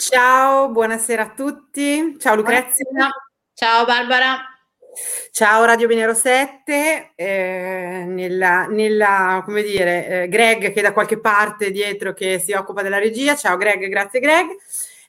Ciao, 0.00 0.68
buonasera 0.68 1.22
a 1.22 1.30
tutti. 1.30 2.14
Ciao 2.20 2.36
Lucrezia. 2.36 2.86
Ciao 3.52 3.84
Barbara. 3.84 4.38
Ciao 5.32 5.64
Radio 5.64 5.88
Venero 5.88 6.14
7, 6.14 7.14
eh, 7.16 8.04
nella, 8.06 8.66
nella, 8.66 9.42
come 9.44 9.64
dire, 9.64 10.06
eh, 10.06 10.28
Greg 10.28 10.72
che 10.72 10.74
è 10.74 10.82
da 10.82 10.92
qualche 10.92 11.18
parte 11.18 11.72
dietro 11.72 12.12
che 12.12 12.38
si 12.38 12.52
occupa 12.52 12.82
della 12.82 13.00
regia. 13.00 13.34
Ciao 13.34 13.56
Greg, 13.56 13.88
grazie 13.88 14.20
Greg. 14.20 14.46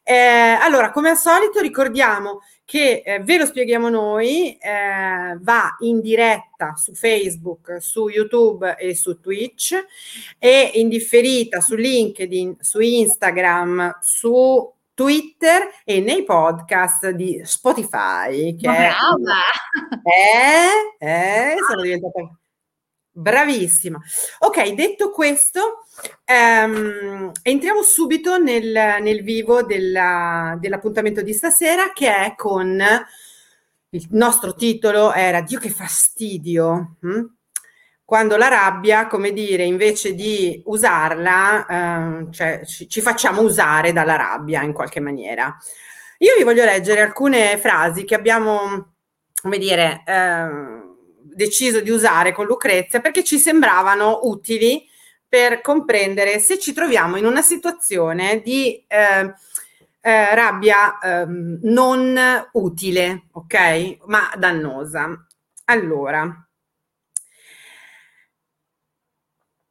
Eh, 0.02 0.57
allora, 0.59 0.89
come 0.89 1.09
al 1.09 1.17
solito 1.17 1.59
ricordiamo 1.61 2.41
che 2.65 3.03
eh, 3.05 3.19
ve 3.19 3.37
lo 3.37 3.45
spieghiamo 3.45 3.89
noi, 3.89 4.57
eh, 4.57 5.37
va 5.39 5.75
in 5.81 6.01
diretta 6.01 6.73
su 6.75 6.95
Facebook, 6.95 7.77
su 7.79 8.07
YouTube 8.07 8.75
e 8.75 8.95
su 8.95 9.19
Twitch 9.19 9.85
e 10.39 10.71
in 10.73 10.89
differita 10.89 11.61
su 11.61 11.75
LinkedIn, 11.75 12.57
su 12.59 12.79
Instagram, 12.79 13.99
su 14.01 14.78
Twitter 14.99 15.69
e 15.85 16.01
nei 16.01 16.25
podcast 16.25 17.11
di 17.11 17.39
Spotify. 17.45 18.53
Che 18.57 18.67
Brava! 18.67 19.39
È, 20.03 20.67
è, 20.97 21.55
sono 21.65 21.81
diventata 21.81 22.37
bravissima. 23.09 23.97
Ok, 24.39 24.73
detto 24.73 25.11
questo, 25.11 25.85
ehm, 26.25 27.31
entriamo 27.41 27.81
subito 27.81 28.39
nel, 28.39 28.97
nel 29.01 29.23
vivo 29.23 29.63
della, 29.63 30.57
dell'appuntamento 30.59 31.21
di 31.21 31.31
stasera 31.31 31.93
che 31.93 32.13
è 32.13 32.36
con 32.36 32.83
il 33.91 34.08
nostro 34.09 34.53
titolo 34.53 35.13
era 35.13 35.39
Dio 35.39 35.59
che 35.59 35.69
fastidio. 35.69 36.97
Hm? 37.00 37.25
Quando 38.09 38.38
la 38.38 38.47
rabbia, 38.47 39.05
come 39.05 39.31
dire, 39.31 39.61
invece 39.61 40.16
di 40.16 40.59
usarla, 40.66 41.67
eh, 41.67 42.31
cioè 42.31 42.66
ci, 42.66 42.89
ci, 42.89 43.02
facciamo 43.02 43.41
usare 43.41 43.94
dalla 43.94 44.16
rabbia 44.16 44.63
in 44.63 44.73
qualche 44.73 45.00
maniera. 45.00 45.55
Io 46.17 46.34
vi 46.36 46.44
voglio 46.44 46.66
leggere 46.66 47.02
alcune 47.02 47.56
frasi 47.59 48.06
che 48.06 48.16
abbiamo, 48.16 48.95
come 49.39 49.59
dire, 49.59 50.02
eh, 50.08 50.47
deciso 51.22 51.81
di 51.81 51.92
usare 51.92 52.31
con 52.31 52.47
Lucrezia 52.47 53.00
perché 53.00 53.23
ci 53.23 53.38
sembravano 53.38 54.22
utili 54.23 54.89
per 55.28 55.62
comprendere 55.62 56.39
se 56.39 56.58
ci 56.58 56.73
troviamo 56.73 57.16
in 57.16 57.28
una 57.28 57.44
situazione 57.44 58.41
di 58.41 58.84
eh, 58.88 59.34
eh 60.02 60.34
rabbia 60.34 60.97
ehm, 60.97 61.59
non 61.62 62.19
utile, 62.53 63.28
ok? 63.34 63.97
Ma 64.08 64.31
dannosa. 64.36 65.28
Allora, 65.66 66.48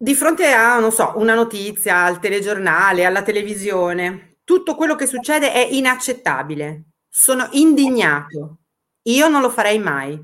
di 0.00 0.14
fronte 0.14 0.52
a, 0.52 0.78
non 0.78 0.92
so, 0.92 1.14
una 1.16 1.34
notizia, 1.34 2.04
al 2.04 2.20
telegiornale, 2.20 3.04
alla 3.04 3.22
televisione, 3.22 4.38
tutto 4.44 4.76
quello 4.76 4.94
che 4.94 5.06
succede 5.06 5.52
è 5.52 5.58
inaccettabile. 5.58 6.84
Sono 7.08 7.48
indignato. 7.52 8.58
Io 9.02 9.28
non 9.28 9.40
lo 9.40 9.50
farei 9.50 9.78
mai. 9.80 10.16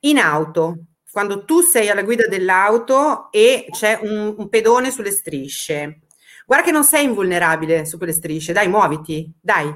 In 0.00 0.18
auto, 0.18 0.86
quando 1.10 1.44
tu 1.44 1.60
sei 1.60 1.90
alla 1.90 2.02
guida 2.02 2.26
dell'auto 2.26 3.30
e 3.30 3.66
c'è 3.70 3.98
un, 4.02 4.34
un 4.38 4.48
pedone 4.48 4.90
sulle 4.90 5.10
strisce, 5.10 6.00
guarda 6.46 6.64
che 6.64 6.72
non 6.72 6.84
sei 6.84 7.04
invulnerabile 7.04 7.84
su 7.84 7.98
quelle 7.98 8.12
strisce, 8.12 8.52
dai, 8.54 8.68
muoviti, 8.68 9.30
dai. 9.38 9.70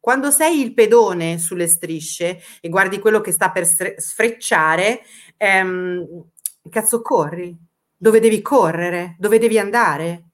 Quando 0.00 0.30
sei 0.32 0.60
il 0.60 0.74
pedone 0.74 1.38
sulle 1.38 1.68
strisce 1.68 2.40
e 2.60 2.68
guardi 2.68 2.98
quello 2.98 3.20
che 3.20 3.30
sta 3.30 3.50
per 3.50 3.64
sfrecciare, 3.66 5.02
ehm, 5.36 6.04
cazzo 6.70 7.00
corri, 7.02 7.56
dove 7.98 8.20
devi 8.20 8.40
correre, 8.40 9.16
dove 9.18 9.38
devi 9.38 9.58
andare. 9.58 10.24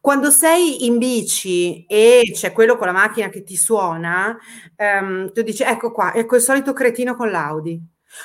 Quando 0.00 0.30
sei 0.30 0.86
in 0.86 0.98
bici 0.98 1.84
e 1.86 2.30
c'è 2.32 2.52
quello 2.52 2.76
con 2.76 2.86
la 2.86 2.92
macchina 2.92 3.28
che 3.28 3.42
ti 3.42 3.56
suona, 3.56 4.36
um, 4.76 5.32
tu 5.32 5.42
dici 5.42 5.62
ecco 5.64 5.90
qua, 5.90 6.14
ecco 6.14 6.36
il 6.36 6.42
solito 6.42 6.72
cretino 6.72 7.16
con 7.16 7.30
l'Audi. 7.30 7.80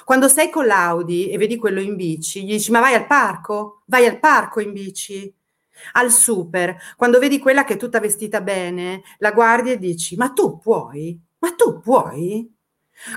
Quando 0.06 0.28
sei 0.28 0.50
con 0.52 0.66
l'Audi 0.68 1.30
e 1.30 1.38
vedi 1.38 1.58
quello 1.58 1.82
in 1.82 1.96
bici, 1.96 2.44
gli 2.44 2.52
dici 2.52 2.72
ma 2.72 2.80
vai 2.80 2.94
al 2.94 3.08
parco? 3.08 3.82
Vai 3.88 4.06
al 4.06 4.20
parco 4.20 4.60
in 4.60 4.74
bici? 4.74 5.34
Al 5.94 6.12
super, 6.12 6.78
quando 6.96 7.18
vedi 7.20 7.40
quella 7.40 7.64
che 7.64 7.74
è 7.74 7.78
tutta 7.78 8.00
vestita 8.00 8.42
bene, 8.42 9.02
la 9.18 9.32
guardi 9.32 9.72
e 9.72 9.78
dici 9.80 10.16
ma 10.16 10.30
tu 10.32 10.60
puoi? 10.60 11.20
Ma 11.40 11.52
tu 11.56 11.80
puoi? 11.80 12.48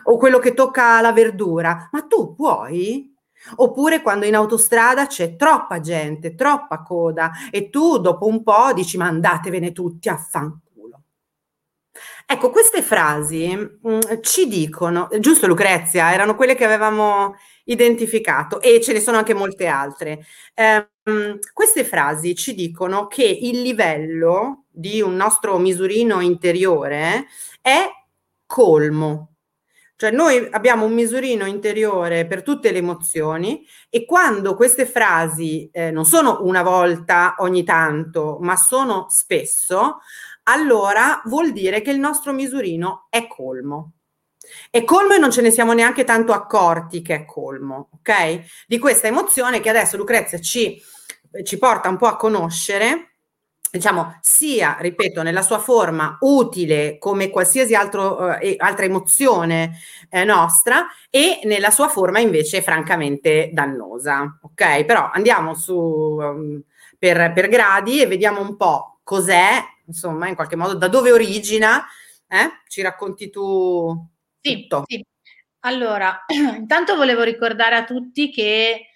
O 0.04 0.16
quello 0.16 0.38
che 0.38 0.54
tocca 0.54 1.00
la 1.02 1.12
verdura, 1.12 1.88
ma 1.92 2.02
tu 2.06 2.34
puoi? 2.34 3.13
Oppure 3.56 4.02
quando 4.02 4.26
in 4.26 4.34
autostrada 4.34 5.06
c'è 5.06 5.36
troppa 5.36 5.80
gente, 5.80 6.34
troppa 6.34 6.82
coda 6.82 7.30
e 7.50 7.70
tu 7.70 7.98
dopo 7.98 8.26
un 8.26 8.42
po' 8.42 8.72
dici 8.72 8.96
ma 8.96 9.06
andatevene 9.06 9.72
tutti 9.72 10.08
a 10.08 10.16
fanculo. 10.16 11.02
Ecco, 12.26 12.50
queste 12.50 12.82
frasi 12.82 13.54
mh, 13.54 13.88
mm, 13.88 14.00
ci 14.22 14.48
dicono, 14.48 15.08
giusto 15.20 15.46
Lucrezia, 15.46 16.12
erano 16.12 16.34
quelle 16.34 16.54
che 16.54 16.64
avevamo 16.64 17.36
identificato 17.64 18.60
e 18.60 18.80
ce 18.80 18.92
ne 18.92 19.00
sono 19.00 19.18
anche 19.18 19.34
molte 19.34 19.66
altre. 19.66 20.24
Eh, 20.54 20.88
queste 21.52 21.84
frasi 21.84 22.34
ci 22.34 22.54
dicono 22.54 23.06
che 23.08 23.24
il 23.24 23.60
livello 23.60 24.64
di 24.70 25.02
un 25.02 25.14
nostro 25.16 25.58
misurino 25.58 26.20
interiore 26.20 27.26
è 27.60 27.90
colmo, 28.46 29.33
cioè 29.96 30.10
noi 30.10 30.48
abbiamo 30.50 30.86
un 30.86 30.92
misurino 30.92 31.46
interiore 31.46 32.26
per 32.26 32.42
tutte 32.42 32.72
le 32.72 32.78
emozioni 32.78 33.64
e 33.88 34.04
quando 34.04 34.56
queste 34.56 34.86
frasi 34.86 35.68
eh, 35.72 35.90
non 35.92 36.04
sono 36.04 36.38
una 36.42 36.62
volta 36.62 37.36
ogni 37.38 37.62
tanto, 37.62 38.38
ma 38.40 38.56
sono 38.56 39.06
spesso, 39.08 40.00
allora 40.44 41.22
vuol 41.26 41.52
dire 41.52 41.80
che 41.80 41.90
il 41.90 42.00
nostro 42.00 42.32
misurino 42.32 43.06
è 43.08 43.28
colmo. 43.28 43.92
È 44.68 44.84
colmo 44.84 45.14
e 45.14 45.18
non 45.18 45.30
ce 45.30 45.40
ne 45.40 45.50
siamo 45.50 45.72
neanche 45.72 46.04
tanto 46.04 46.32
accorti 46.32 47.00
che 47.00 47.14
è 47.14 47.24
colmo, 47.24 47.90
ok? 47.94 48.66
Di 48.66 48.78
questa 48.78 49.06
emozione 49.06 49.60
che 49.60 49.70
adesso 49.70 49.96
Lucrezia 49.96 50.38
ci, 50.38 50.82
ci 51.44 51.56
porta 51.56 51.88
un 51.88 51.96
po' 51.96 52.06
a 52.06 52.16
conoscere 52.16 53.13
diciamo, 53.78 54.18
sia, 54.20 54.76
ripeto, 54.78 55.22
nella 55.22 55.42
sua 55.42 55.58
forma 55.58 56.16
utile 56.20 56.96
come 56.98 57.30
qualsiasi 57.30 57.74
altro, 57.74 58.38
eh, 58.38 58.54
altra 58.58 58.84
emozione 58.84 59.78
eh, 60.08 60.24
nostra 60.24 60.86
e 61.10 61.40
nella 61.44 61.70
sua 61.70 61.88
forma 61.88 62.20
invece 62.20 62.62
francamente 62.62 63.50
dannosa. 63.52 64.38
Ok? 64.42 64.84
Però 64.84 65.10
andiamo 65.12 65.54
su 65.54 65.76
um, 65.76 66.62
per, 66.98 67.32
per, 67.32 67.48
gradi 67.48 68.00
e 68.00 68.06
vediamo 68.06 68.40
un 68.40 68.56
po' 68.56 69.00
cos'è, 69.02 69.60
insomma, 69.86 70.28
in 70.28 70.36
qualche 70.36 70.56
modo 70.56 70.74
da 70.74 70.86
dove 70.86 71.10
origina. 71.10 71.84
Eh? 72.28 72.62
Ci 72.68 72.80
racconti 72.80 73.28
tu 73.28 74.08
sì, 74.40 74.60
tutto. 74.60 74.84
Sì. 74.86 75.04
Allora, 75.60 76.24
intanto 76.56 76.94
volevo 76.94 77.22
ricordare 77.22 77.74
a 77.74 77.84
tutti 77.84 78.30
che 78.30 78.90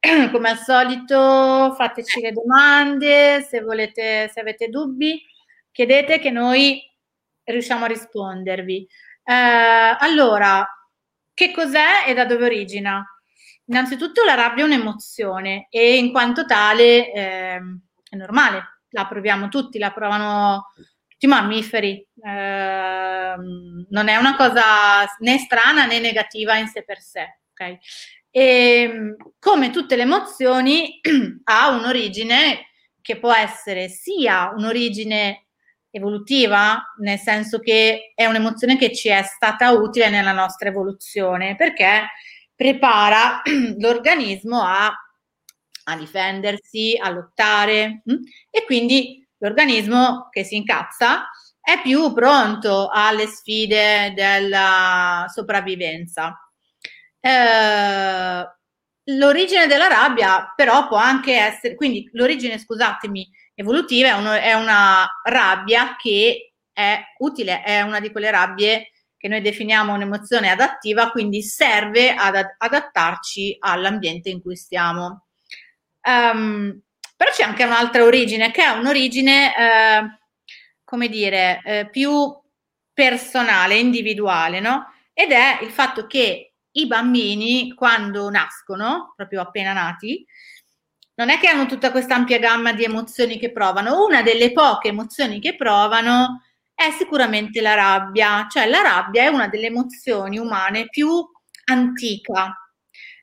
come 0.32 0.50
al 0.50 0.58
solito 0.58 1.74
fateci 1.76 2.20
le 2.20 2.32
domande, 2.32 3.42
se 3.42 3.60
volete, 3.60 4.28
se 4.32 4.40
avete 4.40 4.68
dubbi, 4.68 5.20
chiedete 5.72 6.18
che 6.18 6.30
noi 6.30 6.80
riusciamo 7.44 7.84
a 7.84 7.88
rispondervi. 7.88 8.86
Eh, 9.24 9.96
allora, 9.98 10.66
che 11.34 11.52
cos'è 11.52 12.04
e 12.06 12.14
da 12.14 12.24
dove 12.24 12.44
origina? 12.44 13.04
Innanzitutto 13.66 14.24
la 14.24 14.34
rabbia 14.34 14.64
è 14.64 14.66
un'emozione 14.66 15.66
e 15.70 15.96
in 15.98 16.10
quanto 16.10 16.44
tale 16.46 17.12
eh, 17.12 17.60
è 18.10 18.16
normale, 18.16 18.80
la 18.90 19.06
proviamo 19.06 19.48
tutti, 19.48 19.78
la 19.78 19.92
provano 19.92 20.72
tutti 21.06 21.26
i 21.26 21.28
mammiferi. 21.28 22.06
Eh, 22.24 23.34
non 23.90 24.08
è 24.08 24.16
una 24.16 24.36
cosa 24.36 25.06
né 25.18 25.38
strana 25.38 25.86
né 25.86 25.98
negativa 25.98 26.56
in 26.56 26.68
sé 26.68 26.82
per 26.84 27.00
sé. 27.00 27.40
Okay? 27.52 27.78
E 28.30 28.40
ehm, 28.40 29.16
come 29.38 29.70
tutte 29.70 29.96
le 29.96 30.02
emozioni 30.02 31.00
ha 31.44 31.68
un'origine 31.70 32.66
che 33.00 33.18
può 33.18 33.32
essere 33.32 33.88
sia 33.88 34.52
un'origine 34.54 35.46
evolutiva, 35.90 36.94
nel 37.00 37.18
senso 37.18 37.58
che 37.58 38.12
è 38.14 38.26
un'emozione 38.26 38.76
che 38.76 38.94
ci 38.94 39.08
è 39.08 39.22
stata 39.22 39.70
utile 39.70 40.10
nella 40.10 40.32
nostra 40.32 40.68
evoluzione, 40.68 41.56
perché 41.56 42.08
prepara 42.54 43.40
l'organismo 43.78 44.60
a, 44.62 44.92
a 45.84 45.96
difendersi, 45.96 46.98
a 47.00 47.10
lottare? 47.10 48.02
Mm? 48.10 48.22
e 48.50 48.64
quindi 48.64 49.26
l'organismo 49.38 50.28
che 50.30 50.44
si 50.44 50.56
incazza 50.56 51.28
è 51.60 51.80
più 51.82 52.12
pronto 52.12 52.88
alle 52.92 53.26
sfide 53.26 54.12
della 54.14 55.26
sopravvivenza. 55.32 56.47
Eh, 57.28 58.48
l'origine 59.16 59.66
della 59.66 59.86
rabbia 59.86 60.52
però 60.56 60.88
può 60.88 60.96
anche 60.96 61.34
essere, 61.34 61.74
quindi 61.74 62.08
l'origine, 62.12 62.58
scusatemi, 62.58 63.28
evolutiva 63.54 64.08
è, 64.08 64.12
uno, 64.12 64.32
è 64.32 64.54
una 64.54 65.06
rabbia 65.24 65.96
che 65.96 66.54
è 66.72 66.98
utile, 67.18 67.62
è 67.62 67.82
una 67.82 68.00
di 68.00 68.10
quelle 68.10 68.30
rabbie 68.30 68.92
che 69.16 69.28
noi 69.28 69.42
definiamo 69.42 69.92
un'emozione 69.92 70.48
adattiva, 70.48 71.10
quindi 71.10 71.42
serve 71.42 72.14
ad 72.14 72.40
adattarci 72.56 73.56
all'ambiente 73.58 74.30
in 74.30 74.40
cui 74.40 74.56
stiamo. 74.56 75.26
Um, 76.02 76.80
però 77.16 77.30
c'è 77.32 77.42
anche 77.42 77.64
un'altra 77.64 78.04
origine, 78.04 78.52
che 78.52 78.62
è 78.62 78.68
un'origine 78.68 79.56
eh, 79.56 80.18
come 80.84 81.08
dire, 81.08 81.60
eh, 81.64 81.88
più 81.90 82.32
personale, 82.92 83.76
individuale, 83.76 84.60
no? 84.60 84.86
Ed 85.12 85.32
è 85.32 85.58
il 85.62 85.70
fatto 85.70 86.06
che 86.06 86.47
i 86.80 86.86
bambini, 86.86 87.74
quando 87.74 88.28
nascono, 88.30 89.12
proprio 89.16 89.40
appena 89.40 89.72
nati, 89.72 90.24
non 91.14 91.30
è 91.30 91.38
che 91.38 91.48
hanno 91.48 91.66
tutta 91.66 91.90
questa 91.90 92.14
ampia 92.14 92.38
gamma 92.38 92.72
di 92.72 92.84
emozioni 92.84 93.38
che 93.38 93.50
provano. 93.50 94.04
Una 94.04 94.22
delle 94.22 94.52
poche 94.52 94.88
emozioni 94.88 95.40
che 95.40 95.56
provano 95.56 96.42
è 96.74 96.90
sicuramente 96.92 97.60
la 97.60 97.74
rabbia, 97.74 98.46
cioè 98.48 98.66
la 98.66 98.80
rabbia 98.82 99.24
è 99.24 99.26
una 99.26 99.48
delle 99.48 99.66
emozioni 99.66 100.38
umane 100.38 100.86
più 100.88 101.10
antica. 101.64 102.54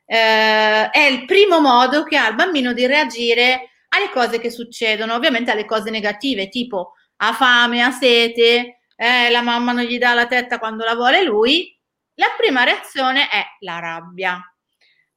Eh, 0.04 0.90
è 0.90 1.06
il 1.10 1.24
primo 1.24 1.60
modo 1.60 2.04
che 2.04 2.16
ha 2.16 2.28
il 2.28 2.34
bambino 2.34 2.72
di 2.74 2.86
reagire 2.86 3.70
alle 3.88 4.10
cose 4.12 4.38
che 4.38 4.50
succedono, 4.50 5.14
ovviamente 5.14 5.50
alle 5.50 5.64
cose 5.64 5.90
negative, 5.90 6.48
tipo 6.48 6.92
ha 7.16 7.32
fame, 7.32 7.82
ha 7.82 7.90
sete, 7.90 8.80
eh, 8.94 9.30
la 9.30 9.42
mamma 9.42 9.72
non 9.72 9.84
gli 9.84 9.98
dà 9.98 10.12
la 10.12 10.26
tetta 10.26 10.58
quando 10.58 10.84
la 10.84 10.94
vuole 10.94 11.22
lui. 11.22 11.75
La 12.16 12.34
prima 12.36 12.64
reazione 12.64 13.28
è 13.28 13.44
la 13.60 13.78
rabbia. 13.78 14.40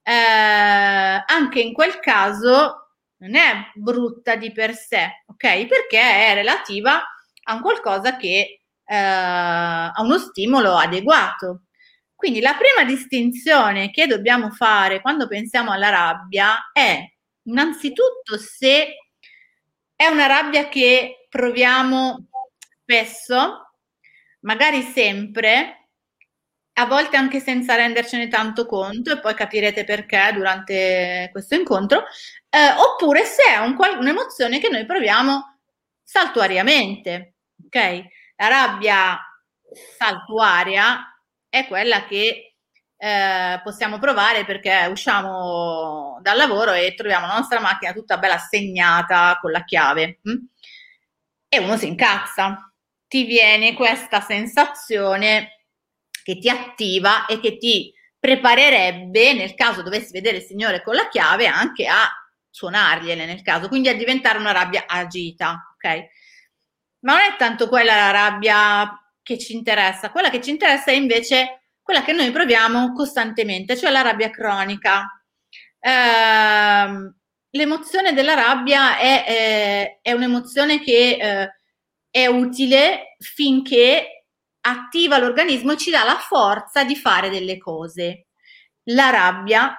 Eh, 0.01 0.11
anche 0.11 1.59
in 1.59 1.73
quel 1.73 1.99
caso 1.99 2.95
non 3.17 3.35
è 3.35 3.71
brutta 3.75 4.35
di 4.35 4.51
per 4.51 4.73
sé, 4.75 5.23
ok? 5.27 5.65
Perché 5.65 5.99
è 5.99 6.33
relativa 6.33 7.01
a 7.43 7.53
un 7.53 7.61
qualcosa 7.61 8.17
che 8.17 8.63
eh, 8.83 8.95
ha 8.95 9.93
uno 9.99 10.17
stimolo 10.17 10.75
adeguato. 10.75 11.63
Quindi 12.15 12.41
la 12.41 12.55
prima 12.55 12.83
distinzione 12.85 13.91
che 13.91 14.05
dobbiamo 14.05 14.51
fare 14.51 14.99
quando 14.99 15.27
pensiamo 15.27 15.71
alla 15.71 15.89
rabbia 15.89 16.69
è 16.73 17.01
innanzitutto 17.43 18.37
se 18.37 18.95
è 19.95 20.07
una 20.07 20.25
rabbia 20.25 20.67
che 20.67 21.27
proviamo 21.29 22.27
spesso, 22.81 23.73
magari 24.41 24.81
sempre, 24.81 25.78
a 26.79 26.85
volte 26.85 27.17
anche 27.17 27.41
senza 27.41 27.75
rendercene 27.75 28.29
tanto 28.29 28.65
conto, 28.65 29.11
e 29.11 29.19
poi 29.19 29.33
capirete 29.33 29.83
perché 29.83 30.31
durante 30.33 31.27
questo 31.31 31.55
incontro, 31.55 32.05
eh, 32.49 32.71
oppure 32.77 33.25
se 33.25 33.43
è 33.43 33.57
un, 33.57 33.75
un'emozione 33.99 34.59
che 34.59 34.69
noi 34.69 34.85
proviamo 34.85 35.59
saltuariamente. 36.01 37.35
Ok? 37.65 38.03
La 38.37 38.47
rabbia 38.47 39.19
saltuaria 39.97 41.21
è 41.49 41.67
quella 41.67 42.05
che 42.05 42.55
eh, 42.95 43.59
possiamo 43.61 43.99
provare 43.99 44.45
perché 44.45 44.87
usciamo 44.89 46.19
dal 46.21 46.37
lavoro 46.37 46.71
e 46.71 46.93
troviamo 46.95 47.27
la 47.27 47.35
nostra 47.35 47.59
macchina 47.59 47.91
tutta 47.91 48.17
bella 48.17 48.37
segnata 48.37 49.37
con 49.41 49.51
la 49.51 49.63
chiave 49.63 50.19
hm? 50.23 50.35
e 51.49 51.59
uno 51.59 51.75
si 51.75 51.87
incazza. 51.87 52.71
Ti 53.05 53.23
viene 53.25 53.73
questa 53.73 54.21
sensazione 54.21 55.58
che 56.29 56.37
ti 56.37 56.47
attiva 56.47 57.25
e 57.25 57.39
che 57.39 57.57
ti 57.57 57.91
preparerebbe, 58.19 59.33
nel 59.33 59.55
caso 59.55 59.81
dovessi 59.81 60.11
vedere 60.11 60.37
il 60.37 60.43
Signore 60.43 60.83
con 60.83 60.93
la 60.93 61.07
chiave, 61.07 61.47
anche 61.47 61.87
a 61.87 62.07
suonargliele 62.51 63.25
nel 63.25 63.41
caso, 63.41 63.67
quindi 63.67 63.89
a 63.89 63.95
diventare 63.95 64.37
una 64.37 64.51
rabbia 64.51 64.85
agita, 64.85 65.73
ok? 65.73 65.87
Ma 66.99 67.13
non 67.13 67.21
è 67.21 67.35
tanto 67.35 67.67
quella 67.67 67.95
la 67.95 68.11
rabbia 68.11 69.11
che 69.23 69.39
ci 69.39 69.55
interessa, 69.55 70.11
quella 70.11 70.29
che 70.29 70.39
ci 70.39 70.51
interessa 70.51 70.91
è 70.91 70.93
invece 70.93 71.61
quella 71.81 72.03
che 72.03 72.11
noi 72.11 72.29
proviamo 72.29 72.93
costantemente, 72.93 73.75
cioè 73.75 73.89
la 73.89 74.01
rabbia 74.01 74.29
cronica. 74.29 75.23
Eh, 75.79 77.13
l'emozione 77.49 78.13
della 78.13 78.35
rabbia 78.35 78.99
è, 78.99 79.25
è, 79.25 79.99
è 80.03 80.11
un'emozione 80.11 80.79
che 80.83 81.17
eh, 81.19 81.51
è 82.11 82.27
utile 82.27 83.15
finché 83.17 84.18
attiva 84.61 85.17
l'organismo 85.17 85.73
e 85.73 85.77
ci 85.77 85.91
dà 85.91 86.03
la 86.03 86.17
forza 86.17 86.83
di 86.83 86.95
fare 86.95 87.29
delle 87.29 87.57
cose. 87.57 88.27
La 88.83 89.09
rabbia 89.09 89.75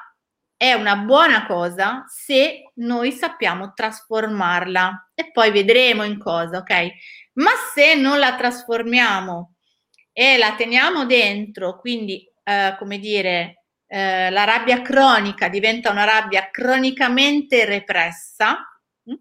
è 0.57 0.75
una 0.75 0.97
buona 0.97 1.47
cosa 1.47 2.05
se 2.07 2.71
noi 2.75 3.13
sappiamo 3.13 3.73
trasformarla 3.73 5.13
e 5.15 5.31
poi 5.33 5.51
vedremo 5.51 6.05
in 6.05 6.19
cosa, 6.19 6.59
ok? 6.59 6.89
Ma 7.35 7.53
se 7.73 7.95
non 7.95 8.19
la 8.19 8.37
trasformiamo 8.37 9.55
e 10.13 10.37
la 10.37 10.55
teniamo 10.57 11.07
dentro, 11.07 11.79
quindi 11.79 12.31
eh, 12.45 12.77
come 12.79 12.99
dire, 12.99 13.65
eh, 13.87 14.31
la 14.31 14.45
rabbia 14.45 14.83
cronica 14.83 15.49
diventa 15.49 15.91
una 15.91 16.05
rabbia 16.05 16.51
cronicamente 16.51 17.65
repressa, 17.65 18.59
hm? 19.05 19.15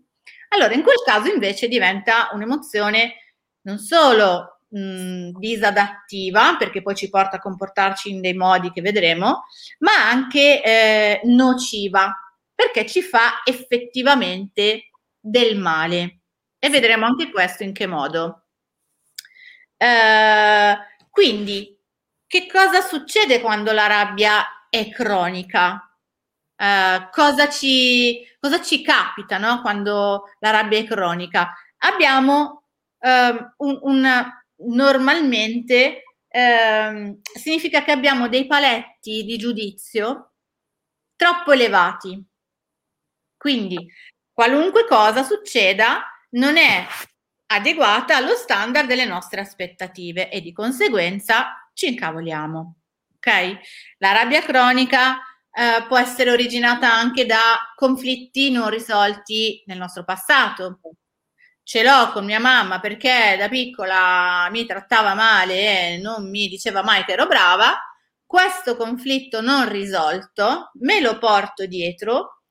allora 0.50 0.74
in 0.74 0.84
quel 0.84 1.02
caso 1.06 1.32
invece 1.32 1.68
diventa 1.68 2.30
un'emozione 2.34 3.14
non 3.62 3.78
solo 3.78 4.59
mh, 4.70 5.32
disadattiva, 5.38 6.56
perché 6.58 6.82
poi 6.82 6.96
ci 6.96 7.10
porta 7.10 7.38
a 7.38 7.42
comportarci 7.42 8.10
in 8.10 8.22
dei 8.22 8.34
modi 8.34 8.72
che 8.72 8.82
vedremo, 8.82 9.46
ma 9.80 10.10
anche 10.10 10.64
eh, 10.64 11.22
nociva, 11.26 12.14
perché 12.54 12.86
ci 12.86 13.02
fa 13.02 13.42
effettivamente 13.44 14.90
del 15.20 15.58
male. 15.58 16.20
E 16.60 16.70
vedremo 16.70 17.06
anche 17.06 17.32
questo 17.32 17.64
in 17.64 17.74
che 17.74 17.88
modo. 17.88 18.44
Eh, 19.78 20.78
quindi, 21.10 21.78
che 22.30 22.46
cosa 22.46 22.82
succede 22.82 23.42
quando 23.42 23.72
la 23.72 23.88
rabbia 23.88 24.68
è 24.70 24.88
cronica? 24.90 25.84
Uh, 26.56 27.10
cosa, 27.12 27.50
ci, 27.50 28.22
cosa, 28.40 28.62
ci, 28.62 28.84
capita 28.84 29.38
no? 29.38 29.62
quando 29.62 30.26
la 30.40 30.52
rabbia 30.52 30.78
è 30.78 30.84
cronica? 30.84 31.54
Abbiamo 31.78 32.66
uh, 33.00 33.66
un, 33.66 33.80
un, 33.82 34.24
normalmente 34.68 36.04
ehm, 36.28 37.20
significa 37.22 37.84
che 37.84 37.92
abbiamo 37.92 38.28
dei 38.28 38.46
paletti 38.46 39.24
di 39.24 39.38
giudizio 39.38 40.34
troppo 41.16 41.52
elevati. 41.52 42.24
Quindi 43.38 43.88
qualunque 44.32 44.86
cosa 44.86 45.24
succeda 45.24 46.04
non 46.32 46.58
è 46.58 46.86
adeguata 47.48 48.16
allo 48.16 48.36
standard 48.36 48.88
delle 48.88 49.06
nostre 49.06 49.42
aspettative 49.42 50.30
e 50.30 50.42
di 50.42 50.52
conseguenza 50.52 51.70
ci 51.74 51.88
incavoliamo. 51.88 52.76
Ok? 53.16 53.60
La 53.98 54.12
rabbia 54.12 54.42
cronica 54.42 55.18
eh, 55.52 55.86
può 55.88 55.98
essere 55.98 56.32
originata 56.32 56.94
anche 56.94 57.26
da 57.26 57.74
conflitti 57.76 58.52
non 58.52 58.70
risolti 58.70 59.64
nel 59.66 59.78
nostro 59.78 60.04
passato, 60.04 60.80
ce 61.70 61.84
l'ho 61.84 62.10
con 62.12 62.26
mia 62.26 62.40
mamma 62.40 62.80
perché 62.80 63.36
da 63.38 63.48
piccola 63.48 64.50
mi 64.50 64.66
trattava 64.66 65.14
male 65.14 65.92
e 65.94 65.98
non 66.00 66.28
mi 66.28 66.48
diceva 66.48 66.82
mai 66.82 67.06
che 67.06 67.12
ero 67.12 67.28
brava, 67.28 67.78
questo 68.26 68.76
conflitto 68.76 69.40
non 69.40 69.70
risolto 69.70 70.72
me 70.80 71.00
lo 71.00 71.20
porto 71.20 71.68
dietro 71.68 72.42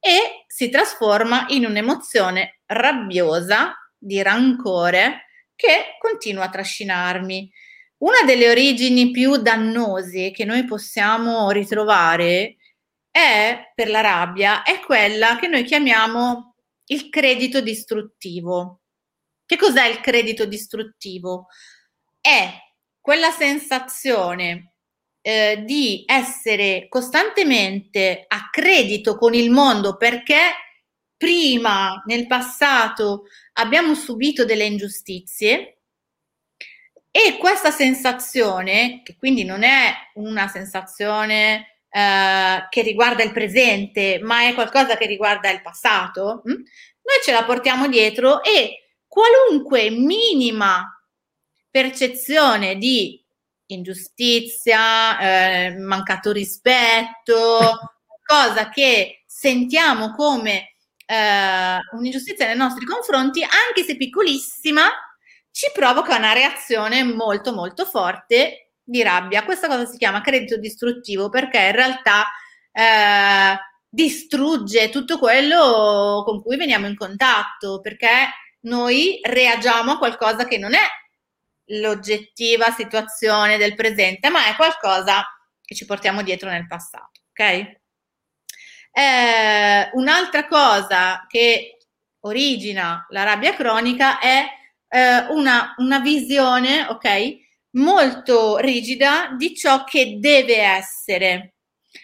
e 0.00 0.44
si 0.46 0.70
trasforma 0.70 1.44
in 1.48 1.66
un'emozione 1.66 2.60
rabbiosa 2.64 3.76
di 3.98 4.22
rancore 4.22 5.26
che 5.54 5.98
continua 5.98 6.44
a 6.44 6.48
trascinarmi. 6.48 7.52
Una 7.98 8.22
delle 8.24 8.48
origini 8.48 9.10
più 9.10 9.36
dannose 9.36 10.30
che 10.30 10.46
noi 10.46 10.64
possiamo 10.64 11.50
ritrovare 11.50 12.56
è 13.10 13.70
per 13.74 13.90
la 13.90 14.00
rabbia, 14.00 14.62
è 14.62 14.80
quella 14.80 15.36
che 15.38 15.46
noi 15.46 15.62
chiamiamo 15.62 16.51
il 16.92 17.08
credito 17.08 17.60
distruttivo. 17.60 18.80
Che 19.44 19.56
cos'è 19.56 19.86
il 19.86 20.00
credito 20.00 20.44
distruttivo? 20.44 21.46
È 22.20 22.50
quella 23.00 23.30
sensazione 23.30 24.74
eh, 25.20 25.62
di 25.64 26.04
essere 26.06 26.86
costantemente 26.88 28.24
a 28.26 28.48
credito 28.50 29.16
con 29.16 29.34
il 29.34 29.50
mondo 29.50 29.96
perché 29.96 30.38
prima 31.16 32.02
nel 32.06 32.26
passato 32.26 33.24
abbiamo 33.54 33.94
subito 33.94 34.44
delle 34.44 34.64
ingiustizie 34.64 35.78
e 37.10 37.36
questa 37.38 37.70
sensazione, 37.70 39.02
che 39.04 39.16
quindi 39.16 39.44
non 39.44 39.62
è 39.62 39.92
una 40.14 40.48
sensazione 40.48 41.71
eh, 41.94 42.66
che 42.70 42.82
riguarda 42.82 43.22
il 43.22 43.32
presente, 43.32 44.18
ma 44.22 44.48
è 44.48 44.54
qualcosa 44.54 44.96
che 44.96 45.04
riguarda 45.04 45.50
il 45.50 45.60
passato, 45.60 46.40
mh? 46.42 46.50
Hm? 46.50 46.54
noi 46.54 47.22
ce 47.22 47.32
la 47.32 47.44
portiamo 47.44 47.86
dietro 47.88 48.42
e 48.42 48.84
qualunque 49.06 49.90
minima 49.90 50.86
percezione 51.70 52.76
di 52.76 53.22
ingiustizia, 53.66 55.18
eh, 55.18 55.76
mancato 55.76 56.32
rispetto, 56.32 57.78
cosa 58.24 58.70
che 58.70 59.24
sentiamo 59.26 60.14
come 60.14 60.76
eh, 61.04 61.78
un'ingiustizia 61.92 62.46
nei 62.46 62.56
nostri 62.56 62.86
confronti, 62.86 63.42
anche 63.42 63.84
se 63.84 63.96
piccolissima, 63.96 64.88
ci 65.50 65.70
provoca 65.74 66.16
una 66.16 66.32
reazione 66.32 67.04
molto 67.04 67.52
molto 67.52 67.84
forte 67.84 68.71
di 68.92 69.02
rabbia. 69.02 69.42
Questa 69.42 69.66
cosa 69.66 69.86
si 69.86 69.96
chiama 69.96 70.20
credito 70.20 70.58
distruttivo 70.58 71.30
perché 71.30 71.58
in 71.58 71.72
realtà 71.72 72.26
eh, 72.70 73.58
distrugge 73.88 74.90
tutto 74.90 75.18
quello 75.18 76.22
con 76.24 76.42
cui 76.42 76.56
veniamo 76.56 76.86
in 76.86 76.96
contatto, 76.96 77.80
perché 77.80 78.28
noi 78.60 79.18
reagiamo 79.22 79.92
a 79.92 79.98
qualcosa 79.98 80.44
che 80.44 80.58
non 80.58 80.74
è 80.74 80.86
l'oggettiva 81.80 82.70
situazione 82.70 83.56
del 83.56 83.74
presente, 83.74 84.28
ma 84.28 84.46
è 84.46 84.54
qualcosa 84.54 85.24
che 85.64 85.74
ci 85.74 85.86
portiamo 85.86 86.22
dietro 86.22 86.50
nel 86.50 86.66
passato, 86.66 87.22
ok? 87.30 87.80
Eh, 88.94 89.90
un'altra 89.94 90.46
cosa 90.46 91.24
che 91.26 91.78
origina 92.20 93.06
la 93.08 93.22
rabbia 93.22 93.54
cronica 93.54 94.18
è 94.18 94.44
eh, 94.88 95.26
una, 95.30 95.74
una 95.78 95.98
visione, 96.00 96.86
ok, 96.88 97.41
molto 97.72 98.58
rigida 98.58 99.34
di 99.36 99.54
ciò 99.54 99.84
che 99.84 100.18
deve 100.18 100.56
essere. 100.56 101.54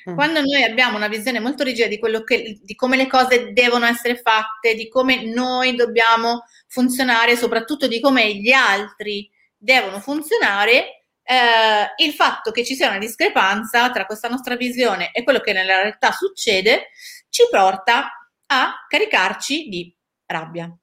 Mm. 0.08 0.14
Quando 0.14 0.40
noi 0.40 0.62
abbiamo 0.62 0.96
una 0.96 1.08
visione 1.08 1.40
molto 1.40 1.64
rigida 1.64 1.86
di, 1.86 1.98
che, 2.24 2.58
di 2.62 2.74
come 2.74 2.96
le 2.96 3.06
cose 3.06 3.52
devono 3.52 3.86
essere 3.86 4.16
fatte, 4.16 4.74
di 4.74 4.88
come 4.88 5.24
noi 5.24 5.74
dobbiamo 5.74 6.44
funzionare, 6.66 7.36
soprattutto 7.36 7.86
di 7.86 8.00
come 8.00 8.34
gli 8.34 8.52
altri 8.52 9.30
devono 9.56 10.00
funzionare, 10.00 11.04
eh, 11.22 12.04
il 12.04 12.12
fatto 12.12 12.50
che 12.50 12.64
ci 12.64 12.74
sia 12.74 12.88
una 12.88 12.98
discrepanza 12.98 13.90
tra 13.90 14.06
questa 14.06 14.28
nostra 14.28 14.56
visione 14.56 15.10
e 15.12 15.22
quello 15.24 15.40
che 15.40 15.52
nella 15.52 15.82
realtà 15.82 16.12
succede 16.12 16.88
ci 17.28 17.42
porta 17.50 18.30
a 18.46 18.86
caricarci 18.88 19.68
di 19.68 19.94
rabbia. 20.26 20.74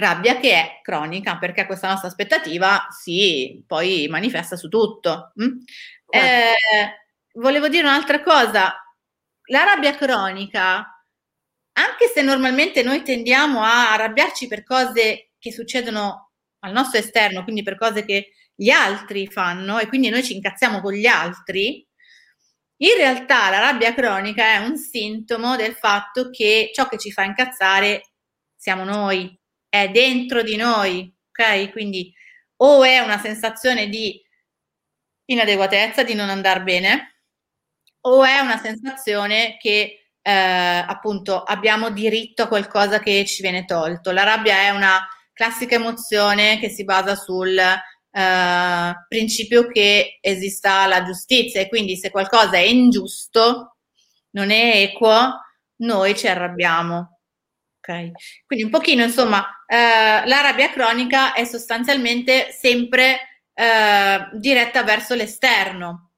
Rabbia 0.00 0.38
che 0.38 0.52
è 0.52 0.80
cronica 0.82 1.38
perché 1.38 1.66
questa 1.66 1.88
nostra 1.88 2.08
aspettativa 2.08 2.88
si 2.90 3.62
poi 3.66 4.08
manifesta 4.08 4.56
su 4.56 4.68
tutto. 4.68 5.32
Mm? 5.42 5.58
Eh, 6.08 6.54
volevo 7.34 7.68
dire 7.68 7.86
un'altra 7.86 8.22
cosa. 8.22 8.74
La 9.50 9.64
rabbia 9.64 9.94
cronica, 9.94 11.04
anche 11.72 12.06
se 12.12 12.22
normalmente 12.22 12.82
noi 12.82 13.02
tendiamo 13.02 13.62
a 13.62 13.92
arrabbiarci 13.92 14.48
per 14.48 14.64
cose 14.64 15.30
che 15.38 15.52
succedono 15.52 16.32
al 16.60 16.72
nostro 16.72 16.98
esterno, 16.98 17.42
quindi 17.42 17.62
per 17.62 17.76
cose 17.76 18.04
che 18.04 18.32
gli 18.54 18.70
altri 18.70 19.26
fanno 19.26 19.78
e 19.78 19.88
quindi 19.88 20.08
noi 20.10 20.22
ci 20.22 20.34
incazziamo 20.34 20.80
con 20.80 20.92
gli 20.92 21.06
altri, 21.06 21.86
in 22.82 22.96
realtà 22.96 23.50
la 23.50 23.58
rabbia 23.58 23.94
cronica 23.94 24.54
è 24.54 24.56
un 24.58 24.76
sintomo 24.76 25.56
del 25.56 25.74
fatto 25.74 26.30
che 26.30 26.70
ciò 26.72 26.88
che 26.88 26.98
ci 26.98 27.12
fa 27.12 27.24
incazzare 27.24 28.12
siamo 28.56 28.84
noi, 28.84 29.39
è 29.70 29.88
dentro 29.88 30.42
di 30.42 30.56
noi, 30.56 31.10
ok? 31.30 31.70
Quindi 31.72 32.12
o 32.56 32.84
è 32.84 32.98
una 32.98 33.18
sensazione 33.18 33.88
di 33.88 34.22
inadeguatezza, 35.26 36.02
di 36.02 36.14
non 36.14 36.28
andare 36.28 36.62
bene, 36.62 37.22
o 38.02 38.24
è 38.24 38.38
una 38.40 38.58
sensazione 38.58 39.56
che 39.58 40.10
eh, 40.22 40.30
appunto 40.30 41.42
abbiamo 41.42 41.90
diritto 41.90 42.42
a 42.42 42.48
qualcosa 42.48 42.98
che 43.00 43.24
ci 43.24 43.42
viene 43.42 43.64
tolto. 43.64 44.10
La 44.10 44.24
rabbia 44.24 44.56
è 44.56 44.70
una 44.70 45.06
classica 45.32 45.76
emozione 45.76 46.58
che 46.58 46.68
si 46.68 46.84
basa 46.84 47.14
sul 47.14 47.56
eh, 47.58 48.94
principio 49.08 49.68
che 49.68 50.18
esista 50.20 50.86
la 50.86 51.02
giustizia 51.04 51.60
e 51.60 51.68
quindi 51.68 51.96
se 51.96 52.10
qualcosa 52.10 52.56
è 52.56 52.60
ingiusto, 52.60 53.76
non 54.32 54.50
è 54.50 54.82
equo, 54.82 55.40
noi 55.76 56.16
ci 56.16 56.26
arrabbiamo. 56.28 57.19
Ok, 57.90 58.44
quindi 58.46 58.64
un 58.64 58.70
pochino 58.70 59.02
insomma, 59.02 59.64
eh, 59.66 60.26
la 60.26 60.40
rabbia 60.40 60.70
cronica 60.70 61.32
è 61.32 61.44
sostanzialmente 61.44 62.52
sempre 62.52 63.42
eh, 63.52 64.28
diretta 64.34 64.84
verso 64.84 65.14
l'esterno. 65.14 66.12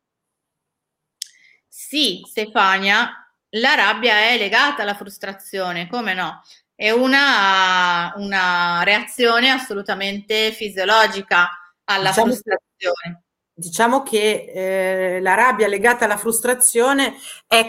Sì, 1.66 2.22
Stefania, 2.28 3.10
la 3.50 3.74
rabbia 3.74 4.14
è 4.28 4.36
legata 4.36 4.82
alla 4.82 4.94
frustrazione, 4.94 5.88
come 5.88 6.12
no? 6.14 6.42
È 6.74 6.90
una, 6.90 8.12
una 8.16 8.82
reazione 8.82 9.50
assolutamente 9.50 10.52
fisiologica 10.52 11.48
alla 11.84 12.10
diciamo 12.10 12.32
frustrazione. 12.32 13.22
Diciamo 13.54 14.02
che 14.02 14.50
eh, 14.54 15.20
la 15.20 15.34
rabbia 15.34 15.68
legata 15.68 16.06
alla 16.06 16.16
frustrazione 16.16 17.16
è 17.46 17.68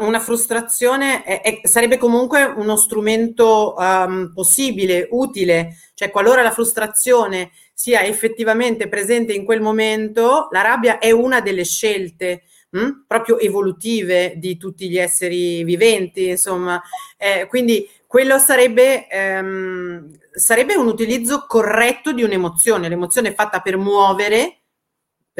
una 0.00 0.18
frustrazione 0.18 1.22
è, 1.22 1.40
è, 1.40 1.60
sarebbe 1.68 1.98
comunque 1.98 2.42
uno 2.42 2.74
strumento 2.74 3.76
um, 3.78 4.32
possibile, 4.34 5.06
utile, 5.12 5.76
cioè 5.94 6.10
qualora 6.10 6.42
la 6.42 6.50
frustrazione 6.50 7.52
sia 7.72 8.02
effettivamente 8.02 8.88
presente 8.88 9.32
in 9.32 9.44
quel 9.44 9.60
momento, 9.60 10.48
la 10.50 10.62
rabbia 10.62 10.98
è 10.98 11.12
una 11.12 11.40
delle 11.40 11.64
scelte 11.64 12.42
mh, 12.70 12.80
hm, 12.80 13.04
proprio 13.06 13.38
evolutive 13.38 14.34
di 14.36 14.56
tutti 14.56 14.88
gli 14.90 14.98
esseri 14.98 15.62
viventi, 15.62 16.28
insomma. 16.28 16.82
Eh, 17.16 17.46
quindi 17.46 17.88
quello 18.04 18.38
sarebbe, 18.38 19.06
ehm, 19.08 20.10
sarebbe 20.32 20.74
un 20.74 20.88
utilizzo 20.88 21.44
corretto 21.46 22.12
di 22.12 22.24
un'emozione. 22.24 22.88
L'emozione 22.88 23.28
è 23.28 23.34
fatta 23.34 23.60
per 23.60 23.76
muovere 23.76 24.59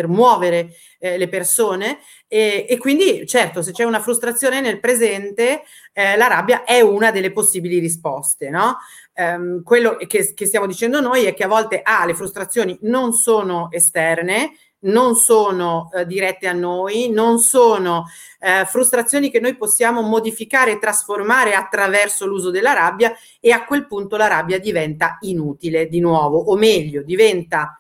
per 0.01 0.09
muovere 0.09 0.73
eh, 0.99 1.19
le 1.19 1.29
persone 1.29 1.99
e, 2.27 2.65
e, 2.67 2.79
quindi 2.79 3.27
certo 3.27 3.61
se 3.61 3.73
c'è 3.73 3.85
una 3.85 4.01
frustrazione 4.01 4.63
nel 4.63 4.81
presente 4.81 5.63
eh, 5.93 6.17
la 6.17 6.27
rabbia 6.27 6.65
è 6.65 6.81
una 6.81 7.11
delle 7.11 7.33
possibili 7.33 7.79
risposte 7.79 8.49
no? 8.49 8.79
Um, 9.13 9.63
quello 9.63 9.97
che, 9.97 10.33
che, 10.33 10.47
stiamo 10.47 10.67
dicendo 10.67 11.01
noi 11.01 11.25
è 11.25 11.35
che 11.35 11.45
a 11.45 11.49
volte 11.49 11.83
ah, 11.83 12.07
le 12.07 12.15
frustrazioni 12.15 12.79
non 12.83 13.13
sono 13.13 13.71
esterne 13.71 14.53
non 14.83 15.15
sono 15.15 15.91
eh, 15.93 16.07
dirette 16.07 16.47
a 16.47 16.55
noi, 16.55 17.11
non 17.11 17.39
sono 17.39 18.07
eh, 18.39 18.65
frustrazioni 18.65 19.31
che 19.31 19.39
noi 19.39 19.55
possiamo 19.57 20.01
modificare 20.01 20.73
e 20.73 20.79
trasformare 20.79 21.53
attraverso 21.53 22.25
l'uso 22.25 22.51
della 22.51 22.73
rabbia 22.73 23.13
e 23.41 23.51
a 23.51 23.67
quel 23.67 23.87
punto 23.87 24.17
la 24.17 24.27
rabbia 24.27 24.59
diventa 24.59 25.19
inutile 25.21 25.87
di 25.87 26.01
nuovo, 26.01 26.39
o 26.39 26.57
meglio, 26.57 27.03
diventa 27.03 27.80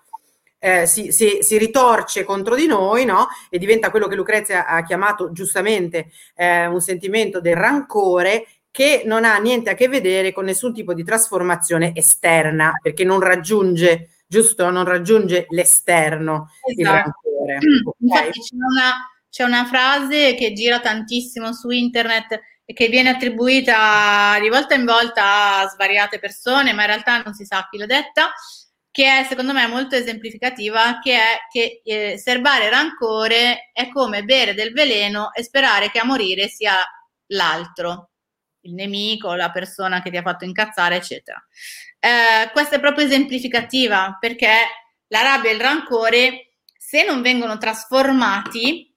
eh, 0.60 0.86
si, 0.86 1.10
si, 1.10 1.38
si, 1.40 1.56
ritorce 1.56 2.22
contro 2.22 2.54
di 2.54 2.66
noi 2.66 3.06
no? 3.06 3.28
e 3.48 3.58
diventa 3.58 3.90
quello 3.90 4.06
che 4.06 4.14
Lucrezia 4.14 4.66
ha 4.66 4.82
chiamato 4.82 5.32
giustamente 5.32 6.10
eh, 6.36 6.66
un 6.66 6.80
sentimento 6.80 7.40
del 7.40 7.56
rancore 7.56 8.46
che 8.70 9.02
non 9.06 9.24
ha 9.24 9.38
niente 9.38 9.70
a 9.70 9.74
che 9.74 9.88
vedere 9.88 10.32
con 10.32 10.44
nessun 10.44 10.74
tipo 10.74 10.92
di 10.92 11.02
trasformazione 11.02 11.92
esterna 11.94 12.74
perché 12.80 13.04
non 13.04 13.20
raggiunge 13.20 14.10
giusto 14.26 14.68
non 14.70 14.84
raggiunge 14.84 15.46
l'esterno 15.48 16.50
esatto. 16.62 16.92
rancore 16.92 17.58
okay? 18.04 18.30
c'è, 18.30 18.54
una, 18.54 19.10
c'è 19.30 19.44
una 19.44 19.64
frase 19.64 20.34
che 20.34 20.52
gira 20.52 20.78
tantissimo 20.78 21.54
su 21.54 21.70
internet 21.70 22.38
e 22.66 22.72
che 22.74 22.88
viene 22.88 23.08
attribuita 23.08 24.38
di 24.40 24.50
volta 24.50 24.74
in 24.74 24.84
volta 24.84 25.60
a 25.60 25.68
svariate 25.68 26.20
persone 26.20 26.74
ma 26.74 26.82
in 26.82 26.88
realtà 26.88 27.22
non 27.22 27.32
si 27.32 27.46
sa 27.46 27.66
chi 27.68 27.78
l'ha 27.78 27.86
detta 27.86 28.30
che 28.90 29.20
è 29.20 29.24
secondo 29.24 29.52
me 29.52 29.66
molto 29.66 29.94
esemplificativa, 29.94 30.98
che 30.98 31.14
è 31.14 31.38
che 31.50 31.80
eh, 31.84 32.18
serbare 32.18 32.68
rancore 32.68 33.70
è 33.72 33.88
come 33.88 34.24
bere 34.24 34.54
del 34.54 34.72
veleno 34.72 35.32
e 35.32 35.42
sperare 35.42 35.90
che 35.90 35.98
a 35.98 36.04
morire 36.04 36.48
sia 36.48 36.76
l'altro, 37.26 38.10
il 38.62 38.74
nemico, 38.74 39.34
la 39.34 39.50
persona 39.50 40.02
che 40.02 40.10
ti 40.10 40.16
ha 40.16 40.22
fatto 40.22 40.44
incazzare, 40.44 40.96
eccetera. 40.96 41.42
Eh, 41.98 42.50
questa 42.50 42.76
è 42.76 42.80
proprio 42.80 43.06
esemplificativa 43.06 44.16
perché 44.18 44.50
la 45.08 45.22
rabbia 45.22 45.50
e 45.50 45.54
il 45.54 45.60
rancore, 45.60 46.54
se 46.76 47.04
non 47.04 47.22
vengono 47.22 47.58
trasformati, 47.58 48.92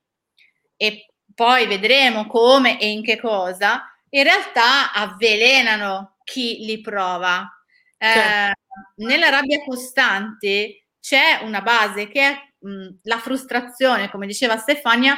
e 0.75 1.13
poi 1.33 1.67
vedremo 1.67 2.27
come 2.27 2.79
e 2.79 2.89
in 2.89 3.03
che 3.03 3.19
cosa, 3.19 3.83
in 4.09 4.23
realtà 4.23 4.91
avvelenano 4.91 6.17
chi 6.23 6.65
li 6.65 6.81
prova. 6.81 7.47
Eh, 8.03 8.13
certo 8.13 8.61
nella 8.97 9.29
rabbia 9.29 9.63
costante 9.63 10.87
c'è 10.99 11.39
una 11.43 11.61
base 11.61 12.07
che 12.07 12.21
è 12.21 12.37
mh, 12.59 12.99
la 13.03 13.17
frustrazione, 13.19 14.09
come 14.09 14.25
diceva 14.27 14.57
Stefania, 14.57 15.17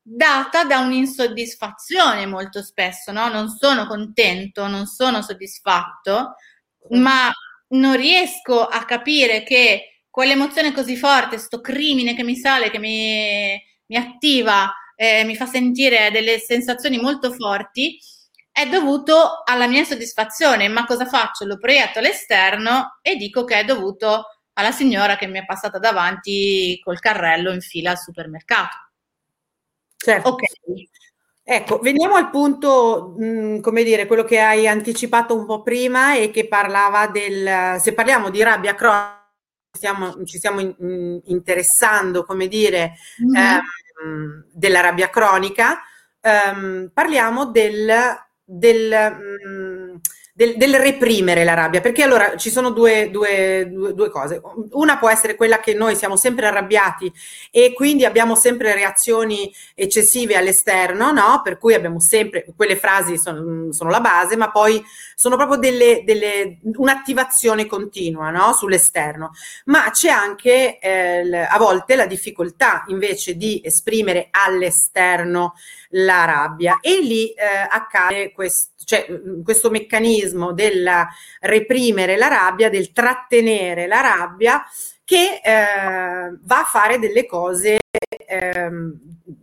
data 0.00 0.64
da 0.64 0.78
un'insoddisfazione 0.80 2.26
molto 2.26 2.62
spesso, 2.62 3.12
no? 3.12 3.28
Non 3.28 3.48
sono 3.48 3.86
contento, 3.86 4.66
non 4.68 4.86
sono 4.86 5.22
soddisfatto, 5.22 6.34
ma 6.90 7.30
non 7.68 7.96
riesco 7.96 8.64
a 8.66 8.84
capire 8.84 9.42
che 9.42 10.04
quell'emozione 10.10 10.72
così 10.72 10.96
forte, 10.96 11.38
sto 11.38 11.60
crimine 11.60 12.14
che 12.14 12.22
mi 12.22 12.36
sale, 12.36 12.70
che 12.70 12.78
mi, 12.78 13.60
mi 13.86 13.96
attiva, 13.96 14.72
eh, 14.96 15.24
mi 15.24 15.34
fa 15.36 15.46
sentire 15.46 16.10
delle 16.12 16.38
sensazioni 16.38 16.98
molto 17.00 17.32
forti, 17.32 17.98
è 18.54 18.68
dovuto 18.68 19.42
alla 19.44 19.66
mia 19.66 19.82
soddisfazione, 19.82 20.68
ma 20.68 20.86
cosa 20.86 21.06
faccio? 21.06 21.44
Lo 21.44 21.58
proietto 21.58 21.98
all'esterno 21.98 22.98
e 23.02 23.16
dico 23.16 23.42
che 23.42 23.58
è 23.58 23.64
dovuto 23.64 24.26
alla 24.52 24.70
signora 24.70 25.16
che 25.16 25.26
mi 25.26 25.40
è 25.40 25.44
passata 25.44 25.80
davanti 25.80 26.80
col 26.84 27.00
carrello 27.00 27.52
in 27.52 27.60
fila 27.60 27.90
al 27.90 27.98
supermercato. 27.98 28.76
Certo. 29.96 30.28
Ok. 30.28 30.42
Ecco, 31.42 31.78
veniamo 31.80 32.14
al 32.14 32.30
punto, 32.30 33.16
mh, 33.18 33.24
mm, 33.26 33.60
come 33.60 33.82
dire, 33.82 34.06
quello 34.06 34.22
che 34.22 34.38
hai 34.38 34.68
anticipato 34.68 35.36
un 35.36 35.46
po' 35.46 35.62
prima 35.62 36.14
e 36.14 36.30
che 36.30 36.46
parlava 36.46 37.08
del, 37.08 37.80
se 37.80 37.92
parliamo 37.92 38.30
di 38.30 38.40
rabbia 38.40 38.76
cronica, 38.76 39.28
stiamo, 39.68 40.24
ci 40.24 40.38
stiamo 40.38 40.60
in, 40.60 40.72
in, 40.78 41.20
interessando, 41.24 42.22
come 42.22 42.46
dire, 42.46 42.92
mm-hmm. 43.20 43.58
ehm, 44.04 44.46
della 44.52 44.80
rabbia 44.80 45.10
cronica, 45.10 45.82
ehm, 46.20 46.92
parliamo 46.94 47.46
del 47.46 48.22
del, 48.44 49.16
mm, 49.48 49.96
del, 50.36 50.56
del, 50.56 50.74
reprimere 50.74 51.44
la 51.44 51.54
rabbia, 51.54 51.80
perché 51.80 52.02
allora 52.02 52.36
ci 52.36 52.50
sono 52.50 52.70
due, 52.70 53.08
due, 53.08 53.68
due, 53.70 53.94
due, 53.94 54.10
cose. 54.10 54.40
Una 54.72 54.98
può 54.98 55.08
essere 55.08 55.36
quella 55.36 55.60
che 55.60 55.74
noi 55.74 55.94
siamo 55.94 56.16
sempre 56.16 56.46
arrabbiati 56.46 57.10
e 57.52 57.72
quindi 57.72 58.04
abbiamo 58.04 58.34
sempre 58.34 58.74
reazioni 58.74 59.52
eccessive 59.76 60.34
all'esterno, 60.36 61.12
no? 61.12 61.40
Per 61.44 61.56
cui 61.56 61.74
abbiamo 61.74 62.00
sempre, 62.00 62.44
quelle 62.56 62.76
frasi 62.76 63.16
sono, 63.16 63.70
sono 63.72 63.90
la 63.90 64.00
base, 64.00 64.36
ma 64.36 64.50
poi 64.50 64.82
sono 65.14 65.36
proprio 65.36 65.56
delle, 65.56 66.02
delle, 66.04 66.58
un'attivazione 66.62 67.66
continua, 67.66 68.30
no? 68.30 68.52
Sull'esterno. 68.52 69.30
Ma 69.66 69.88
c'è 69.92 70.10
anche 70.10 70.80
eh, 70.80 71.46
a 71.48 71.58
volte 71.58 71.94
la 71.94 72.06
difficoltà 72.06 72.82
invece 72.88 73.36
di 73.36 73.60
esprimere 73.64 74.28
all'esterno 74.32 75.54
la 75.96 76.24
rabbia 76.24 76.78
e 76.80 77.00
lì 77.00 77.30
eh, 77.30 77.44
accade 77.68 78.32
questo 78.32 78.72
cioè, 78.84 79.06
mm, 79.10 79.42
questo 79.42 79.70
meccanismo 79.70 80.52
del 80.52 80.88
reprimere 81.40 82.16
la 82.16 82.28
rabbia, 82.28 82.68
del 82.68 82.92
trattenere 82.92 83.86
la 83.86 84.00
rabbia, 84.00 84.64
che 85.04 85.40
eh, 85.42 86.36
va 86.42 86.60
a 86.60 86.64
fare 86.64 86.98
delle 86.98 87.26
cose 87.26 87.78
eh, 88.26 88.70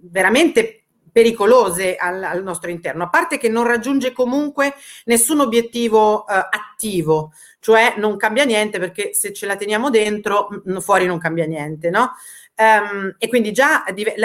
veramente 0.02 0.78
pericolose 1.12 1.98
al, 1.98 2.24
al, 2.24 2.42
nostro 2.42 2.70
interno, 2.70 3.04
a 3.04 3.10
parte 3.10 3.38
che 3.38 3.50
non 3.50 3.66
raggiunge 3.66 4.14
comunque 4.14 4.74
nessun 5.06 5.42
obiettivo 5.42 6.26
eh, 6.26 6.34
attivo, 6.34 7.34
cioè 7.60 7.96
non 7.98 8.16
cambia 8.16 8.46
niente 8.46 8.80
perché 8.80 9.14
se 9.14 9.34
ce 9.34 9.46
la 9.46 9.58
teniamo 9.58 9.90
dentro, 9.90 10.48
m- 10.64 10.80
fuori 10.80 11.06
non 11.06 11.20
cambia 11.20 11.46
niente, 11.46 11.90
no? 11.90 12.14
Um, 12.62 13.16
e 13.18 13.28
quindi 13.28 13.52
già 13.52 13.84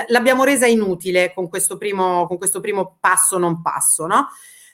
l'abbiamo 0.09 0.45
resa 0.45 0.67
inutile 0.67 1.33
con 1.33 1.49
questo 1.49 1.79
primo, 1.79 2.27
con 2.27 2.37
questo 2.37 2.61
primo 2.61 2.99
passo 3.01 3.39
non 3.39 3.63
passo, 3.63 4.07
no? 4.07 4.29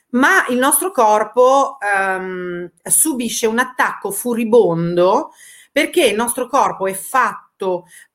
Ma 0.09 0.45
il 0.49 0.57
nostro 0.57 0.91
corpo 0.91 1.77
um, 1.79 2.69
subisce 2.83 3.47
un 3.47 3.59
attacco 3.59 4.11
furibondo 4.11 5.31
perché 5.71 6.05
il 6.05 6.15
nostro 6.15 6.47
corpo 6.47 6.87
è 6.87 6.93
fatto 6.93 7.42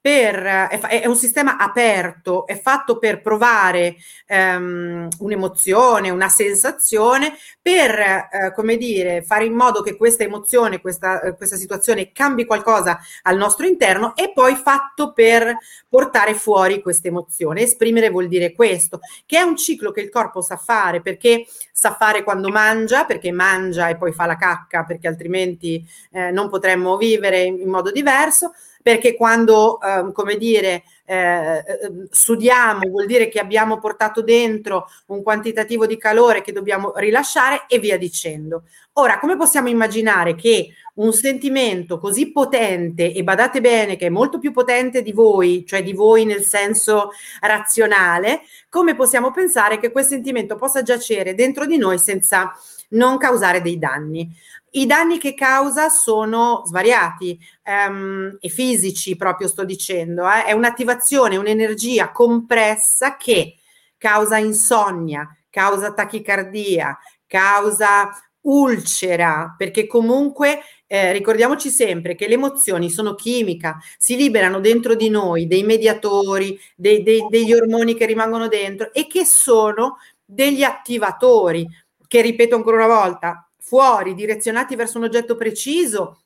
per, 0.00 0.42
è, 0.42 0.78
è, 1.02 1.06
un 1.06 1.16
sistema 1.16 1.56
aperto, 1.56 2.46
è 2.46 2.58
fatto 2.60 2.98
per 2.98 3.20
provare 3.20 3.96
um, 4.28 5.08
un'emozione, 5.18 6.10
una 6.10 6.28
sensazione, 6.28 7.34
per, 7.60 8.28
uh, 8.30 8.54
come 8.54 8.76
dire, 8.76 9.22
fare 9.22 9.44
in 9.44 9.54
modo 9.54 9.82
che 9.82 9.96
questa 9.96 10.24
emozione, 10.24 10.80
questa, 10.80 11.20
uh, 11.22 11.36
questa 11.36 11.56
situazione 11.56 12.12
cambi 12.12 12.46
qualcosa 12.46 12.98
al 13.22 13.36
nostro 13.36 13.66
interno 13.66 14.14
e 14.16 14.32
poi 14.32 14.54
fatto 14.54 15.12
per 15.12 15.56
portare 15.88 16.34
fuori 16.34 16.80
questa 16.80 17.08
emozione. 17.08 17.62
Esprimere 17.62 18.10
vuol 18.10 18.28
dire 18.28 18.52
questo, 18.52 19.00
che 19.26 19.38
è 19.38 19.42
un 19.42 19.56
ciclo 19.56 19.90
che 19.90 20.00
il 20.00 20.10
corpo 20.10 20.40
sa 20.40 20.56
fare 20.56 21.00
perché 21.00 21.46
sa 21.72 21.94
fare 21.94 22.22
quando 22.24 22.48
mangia, 22.48 23.04
perché 23.04 23.30
mangia 23.30 23.88
e 23.88 23.96
poi 23.96 24.12
fa 24.12 24.26
la 24.26 24.36
cacca, 24.36 24.84
perché 24.84 25.06
altrimenti 25.06 25.84
eh, 26.12 26.30
non 26.30 26.48
potremmo 26.48 26.96
vivere 26.96 27.42
in 27.42 27.68
modo 27.68 27.90
diverso 27.90 28.52
perché 28.88 29.14
quando, 29.14 29.78
eh, 29.82 30.12
come 30.14 30.38
dire, 30.38 30.82
eh, 31.04 31.62
sudiamo 32.08 32.88
vuol 32.88 33.04
dire 33.04 33.28
che 33.28 33.38
abbiamo 33.38 33.78
portato 33.78 34.22
dentro 34.22 34.86
un 35.08 35.22
quantitativo 35.22 35.84
di 35.84 35.98
calore 35.98 36.40
che 36.40 36.52
dobbiamo 36.52 36.94
rilasciare 36.96 37.64
e 37.68 37.78
via 37.78 37.98
dicendo. 37.98 38.62
Ora, 38.94 39.18
come 39.18 39.36
possiamo 39.36 39.68
immaginare 39.68 40.34
che 40.34 40.70
un 40.94 41.12
sentimento 41.12 41.98
così 41.98 42.32
potente, 42.32 43.12
e 43.12 43.22
badate 43.22 43.60
bene 43.60 43.96
che 43.96 44.06
è 44.06 44.08
molto 44.08 44.38
più 44.38 44.52
potente 44.52 45.02
di 45.02 45.12
voi, 45.12 45.66
cioè 45.66 45.82
di 45.82 45.92
voi 45.92 46.24
nel 46.24 46.42
senso 46.42 47.10
razionale, 47.42 48.40
come 48.70 48.96
possiamo 48.96 49.30
pensare 49.32 49.78
che 49.78 49.92
quel 49.92 50.06
sentimento 50.06 50.56
possa 50.56 50.80
giacere 50.80 51.34
dentro 51.34 51.66
di 51.66 51.76
noi 51.76 51.98
senza 51.98 52.54
non 52.92 53.18
causare 53.18 53.60
dei 53.60 53.78
danni? 53.78 54.34
I 54.70 54.86
danni 54.86 55.18
che 55.18 55.34
causa 55.34 55.88
sono 55.88 56.62
svariati 56.64 57.38
um, 57.64 58.36
e 58.40 58.48
fisici, 58.48 59.16
proprio 59.16 59.48
sto 59.48 59.64
dicendo. 59.64 60.28
Eh? 60.28 60.44
È 60.44 60.52
un'attivazione, 60.52 61.36
un'energia 61.36 62.12
compressa 62.12 63.16
che 63.16 63.56
causa 63.96 64.38
insonnia, 64.38 65.28
causa 65.50 65.92
tachicardia, 65.92 66.98
causa 67.26 68.10
ulcera, 68.42 69.54
perché 69.56 69.86
comunque 69.86 70.60
eh, 70.86 71.12
ricordiamoci 71.12 71.68
sempre 71.68 72.14
che 72.14 72.28
le 72.28 72.34
emozioni 72.34 72.90
sono 72.90 73.14
chimica, 73.14 73.78
si 73.98 74.16
liberano 74.16 74.60
dentro 74.60 74.94
di 74.94 75.10
noi 75.10 75.46
dei 75.46 75.62
mediatori, 75.62 76.58
dei, 76.74 77.02
dei, 77.02 77.26
degli 77.28 77.52
ormoni 77.52 77.94
che 77.94 78.06
rimangono 78.06 78.48
dentro 78.48 78.92
e 78.92 79.06
che 79.06 79.24
sono 79.24 79.98
degli 80.24 80.62
attivatori, 80.62 81.66
che 82.06 82.22
ripeto 82.22 82.56
ancora 82.56 82.84
una 82.84 82.94
volta, 82.94 83.47
fuori, 83.68 84.14
direzionati 84.14 84.74
verso 84.76 84.96
un 84.96 85.04
oggetto 85.04 85.36
preciso, 85.36 86.22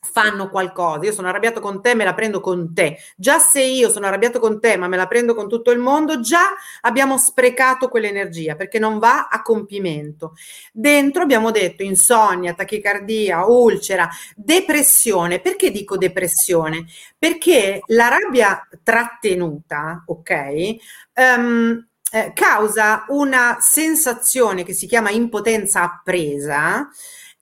fanno 0.00 0.48
qualcosa. 0.48 1.04
Io 1.04 1.12
sono 1.12 1.28
arrabbiato 1.28 1.60
con 1.60 1.80
te, 1.82 1.94
me 1.94 2.04
la 2.04 2.14
prendo 2.14 2.40
con 2.40 2.74
te. 2.74 2.98
Già 3.16 3.38
se 3.38 3.62
io 3.62 3.90
sono 3.90 4.06
arrabbiato 4.06 4.38
con 4.38 4.60
te, 4.60 4.76
ma 4.76 4.88
me 4.88 4.96
la 4.96 5.06
prendo 5.06 5.34
con 5.34 5.48
tutto 5.48 5.70
il 5.70 5.78
mondo, 5.78 6.20
già 6.20 6.54
abbiamo 6.82 7.18
sprecato 7.18 7.88
quell'energia 7.88 8.54
perché 8.54 8.78
non 8.78 8.98
va 8.98 9.28
a 9.28 9.42
compimento. 9.42 10.34
Dentro 10.72 11.22
abbiamo 11.22 11.50
detto 11.50 11.82
insonnia, 11.82 12.54
tachicardia, 12.54 13.46
ulcera, 13.46 14.08
depressione. 14.36 15.40
Perché 15.40 15.70
dico 15.70 15.96
depressione? 15.96 16.86
Perché 17.18 17.80
la 17.86 18.08
rabbia 18.08 18.66
trattenuta, 18.82 20.04
ok? 20.06 20.76
Um, 21.14 21.86
eh, 22.14 22.32
causa 22.32 23.06
una 23.08 23.56
sensazione 23.58 24.62
che 24.62 24.72
si 24.72 24.86
chiama 24.86 25.10
impotenza 25.10 25.82
appresa. 25.82 26.88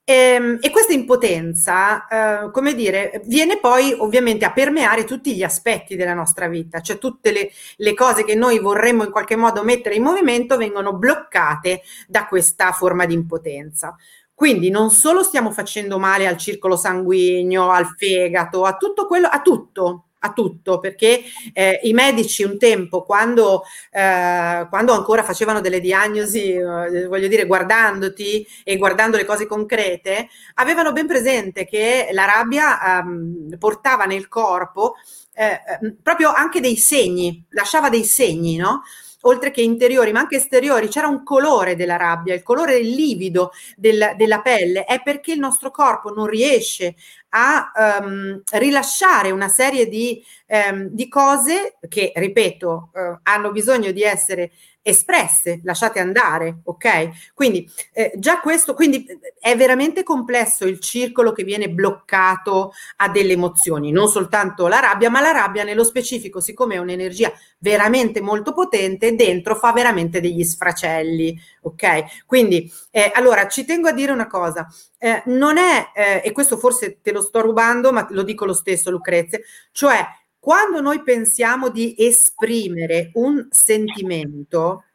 Ehm, 0.02 0.58
e 0.62 0.70
questa 0.70 0.94
impotenza, 0.94 2.06
eh, 2.46 2.50
come 2.50 2.74
dire, 2.74 3.20
viene 3.26 3.60
poi 3.60 3.92
ovviamente 3.92 4.46
a 4.46 4.52
permeare 4.52 5.04
tutti 5.04 5.34
gli 5.36 5.42
aspetti 5.42 5.94
della 5.94 6.14
nostra 6.14 6.48
vita, 6.48 6.80
cioè 6.80 6.96
tutte 6.96 7.32
le, 7.32 7.50
le, 7.76 7.94
cose 7.94 8.24
che 8.24 8.34
noi 8.34 8.58
vorremmo 8.58 9.04
in 9.04 9.10
qualche 9.10 9.36
modo 9.36 9.62
mettere 9.62 9.94
in 9.94 10.02
movimento 10.02 10.56
vengono 10.56 10.94
bloccate 10.94 11.82
da 12.08 12.26
questa 12.26 12.72
forma 12.72 13.04
di 13.04 13.12
impotenza. 13.14 13.94
Quindi 14.34 14.70
non 14.70 14.90
solo 14.90 15.22
stiamo 15.22 15.50
facendo 15.52 15.98
male 15.98 16.26
al 16.26 16.38
circolo 16.38 16.76
sanguigno, 16.76 17.70
al 17.70 17.94
fegato, 17.96 18.64
a 18.64 18.76
tutto 18.76 19.06
quello, 19.06 19.28
a 19.28 19.42
tutto, 19.42 20.06
a 20.24 20.32
tutto, 20.32 20.78
perché 20.78 21.22
eh, 21.52 21.80
i 21.82 21.92
medici 21.92 22.42
un 22.42 22.58
tempo, 22.58 23.02
quando, 23.02 23.62
eh, 23.90 24.66
quando, 24.68 24.92
ancora 24.92 25.22
facevano 25.22 25.60
delle 25.60 25.80
diagnosi, 25.80 26.52
eh, 26.52 27.06
voglio 27.06 27.28
dire, 27.28 27.46
guardandoti 27.46 28.46
e 28.64 28.76
guardando 28.76 29.16
le 29.16 29.24
cose 29.24 29.46
concrete, 29.46 30.28
avevano 30.54 30.92
ben 30.92 31.06
presente 31.06 31.64
che 31.64 32.08
la 32.12 32.24
rabbia 32.24 32.98
ehm, 33.00 33.56
portava 33.58 34.04
nel 34.04 34.28
corpo 34.28 34.94
eh, 35.34 35.60
eh, 35.80 35.94
proprio 36.02 36.30
anche 36.32 36.60
dei 36.60 36.76
segni, 36.76 37.44
lasciava 37.50 37.88
dei 37.88 38.04
segni, 38.04 38.56
no? 38.56 38.82
oltre 39.22 39.50
che 39.50 39.62
interiori, 39.62 40.12
ma 40.12 40.20
anche 40.20 40.36
esteriori, 40.36 40.88
c'era 40.88 41.06
un 41.06 41.22
colore 41.22 41.76
della 41.76 41.96
rabbia, 41.96 42.34
il 42.34 42.42
colore 42.42 42.80
livido 42.80 43.52
del, 43.76 44.14
della 44.16 44.40
pelle, 44.40 44.84
è 44.84 45.02
perché 45.02 45.32
il 45.32 45.38
nostro 45.38 45.70
corpo 45.70 46.10
non 46.10 46.26
riesce 46.26 46.94
a 47.34 47.72
um, 48.02 48.42
rilasciare 48.52 49.30
una 49.30 49.48
serie 49.48 49.88
di, 49.88 50.22
um, 50.46 50.88
di, 50.88 51.08
cose 51.08 51.76
che, 51.88 52.12
ripeto, 52.14 52.90
uh, 52.92 53.18
hanno 53.22 53.52
bisogno 53.52 53.90
di 53.90 54.02
essere 54.02 54.52
espresse, 54.82 55.60
lasciate 55.62 56.00
andare, 56.00 56.58
ok? 56.64 57.32
Quindi 57.34 57.70
eh, 57.92 58.12
già 58.16 58.40
questo, 58.40 58.74
quindi 58.74 59.06
è 59.38 59.56
veramente 59.56 60.02
complesso 60.02 60.66
il 60.66 60.80
circolo 60.80 61.32
che 61.32 61.44
viene 61.44 61.70
bloccato 61.70 62.72
a 62.96 63.08
delle 63.08 63.34
emozioni, 63.34 63.92
non 63.92 64.08
soltanto 64.08 64.66
la 64.66 64.80
rabbia, 64.80 65.08
ma 65.08 65.20
la 65.20 65.30
rabbia 65.30 65.62
nello 65.62 65.84
specifico, 65.84 66.40
siccome 66.40 66.74
è 66.74 66.78
un'energia 66.78 67.32
veramente 67.58 68.20
molto 68.20 68.52
potente, 68.52 69.14
dentro 69.14 69.54
fa 69.54 69.72
veramente 69.72 70.20
degli 70.20 70.42
sfracelli, 70.42 71.40
ok? 71.62 72.24
Quindi 72.26 72.70
eh, 72.90 73.12
allora 73.14 73.46
ci 73.46 73.64
tengo 73.64 73.88
a 73.88 73.92
dire 73.92 74.10
una 74.10 74.26
cosa, 74.26 74.66
eh, 74.98 75.22
non 75.26 75.58
è, 75.58 75.90
eh, 75.94 76.22
e 76.24 76.32
questo 76.32 76.56
forse 76.56 76.98
te 77.00 77.12
lo 77.12 77.22
sto 77.22 77.40
rubando, 77.40 77.92
ma 77.92 78.06
lo 78.10 78.24
dico 78.24 78.44
lo 78.44 78.54
stesso 78.54 78.90
Lucrezia, 78.90 79.38
cioè 79.70 80.04
quando 80.42 80.80
noi 80.80 81.04
pensiamo 81.04 81.68
di 81.68 81.94
esprimere 81.96 83.12
un 83.14 83.46
sentimento, 83.52 84.86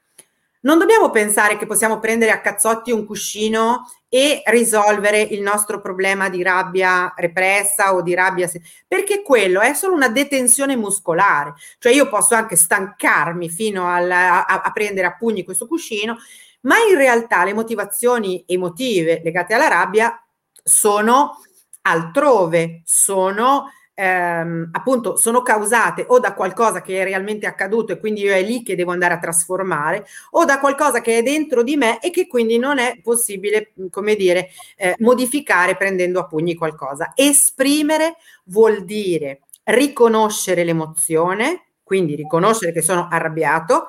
non 0.64 0.78
dobbiamo 0.78 1.10
pensare 1.10 1.56
che 1.56 1.66
possiamo 1.66 2.00
prendere 2.00 2.32
a 2.32 2.42
cazzotti 2.42 2.92
un 2.92 3.06
cuscino 3.06 3.90
e 4.10 4.42
risolvere 4.48 5.22
il 5.22 5.40
nostro 5.42 5.80
problema 5.80 6.28
di 6.28 6.44
rabbia 6.44 7.14
repressa 7.16 7.94
o 7.94 8.02
di 8.02 8.14
rabbia, 8.14 8.52
perché 8.86 9.22
quello 9.22 9.62
è 9.62 9.74
solo 9.74 9.96
una 9.96 10.10
detenzione 10.10 10.76
muscolare. 10.76 11.54
Cioè 11.80 11.94
io 11.94 12.10
posso 12.10 12.36
anche 12.36 12.58
stancarmi 12.58 13.50
fino 13.50 13.88
al, 13.88 14.12
a, 14.12 14.44
a 14.44 14.72
prendere 14.74 15.08
a 15.08 15.16
pugni 15.16 15.46
questo 15.46 15.66
cuscino, 15.66 16.18
ma 16.64 16.76
in 16.92 16.98
realtà 16.98 17.46
le 17.46 17.54
motivazioni 17.54 18.44
emotive 18.46 19.22
legate 19.24 19.54
alla 19.54 19.70
rabbia 19.70 20.22
sono 20.62 21.38
altrove, 21.84 22.82
sono 22.84 23.72
ehm, 24.00 24.70
appunto 24.74 25.16
sono 25.16 25.42
causate 25.42 26.06
o 26.08 26.20
da 26.20 26.36
qualcosa 26.36 26.82
che 26.82 27.02
è 27.02 27.04
realmente 27.04 27.48
accaduto 27.48 27.94
e 27.94 28.00
quindi 28.00 28.22
io 28.22 28.34
è 28.34 28.44
lì 28.44 28.62
che 28.62 28.76
devo 28.76 28.92
andare 28.92 29.16
a 29.16 29.18
trasformare 29.18 30.06
o 30.32 30.46
da 30.46 30.60
qualcosa 30.60 31.02
che 31.02 31.18
è 31.18 31.24
dentro 31.24 31.64
di 31.64 31.76
me 31.78 32.00
e 32.00 32.12
che 32.12 32.28
quindi 32.28 32.60
non 32.60 32.78
è 32.78 33.00
possibile, 33.02 33.74
come 33.90 34.16
dire, 34.16 34.50
eh, 34.76 34.96
modificare 35.00 35.76
prendendo 35.76 36.20
a 36.20 36.28
pugni 36.28 36.54
qualcosa. 36.54 37.14
Esprimere 37.16 38.18
vuol 38.46 38.86
dire 38.86 39.42
riconoscere 39.64 40.64
l'emozione, 40.64 41.72
quindi 41.82 42.16
riconoscere 42.16 42.72
che 42.72 42.84
sono 42.84 43.08
arrabbiato, 43.10 43.88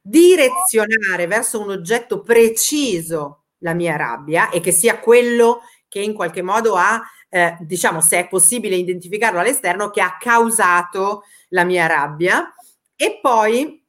direzionare 0.00 1.26
verso 1.26 1.60
un 1.60 1.70
oggetto 1.70 2.22
preciso 2.22 3.42
la 3.58 3.74
mia 3.74 3.96
rabbia 3.96 4.48
e 4.48 4.60
che 4.60 4.72
sia 4.72 4.98
quello 4.98 5.60
che 5.88 6.00
in 6.00 6.14
qualche 6.14 6.40
modo 6.40 6.74
ha 6.74 7.00
eh, 7.34 7.56
diciamo 7.60 8.02
se 8.02 8.18
è 8.18 8.28
possibile 8.28 8.76
identificarlo 8.76 9.40
all'esterno, 9.40 9.88
che 9.88 10.02
ha 10.02 10.18
causato 10.20 11.22
la 11.48 11.64
mia 11.64 11.86
rabbia 11.86 12.52
e 12.94 13.18
poi 13.22 13.80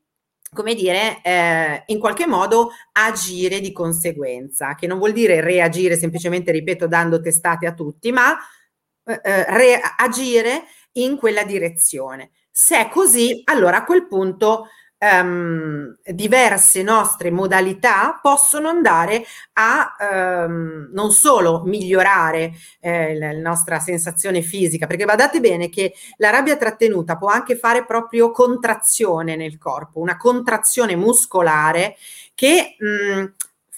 come 0.54 0.76
dire, 0.76 1.20
eh, 1.24 1.84
in 1.88 2.00
qualche 2.00 2.28
modo 2.28 2.70
agire 2.92 3.60
di 3.60 3.72
conseguenza, 3.72 4.76
che 4.76 4.86
non 4.86 5.00
vuol 5.00 5.12
dire 5.12 5.42
reagire 5.42 5.98
semplicemente, 5.98 6.52
ripeto, 6.52 6.88
dando 6.88 7.20
testate 7.20 7.66
a 7.66 7.74
tutti, 7.74 8.12
ma 8.12 8.38
eh, 9.04 9.20
eh 9.24 9.46
re- 9.48 9.82
agire 9.98 10.66
in 10.94 11.18
quella 11.18 11.44
direzione. 11.44 12.32
Se 12.52 12.80
è 12.80 12.90
così, 12.90 13.42
allora 13.46 13.78
a 13.78 13.84
quel 13.84 14.08
punto 14.08 14.68
um, 15.04 15.96
diverse 16.06 16.82
nostre 16.82 17.30
modalità 17.30 18.20
possono 18.22 18.70
andare 18.70 19.24
a 19.54 19.96
um, 20.00 20.90
non 20.94 21.12
solo 21.12 21.64
migliorare 21.66 22.54
eh, 22.80 23.18
la 23.18 23.32
nostra 23.34 23.80
sensazione 23.80 24.42
fisica, 24.42 24.88
perché 24.88 25.06
badate 25.06 25.40
bene 25.40 25.70
che 25.70 25.94
la 26.18 26.30
rabbia 26.30 26.56
trattenuta 26.56 27.18
può 27.18 27.28
anche 27.28 27.58
fare 27.58 27.86
proprio 27.86 28.32
contrazione 28.32 29.36
nel 29.36 29.58
corpo, 29.58 30.00
una 30.00 30.18
contrazione 30.18 30.96
muscolare 30.96 31.96
che 32.34 32.76
mh, 32.80 33.20
mm, 33.20 33.26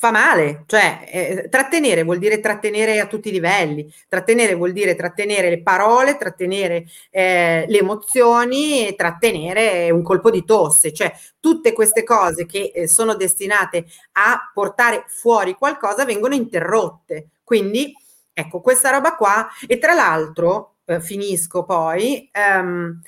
fa 0.05 0.11
male, 0.11 0.63
cioè 0.67 1.03
eh, 1.11 1.49
trattenere 1.49 2.03
vuol 2.03 2.19
dire 2.19 2.39
trattenere 2.39 2.99
a 2.99 3.07
tutti 3.07 3.29
i 3.29 3.31
livelli, 3.31 3.91
trattenere 4.07 4.53
vuol 4.53 4.71
dire 4.71 4.93
trattenere 4.93 5.49
le 5.49 5.63
parole, 5.63 6.17
trattenere 6.17 6.85
eh, 7.09 7.65
le 7.67 7.79
emozioni, 7.79 8.93
trattenere 8.95 9.89
un 9.89 10.03
colpo 10.03 10.29
di 10.29 10.43
tosse, 10.43 10.93
cioè 10.93 11.11
tutte 11.39 11.73
queste 11.73 12.03
cose 12.03 12.45
che 12.45 12.71
eh, 12.73 12.87
sono 12.87 13.15
destinate 13.15 13.85
a 14.13 14.51
portare 14.53 15.05
fuori 15.07 15.55
qualcosa 15.55 16.05
vengono 16.05 16.35
interrotte. 16.35 17.29
Quindi 17.43 17.91
ecco 18.31 18.61
questa 18.61 18.91
roba 18.91 19.15
qua 19.15 19.47
e 19.65 19.79
tra 19.79 19.93
l'altro 19.93 20.75
eh, 20.85 21.01
finisco 21.01 21.63
poi 21.63 22.29
ehm, 22.31 23.01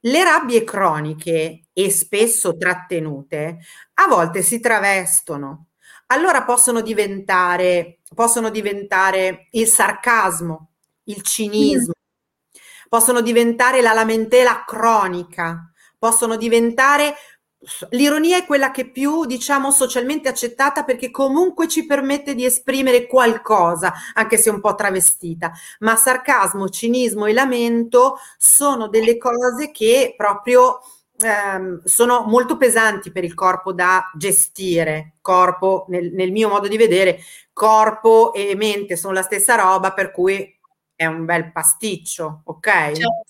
le 0.00 0.24
rabbie 0.24 0.62
croniche 0.62 1.62
e 1.72 1.90
spesso 1.90 2.56
trattenute 2.56 3.58
a 3.94 4.06
volte 4.06 4.42
si 4.42 4.60
travestono 4.60 5.68
allora 6.06 6.44
possono 6.44 6.80
diventare, 6.80 8.00
possono 8.14 8.50
diventare 8.50 9.48
il 9.52 9.66
sarcasmo, 9.66 10.70
il 11.04 11.22
cinismo, 11.22 11.92
mm. 11.96 12.88
possono 12.88 13.20
diventare 13.20 13.80
la 13.80 13.92
lamentela 13.92 14.64
cronica, 14.66 15.70
possono 15.98 16.36
diventare 16.36 17.14
l'ironia 17.90 18.38
è 18.38 18.44
quella 18.44 18.70
che 18.70 18.90
più 18.90 19.24
diciamo 19.24 19.70
socialmente 19.70 20.28
accettata 20.28 20.84
perché 20.84 21.10
comunque 21.10 21.68
ci 21.68 21.86
permette 21.86 22.34
di 22.34 22.44
esprimere 22.44 23.06
qualcosa, 23.06 23.92
anche 24.14 24.36
se 24.36 24.50
un 24.50 24.60
po' 24.60 24.74
travestita, 24.74 25.52
ma 25.80 25.96
sarcasmo, 25.96 26.68
cinismo 26.68 27.26
e 27.26 27.32
lamento 27.32 28.18
sono 28.36 28.88
delle 28.88 29.16
cose 29.18 29.70
che 29.70 30.14
proprio 30.16 30.80
ehm, 31.18 31.82
sono 31.84 32.24
molto 32.26 32.56
pesanti 32.56 33.10
per 33.12 33.24
il 33.24 33.34
corpo 33.34 33.72
da 33.72 34.10
gestire. 34.14 35.14
Corpo, 35.20 35.86
nel, 35.88 36.12
nel 36.12 36.32
mio 36.32 36.48
modo 36.48 36.68
di 36.68 36.76
vedere, 36.76 37.18
corpo 37.52 38.32
e 38.32 38.54
mente 38.54 38.96
sono 38.96 39.14
la 39.14 39.22
stessa 39.22 39.54
roba, 39.54 39.92
per 39.92 40.10
cui 40.10 40.58
è 40.94 41.06
un 41.06 41.24
bel 41.24 41.52
pasticcio, 41.52 42.42
ok? 42.44 42.68
Certo, 42.68 43.24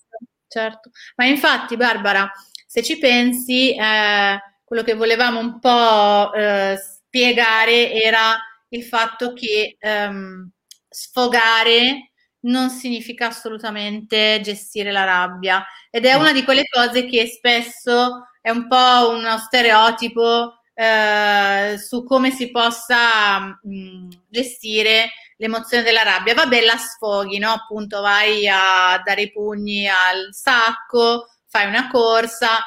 certo. 0.49 0.91
Ma 1.17 1.27
infatti, 1.27 1.77
Barbara, 1.77 2.31
se 2.67 2.83
ci 2.83 2.99
pensi, 2.99 3.75
eh, 3.75 4.39
quello 4.65 4.83
che 4.83 4.95
volevamo 4.95 5.39
un 5.39 5.59
po' 5.61 6.33
eh, 6.33 6.77
spiegare 6.77 7.93
era 7.93 8.37
il 8.69 8.83
fatto 8.83 9.33
che 9.33 9.77
ehm, 9.79 10.51
sfogare 10.89 12.11
non 12.45 12.71
significa 12.71 13.29
assolutamente 13.29 14.41
gestire 14.43 14.91
la 14.91 15.05
rabbia 15.05 15.65
ed 15.91 16.07
è 16.07 16.15
una 16.15 16.33
di 16.33 16.45
quelle 16.45 16.65
cose 16.69 17.07
che 17.07 17.27
spesso 17.27 18.29
è 18.41 18.51
un 18.51 18.67
po' 18.67 19.11
uno 19.11 19.39
stereotipo 19.39 20.61
eh, 20.75 21.77
su 21.79 22.05
come 22.05 22.31
si 22.31 22.51
possa 22.51 23.39
mh, 23.41 23.57
mm, 23.69 24.09
gestire 24.29 25.11
l'emozione 25.37 25.83
della 25.83 26.03
rabbia. 26.03 26.35
Vabbè, 26.35 26.61
la 26.63 26.77
sfoghi, 26.77 27.39
no? 27.39 27.51
Appunto, 27.51 28.01
vai 28.01 28.47
a 28.49 29.01
dare 29.05 29.23
i 29.23 29.33
pugni 29.33 29.89
al 29.89 30.29
sacco, 30.31 31.29
fai 31.47 31.67
una 31.67 31.89
corsa, 31.89 32.59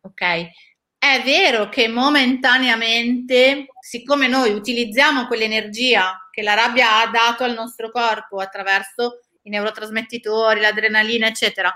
ok. 0.00 0.50
È 1.04 1.20
vero 1.24 1.68
che 1.68 1.88
momentaneamente, 1.88 3.66
siccome 3.80 4.28
noi 4.28 4.52
utilizziamo 4.52 5.26
quell'energia 5.26 6.28
che 6.30 6.42
la 6.42 6.54
rabbia 6.54 7.00
ha 7.00 7.08
dato 7.08 7.42
al 7.42 7.54
nostro 7.54 7.90
corpo 7.90 8.38
attraverso 8.38 9.22
i 9.42 9.50
neurotrasmettitori, 9.50 10.60
l'adrenalina, 10.60 11.26
eccetera, 11.26 11.74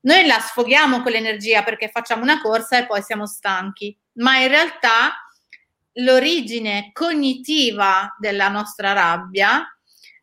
noi 0.00 0.26
la 0.26 0.38
sfoghiamo 0.38 1.00
quell'energia 1.00 1.62
perché 1.62 1.88
facciamo 1.88 2.20
una 2.20 2.38
corsa 2.42 2.76
e 2.76 2.84
poi 2.84 3.00
siamo 3.00 3.26
stanchi, 3.26 3.98
ma 4.16 4.40
in 4.40 4.48
realtà 4.48 5.26
l'origine 5.94 6.90
cognitiva 6.92 8.14
della 8.18 8.48
nostra 8.48 8.92
rabbia 8.92 9.66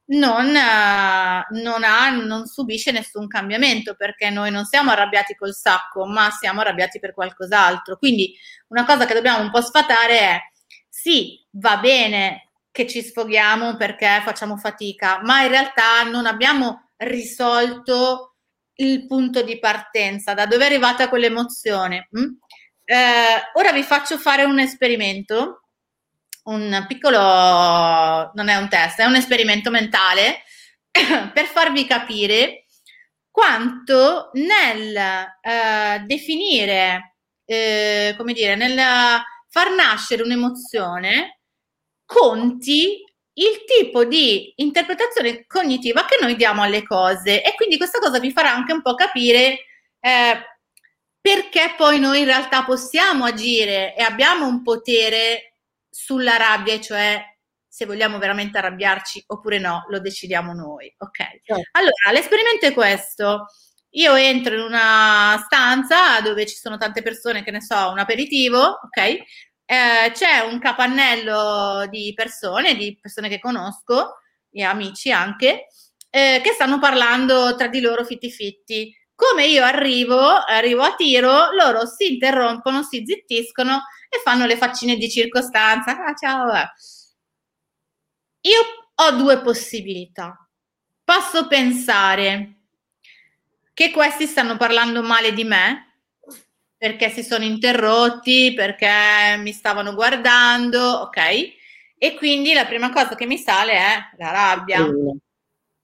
non, 0.05 0.55
eh, 0.55 1.45
non, 1.61 1.83
ha, 1.83 2.09
non 2.09 2.45
subisce 2.45 2.91
nessun 2.91 3.27
cambiamento 3.27 3.95
perché 3.95 4.29
noi 4.29 4.51
non 4.51 4.65
siamo 4.65 4.91
arrabbiati 4.91 5.35
col 5.35 5.53
sacco, 5.53 6.05
ma 6.05 6.29
siamo 6.31 6.61
arrabbiati 6.61 6.99
per 6.99 7.13
qualcos'altro. 7.13 7.97
Quindi 7.97 8.35
una 8.67 8.85
cosa 8.85 9.05
che 9.05 9.13
dobbiamo 9.13 9.41
un 9.41 9.51
po' 9.51 9.61
sfatare 9.61 10.19
è 10.19 10.39
sì, 10.89 11.45
va 11.51 11.77
bene 11.77 12.49
che 12.71 12.87
ci 12.87 13.01
sfoghiamo 13.01 13.77
perché 13.77 14.21
facciamo 14.23 14.57
fatica, 14.57 15.21
ma 15.23 15.43
in 15.43 15.49
realtà 15.49 16.03
non 16.03 16.25
abbiamo 16.25 16.89
risolto 16.97 18.35
il 18.75 19.05
punto 19.05 19.43
di 19.43 19.59
partenza, 19.59 20.33
da 20.33 20.45
dove 20.45 20.63
è 20.63 20.67
arrivata 20.67 21.09
quell'emozione. 21.09 22.09
Mm? 22.17 22.31
Eh, 22.85 23.51
ora 23.53 23.71
vi 23.71 23.83
faccio 23.83 24.17
fare 24.17 24.43
un 24.43 24.59
esperimento 24.59 25.62
un 26.43 26.86
piccolo, 26.88 27.17
non 27.19 28.47
è 28.49 28.56
un 28.56 28.69
test, 28.69 28.99
è 28.99 29.06
un 29.06 29.15
esperimento 29.15 29.69
mentale 29.69 30.43
per 30.91 31.45
farvi 31.45 31.86
capire 31.86 32.65
quanto 33.29 34.29
nel 34.34 34.95
eh, 34.95 36.03
definire, 36.06 37.15
eh, 37.45 38.13
come 38.17 38.34
dire, 38.34 38.56
nel 38.56 38.79
far 39.49 39.71
nascere 39.71 40.23
un'emozione 40.23 41.39
conti 42.06 43.03
il 43.36 43.63
tipo 43.65 44.03
di 44.06 44.53
interpretazione 44.58 45.45
cognitiva 45.47 46.06
che 46.06 46.17
noi 46.21 46.36
diamo 46.36 46.62
alle 46.62 46.84
cose. 46.84 47.41
E 47.43 47.56
quindi 47.56 47.77
questa 47.77 47.99
cosa 47.99 48.19
vi 48.19 48.32
farà 48.32 48.53
anche 48.53 48.73
un 48.73 48.82
po' 48.82 48.93
capire 48.93 49.65
eh, 49.99 50.45
perché 51.19 51.73
poi 51.77 51.99
noi 51.99 52.19
in 52.19 52.25
realtà 52.25 52.63
possiamo 52.63 53.25
agire 53.25 53.95
e 53.95 54.03
abbiamo 54.03 54.45
un 54.45 54.62
potere 54.62 55.52
sulla 55.93 56.38
rabbia, 56.38 56.79
cioè 56.79 57.23
se 57.67 57.86
vogliamo 57.86 58.17
veramente 58.17 58.58
arrabbiarci 58.58 59.23
oppure 59.27 59.60
no, 59.60 59.86
lo 59.89 59.99
decidiamo 59.99 60.53
noi. 60.53 60.93
Ok. 60.97 61.17
Certo. 61.43 61.69
Allora, 61.71 62.12
l'esperimento 62.12 62.65
è 62.65 62.73
questo. 62.73 63.45
Io 63.91 64.15
entro 64.15 64.56
in 64.56 64.62
una 64.62 65.39
stanza 65.45 66.19
dove 66.21 66.47
ci 66.47 66.56
sono 66.56 66.77
tante 66.77 67.03
persone, 67.03 67.43
che 67.43 67.51
ne 67.51 67.62
so, 67.62 67.89
un 67.91 67.99
aperitivo, 67.99 68.60
ok? 68.60 68.97
Eh, 69.65 70.12
c'è 70.12 70.39
un 70.39 70.60
capannello 70.60 71.86
di 71.89 72.12
persone, 72.15 72.75
di 72.75 72.97
persone 72.99 73.29
che 73.29 73.39
conosco, 73.39 74.17
e 74.51 74.63
amici 74.63 75.12
anche, 75.12 75.67
eh, 76.10 76.41
che 76.43 76.51
stanno 76.53 76.79
parlando 76.79 77.56
tra 77.56 77.67
di 77.67 77.82
loro 77.82 78.03
fitti 78.03 78.32
fitti. 78.32 78.91
Come 79.15 79.45
io 79.45 79.63
arrivo, 79.63 80.19
arrivo 80.19 80.82
a 80.82 80.95
tiro, 80.95 81.52
loro 81.52 81.86
si 81.86 82.13
interrompono, 82.13 82.84
si 82.84 83.04
zittiscono 83.06 83.84
e 84.10 84.19
fanno 84.23 84.45
le 84.45 84.58
faccine 84.58 84.95
di 84.97 85.10
circostanza. 85.10 86.04
Ah, 86.04 86.13
ciao. 86.15 86.52
Io 88.41 88.60
ho 88.95 89.12
due 89.12 89.41
possibilità. 89.41 90.47
Posso 91.04 91.47
pensare 91.47 92.58
che 93.73 93.91
questi 93.91 94.26
stanno 94.26 94.58
parlando 94.58 95.02
male 95.02 95.34
di 95.34 95.43
me 95.43 95.99
perché 96.78 97.10
si 97.10 97.23
sono 97.23 97.45
interrotti, 97.45 98.54
perché 98.54 99.38
mi 99.38 99.54
stavano 99.54 99.93
guardando, 99.93 100.82
ok? 100.82 101.17
E 101.97 102.15
quindi 102.15 102.54
la 102.54 102.65
prima 102.65 102.91
cosa 102.91 103.15
che 103.15 103.26
mi 103.26 103.38
sale 103.38 103.71
è 103.71 103.97
la 104.17 104.32
rabbia. 104.32 104.86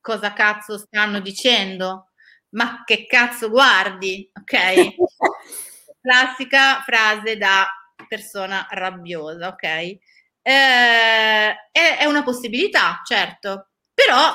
Cosa 0.01 0.33
cazzo 0.33 0.77
stanno 0.77 1.21
dicendo? 1.21 2.08
Ma 2.51 2.83
che 2.85 3.05
cazzo 3.05 3.49
guardi, 3.49 4.29
ok? 4.33 4.95
Classica 6.01 6.81
frase 6.85 7.37
da 7.37 7.67
persona 8.07 8.65
rabbiosa, 8.69 9.49
ok? 9.49 9.63
Eh, 9.63 9.99
è, 10.41 11.97
è 11.99 12.05
una 12.05 12.23
possibilità, 12.23 13.01
certo, 13.03 13.69
però 13.93 14.33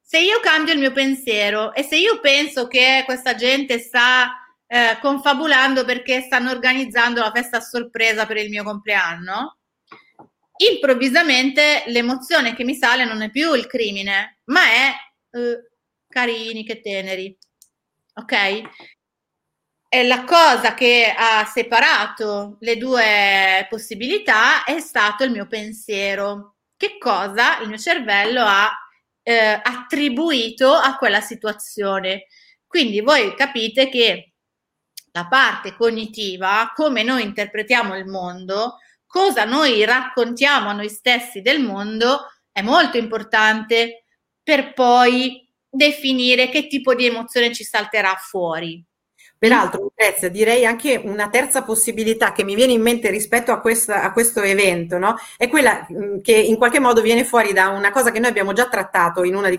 se 0.00 0.18
io 0.18 0.40
cambio 0.40 0.74
il 0.74 0.80
mio 0.80 0.92
pensiero 0.92 1.72
e 1.72 1.82
se 1.82 1.96
io 1.96 2.20
penso 2.20 2.66
che 2.66 3.02
questa 3.04 3.34
gente 3.34 3.78
sta 3.78 4.30
eh, 4.66 4.98
confabulando 5.00 5.84
perché 5.84 6.22
stanno 6.22 6.50
organizzando 6.50 7.20
la 7.20 7.30
festa 7.30 7.58
a 7.58 7.60
sorpresa 7.60 8.26
per 8.26 8.38
il 8.38 8.48
mio 8.48 8.64
compleanno, 8.64 9.58
improvvisamente 10.70 11.84
l'emozione 11.86 12.54
che 12.54 12.64
mi 12.64 12.74
sale 12.74 13.04
non 13.04 13.22
è 13.22 13.30
più 13.30 13.54
il 13.54 13.66
crimine, 13.66 14.40
ma 14.44 14.62
è 14.64 14.92
eh, 15.30 15.70
carini, 16.08 16.64
che 16.64 16.80
teneri. 16.80 17.36
Ok? 18.14 18.62
E 19.88 20.04
la 20.04 20.24
cosa 20.24 20.74
che 20.74 21.12
ha 21.16 21.44
separato 21.44 22.56
le 22.60 22.76
due 22.78 23.66
possibilità 23.68 24.64
è 24.64 24.80
stato 24.80 25.24
il 25.24 25.30
mio 25.30 25.46
pensiero. 25.46 26.56
Che 26.76 26.98
cosa 26.98 27.60
il 27.60 27.68
mio 27.68 27.78
cervello 27.78 28.42
ha 28.42 28.70
eh, 29.22 29.60
attribuito 29.62 30.72
a 30.72 30.96
quella 30.96 31.20
situazione. 31.20 32.26
Quindi 32.66 33.00
voi 33.00 33.34
capite 33.34 33.88
che 33.88 34.32
la 35.12 35.26
parte 35.28 35.74
cognitiva, 35.76 36.72
come 36.74 37.02
noi 37.02 37.22
interpretiamo 37.22 37.96
il 37.96 38.06
mondo, 38.06 38.78
cosa 39.06 39.44
noi 39.44 39.84
raccontiamo 39.84 40.70
a 40.70 40.72
noi 40.72 40.88
stessi 40.88 41.42
del 41.42 41.60
mondo, 41.60 42.28
è 42.50 42.62
molto 42.62 42.96
importante 42.96 44.04
per 44.42 44.72
poi 44.72 45.46
definire 45.72 46.50
che 46.50 46.66
tipo 46.66 46.94
di 46.94 47.06
emozione 47.06 47.52
ci 47.52 47.64
salterà 47.64 48.14
fuori. 48.20 48.84
Peraltro, 49.42 49.82
Lucrezia, 49.82 50.28
direi 50.28 50.64
anche 50.64 51.00
una 51.02 51.28
terza 51.28 51.64
possibilità 51.64 52.30
che 52.30 52.44
mi 52.44 52.54
viene 52.54 52.74
in 52.74 52.80
mente 52.80 53.10
rispetto 53.10 53.50
a, 53.50 53.58
questa, 53.58 54.04
a 54.04 54.12
questo 54.12 54.40
evento, 54.40 54.98
no? 54.98 55.16
È 55.36 55.48
quella 55.48 55.84
mm, 55.92 56.20
che 56.20 56.32
in 56.32 56.56
qualche 56.56 56.78
modo 56.78 57.02
viene 57.02 57.24
fuori 57.24 57.52
da 57.52 57.70
una 57.70 57.90
cosa 57.90 58.12
che 58.12 58.20
noi 58.20 58.30
abbiamo 58.30 58.52
già 58.52 58.68
trattato 58.68 59.24
in 59.24 59.34
uno 59.34 59.48
di, 59.50 59.58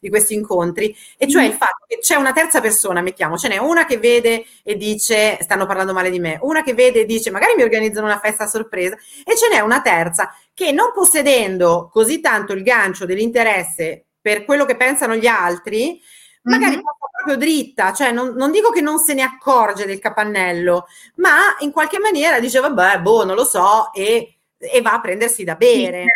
di 0.00 0.08
questi 0.08 0.34
incontri, 0.34 0.92
e 1.16 1.28
cioè 1.28 1.44
mm. 1.44 1.46
il 1.46 1.52
fatto 1.52 1.84
che 1.86 1.98
c'è 2.00 2.16
una 2.16 2.32
terza 2.32 2.60
persona, 2.60 3.00
mettiamo, 3.00 3.38
ce 3.38 3.46
n'è 3.46 3.58
una 3.58 3.86
che 3.86 3.98
vede 3.98 4.44
e 4.64 4.76
dice 4.76 5.38
stanno 5.40 5.66
parlando 5.66 5.92
male 5.92 6.10
di 6.10 6.18
me, 6.18 6.40
una 6.42 6.64
che 6.64 6.74
vede 6.74 7.02
e 7.02 7.04
dice 7.04 7.30
magari 7.30 7.54
mi 7.54 7.62
organizzano 7.62 8.06
una 8.06 8.18
festa 8.18 8.42
a 8.42 8.48
sorpresa, 8.48 8.96
e 9.24 9.36
ce 9.36 9.48
n'è 9.48 9.60
una 9.60 9.82
terza 9.82 10.34
che 10.52 10.72
non 10.72 10.90
possedendo 10.92 11.90
così 11.92 12.18
tanto 12.20 12.52
il 12.54 12.64
gancio 12.64 13.06
dell'interesse 13.06 14.05
per 14.26 14.44
quello 14.44 14.64
che 14.64 14.74
pensano 14.74 15.14
gli 15.14 15.28
altri, 15.28 16.02
magari 16.42 16.72
mm-hmm. 16.72 16.82
passa 16.82 17.06
proprio 17.12 17.36
dritta, 17.36 17.92
cioè 17.92 18.10
non, 18.10 18.34
non, 18.34 18.50
dico 18.50 18.70
che 18.70 18.80
non 18.80 18.98
se 18.98 19.14
ne 19.14 19.22
accorge 19.22 19.86
del 19.86 20.00
capannello, 20.00 20.88
ma 21.16 21.54
in 21.60 21.70
qualche 21.70 22.00
maniera 22.00 22.40
dice 22.40 22.58
vabbè, 22.58 23.02
boh, 23.02 23.24
non 23.24 23.36
lo 23.36 23.44
so, 23.44 23.92
e, 23.92 24.38
e 24.58 24.80
va 24.82 24.94
a 24.94 25.00
prendersi 25.00 25.44
da 25.44 25.54
bere. 25.54 26.06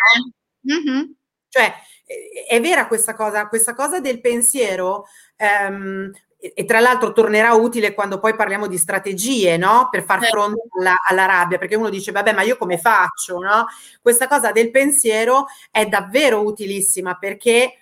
Mm-hmm. 0.69 1.03
Cioè, 1.47 1.73
è 2.49 2.59
vera 2.59 2.87
questa 2.87 3.15
cosa, 3.15 3.47
questa 3.47 3.73
cosa 3.73 4.01
del 4.01 4.19
pensiero, 4.19 5.05
ehm, 5.37 6.11
e 6.37 6.65
tra 6.65 6.81
l'altro 6.81 7.13
tornerà 7.13 7.53
utile 7.53 7.93
quando 7.93 8.19
poi 8.19 8.35
parliamo 8.35 8.67
di 8.67 8.77
strategie, 8.77 9.55
no? 9.55 9.87
Per 9.89 10.03
far 10.03 10.19
certo. 10.19 10.35
fronte 10.35 10.61
alla, 10.77 10.95
alla, 11.07 11.25
rabbia, 11.27 11.57
perché 11.57 11.75
uno 11.75 11.89
dice, 11.89 12.11
vabbè, 12.11 12.33
ma 12.33 12.41
io 12.41 12.57
come 12.57 12.77
faccio, 12.77 13.37
no? 13.37 13.67
Questa 14.01 14.27
cosa 14.27 14.51
del 14.51 14.69
pensiero 14.69 15.45
è 15.69 15.85
davvero 15.85 16.43
utilissima 16.43 17.15
perché 17.15 17.80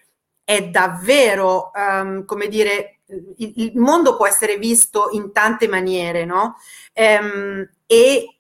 è 0.50 0.68
davvero, 0.68 1.70
um, 1.76 2.26
come 2.26 2.48
dire, 2.48 3.02
il, 3.38 3.54
il, 3.56 3.72
mondo 3.76 4.18
può 4.18 4.26
essere 4.26 4.58
visto 4.58 5.10
in 5.12 5.32
tante 5.32 5.68
maniere, 5.68 6.26
no? 6.26 6.56
Um, 6.96 7.70
e 7.86 8.40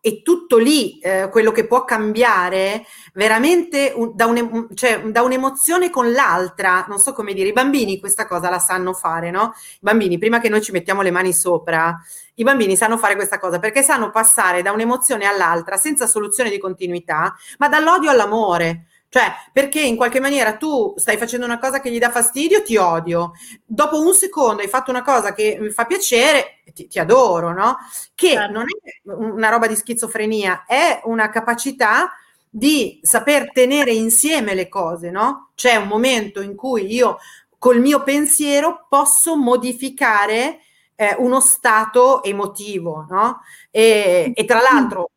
è 0.00 0.22
tutto 0.22 0.56
lì 0.56 0.98
eh, 0.98 1.28
quello 1.30 1.52
che 1.52 1.68
può 1.68 1.84
cambiare 1.84 2.84
veramente 3.14 3.92
un, 3.94 4.16
da, 4.16 4.26
un, 4.26 4.66
cioè, 4.74 5.00
da, 5.04 5.22
un'emozione 5.22 5.90
con 5.90 6.10
l'altra. 6.10 6.86
Non 6.88 6.98
so 6.98 7.12
come 7.12 7.34
dire, 7.34 7.50
i 7.50 7.52
bambini 7.52 8.00
questa 8.00 8.26
cosa 8.26 8.50
la 8.50 8.58
sanno 8.58 8.92
fare, 8.92 9.30
no? 9.30 9.52
I 9.74 9.78
bambini, 9.78 10.18
prima 10.18 10.40
che 10.40 10.48
noi 10.48 10.60
ci 10.60 10.72
mettiamo 10.72 11.02
le 11.02 11.12
mani 11.12 11.32
sopra, 11.32 11.96
i 12.34 12.42
bambini 12.42 12.74
sanno 12.74 12.98
fare 12.98 13.14
questa 13.14 13.38
cosa 13.38 13.60
perché 13.60 13.82
sanno 13.82 14.10
passare 14.10 14.60
da 14.60 14.72
un'emozione 14.72 15.24
all'altra 15.24 15.76
senza 15.76 16.08
soluzione 16.08 16.50
di 16.50 16.58
continuità, 16.58 17.36
ma 17.58 17.68
dall'odio 17.68 18.10
all'amore. 18.10 18.86
Cioè, 19.16 19.32
perché 19.50 19.80
in 19.80 19.96
qualche 19.96 20.20
maniera 20.20 20.58
tu 20.58 20.92
stai 20.98 21.16
facendo 21.16 21.46
una 21.46 21.58
cosa 21.58 21.80
che 21.80 21.90
gli 21.90 21.98
dà 21.98 22.10
fastidio, 22.10 22.62
ti 22.62 22.76
odio. 22.76 23.32
Dopo 23.64 23.98
un 23.98 24.12
secondo 24.12 24.60
hai 24.60 24.68
fatto 24.68 24.90
una 24.90 25.02
cosa 25.02 25.32
che 25.32 25.56
mi 25.58 25.70
fa 25.70 25.86
piacere, 25.86 26.60
ti, 26.74 26.86
ti 26.86 26.98
adoro, 26.98 27.50
no? 27.54 27.78
Che 28.14 28.32
certo. 28.32 28.52
non 28.52 28.64
è 28.64 29.10
una 29.10 29.48
roba 29.48 29.68
di 29.68 29.74
schizofrenia, 29.74 30.66
è 30.66 31.00
una 31.04 31.30
capacità 31.30 32.12
di 32.46 33.00
saper 33.02 33.52
tenere 33.52 33.92
insieme 33.92 34.52
le 34.52 34.68
cose, 34.68 35.10
no? 35.10 35.52
C'è 35.54 35.76
un 35.76 35.88
momento 35.88 36.42
in 36.42 36.54
cui 36.54 36.92
io 36.92 37.16
col 37.56 37.80
mio 37.80 38.02
pensiero 38.02 38.84
posso 38.86 39.34
modificare 39.34 40.60
eh, 40.94 41.16
uno 41.20 41.40
stato 41.40 42.22
emotivo, 42.22 43.06
no? 43.08 43.40
E, 43.70 44.32
e 44.34 44.44
tra 44.44 44.60
l'altro 44.60 45.12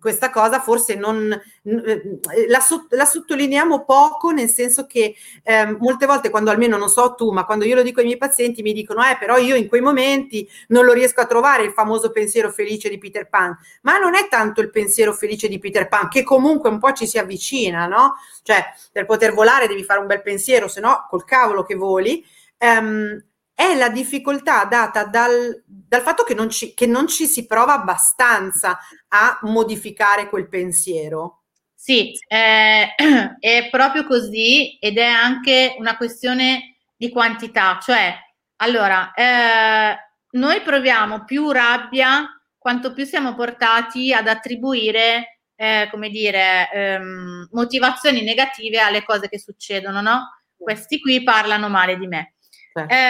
questa 0.00 0.30
cosa 0.30 0.60
forse 0.60 0.94
non 0.94 1.30
eh, 1.32 2.18
la, 2.48 2.60
la, 2.90 3.04
sottolineiamo 3.04 3.84
poco, 3.84 4.30
nel 4.30 4.48
senso 4.48 4.86
che 4.86 5.14
eh, 5.42 5.76
molte 5.78 6.06
volte 6.06 6.30
quando 6.30 6.50
almeno 6.50 6.76
non 6.76 6.88
so 6.88 7.14
tu, 7.14 7.30
ma 7.32 7.44
quando 7.44 7.64
io 7.64 7.74
lo 7.74 7.82
dico 7.82 8.00
ai 8.00 8.06
miei 8.06 8.18
pazienti 8.18 8.62
mi 8.62 8.72
dicono 8.72 9.02
eh 9.02 9.16
però 9.18 9.36
io 9.36 9.54
in 9.54 9.68
quei 9.68 9.80
momenti 9.80 10.48
non 10.68 10.84
lo 10.84 10.92
riesco 10.92 11.20
a 11.20 11.26
trovare 11.26 11.64
il 11.64 11.72
famoso 11.72 12.10
pensiero 12.10 12.50
felice 12.50 12.88
di 12.88 12.98
Peter 12.98 13.28
Pan, 13.28 13.56
ma 13.82 13.98
non 13.98 14.14
è 14.14 14.28
tanto 14.28 14.60
il 14.60 14.70
pensiero 14.70 15.12
felice 15.12 15.48
di 15.48 15.58
Peter 15.58 15.88
Pan 15.88 16.08
che 16.08 16.22
comunque 16.22 16.70
un 16.70 16.78
po' 16.78 16.92
ci 16.92 17.06
si 17.06 17.18
avvicina, 17.18 17.86
no? 17.86 18.14
Cioè 18.42 18.64
per 18.92 19.06
poter 19.06 19.32
volare 19.32 19.66
devi 19.66 19.84
fare 19.84 20.00
un 20.00 20.06
bel 20.06 20.22
pensiero, 20.22 20.68
se 20.68 20.80
no 20.80 21.06
col 21.08 21.24
cavolo 21.24 21.62
che 21.62 21.74
voli. 21.74 22.24
Um, 22.58 23.22
è 23.54 23.74
la 23.76 23.88
difficoltà 23.88 24.64
data 24.64 25.04
dal, 25.04 25.62
dal 25.64 26.02
fatto 26.02 26.24
che 26.24 26.34
non, 26.34 26.50
ci, 26.50 26.74
che 26.74 26.86
non 26.86 27.06
ci 27.06 27.26
si 27.26 27.46
prova 27.46 27.74
abbastanza 27.74 28.78
a 29.08 29.38
modificare 29.42 30.28
quel 30.28 30.48
pensiero. 30.48 31.42
Sì, 31.74 32.12
eh, 32.28 32.94
è 33.38 33.68
proprio 33.70 34.04
così 34.06 34.76
ed 34.78 34.98
è 34.98 35.04
anche 35.06 35.76
una 35.78 35.96
questione 35.96 36.76
di 36.96 37.10
quantità, 37.10 37.78
cioè, 37.80 38.14
allora, 38.56 39.12
eh, 39.14 39.96
noi 40.30 40.60
proviamo 40.62 41.24
più 41.24 41.50
rabbia 41.50 42.28
quanto 42.56 42.92
più 42.92 43.04
siamo 43.04 43.34
portati 43.34 44.12
ad 44.12 44.26
attribuire, 44.26 45.40
eh, 45.54 45.88
come 45.90 46.08
dire, 46.08 46.70
ehm, 46.72 47.48
motivazioni 47.52 48.22
negative 48.22 48.80
alle 48.80 49.04
cose 49.04 49.28
che 49.28 49.38
succedono, 49.38 50.00
no? 50.00 50.30
Questi 50.56 50.98
qui 51.00 51.22
parlano 51.22 51.68
male 51.68 51.98
di 51.98 52.06
me. 52.06 52.33
Eh, 52.82 53.08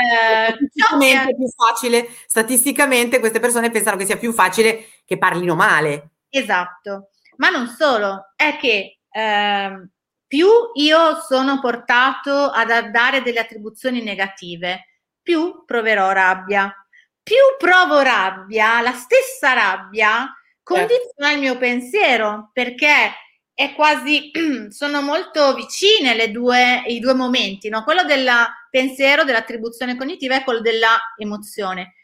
statisticamente, 0.48 1.30
è 1.30 1.34
più 1.34 1.48
facile, 1.48 2.08
statisticamente 2.26 3.20
queste 3.20 3.40
persone 3.40 3.70
pensano 3.70 3.96
che 3.96 4.04
sia 4.04 4.18
più 4.18 4.32
facile 4.32 4.86
che 5.04 5.18
parlino 5.18 5.54
male. 5.54 6.10
Esatto, 6.28 7.10
ma 7.36 7.48
non 7.48 7.68
solo, 7.68 8.32
è 8.36 8.56
che 8.58 8.98
eh, 9.10 9.88
più 10.26 10.48
io 10.74 11.20
sono 11.26 11.60
portato 11.60 12.50
ad 12.50 12.90
dare 12.90 13.22
delle 13.22 13.40
attribuzioni 13.40 14.02
negative, 14.02 15.00
più 15.22 15.64
proverò 15.64 16.10
rabbia. 16.12 16.74
Più 17.22 17.36
provo 17.56 18.00
rabbia, 18.00 18.82
la 18.82 18.92
stessa 18.92 19.54
rabbia 19.54 20.30
condiziona 20.62 21.32
il 21.32 21.38
mio 21.38 21.56
pensiero, 21.56 22.50
perché 22.52 23.12
è 23.54 23.72
quasi, 23.74 24.30
sono 24.70 25.00
molto 25.00 25.54
vicine 25.54 26.14
le 26.14 26.30
due, 26.30 26.82
i 26.86 26.98
due 26.98 27.14
momenti, 27.14 27.68
no? 27.68 27.84
quello 27.84 28.02
del 28.02 28.28
pensiero, 28.68 29.24
dell'attribuzione 29.24 29.96
cognitiva 29.96 30.36
e 30.36 30.44
quello 30.44 30.60
della 30.60 30.98
emozione. 31.16 31.94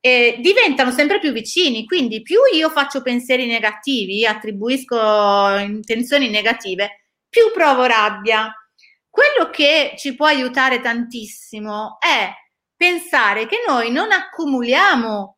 E 0.00 0.38
diventano 0.40 0.92
sempre 0.92 1.18
più 1.18 1.32
vicini, 1.32 1.84
quindi 1.84 2.22
più 2.22 2.38
io 2.54 2.70
faccio 2.70 3.02
pensieri 3.02 3.46
negativi, 3.46 4.24
attribuisco 4.24 5.56
intenzioni 5.58 6.30
negative, 6.30 7.06
più 7.28 7.50
provo 7.52 7.84
rabbia. 7.84 8.54
Quello 9.10 9.50
che 9.50 9.94
ci 9.98 10.14
può 10.14 10.26
aiutare 10.26 10.80
tantissimo 10.80 11.96
è 11.98 12.30
pensare 12.76 13.46
che 13.46 13.64
noi 13.66 13.90
non 13.90 14.12
accumuliamo 14.12 15.35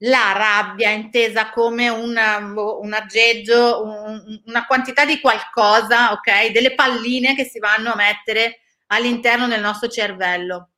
la 0.00 0.32
rabbia 0.32 0.90
intesa 0.90 1.50
come 1.50 1.88
una, 1.88 2.36
un 2.38 2.92
aggeggio, 2.92 3.82
un, 3.82 4.42
una 4.44 4.66
quantità 4.66 5.04
di 5.04 5.20
qualcosa, 5.20 6.12
ok? 6.12 6.50
Delle 6.50 6.74
palline 6.74 7.34
che 7.34 7.44
si 7.44 7.58
vanno 7.58 7.92
a 7.92 7.96
mettere 7.96 8.60
all'interno 8.88 9.48
del 9.48 9.60
nostro 9.60 9.88
cervello. 9.88 10.70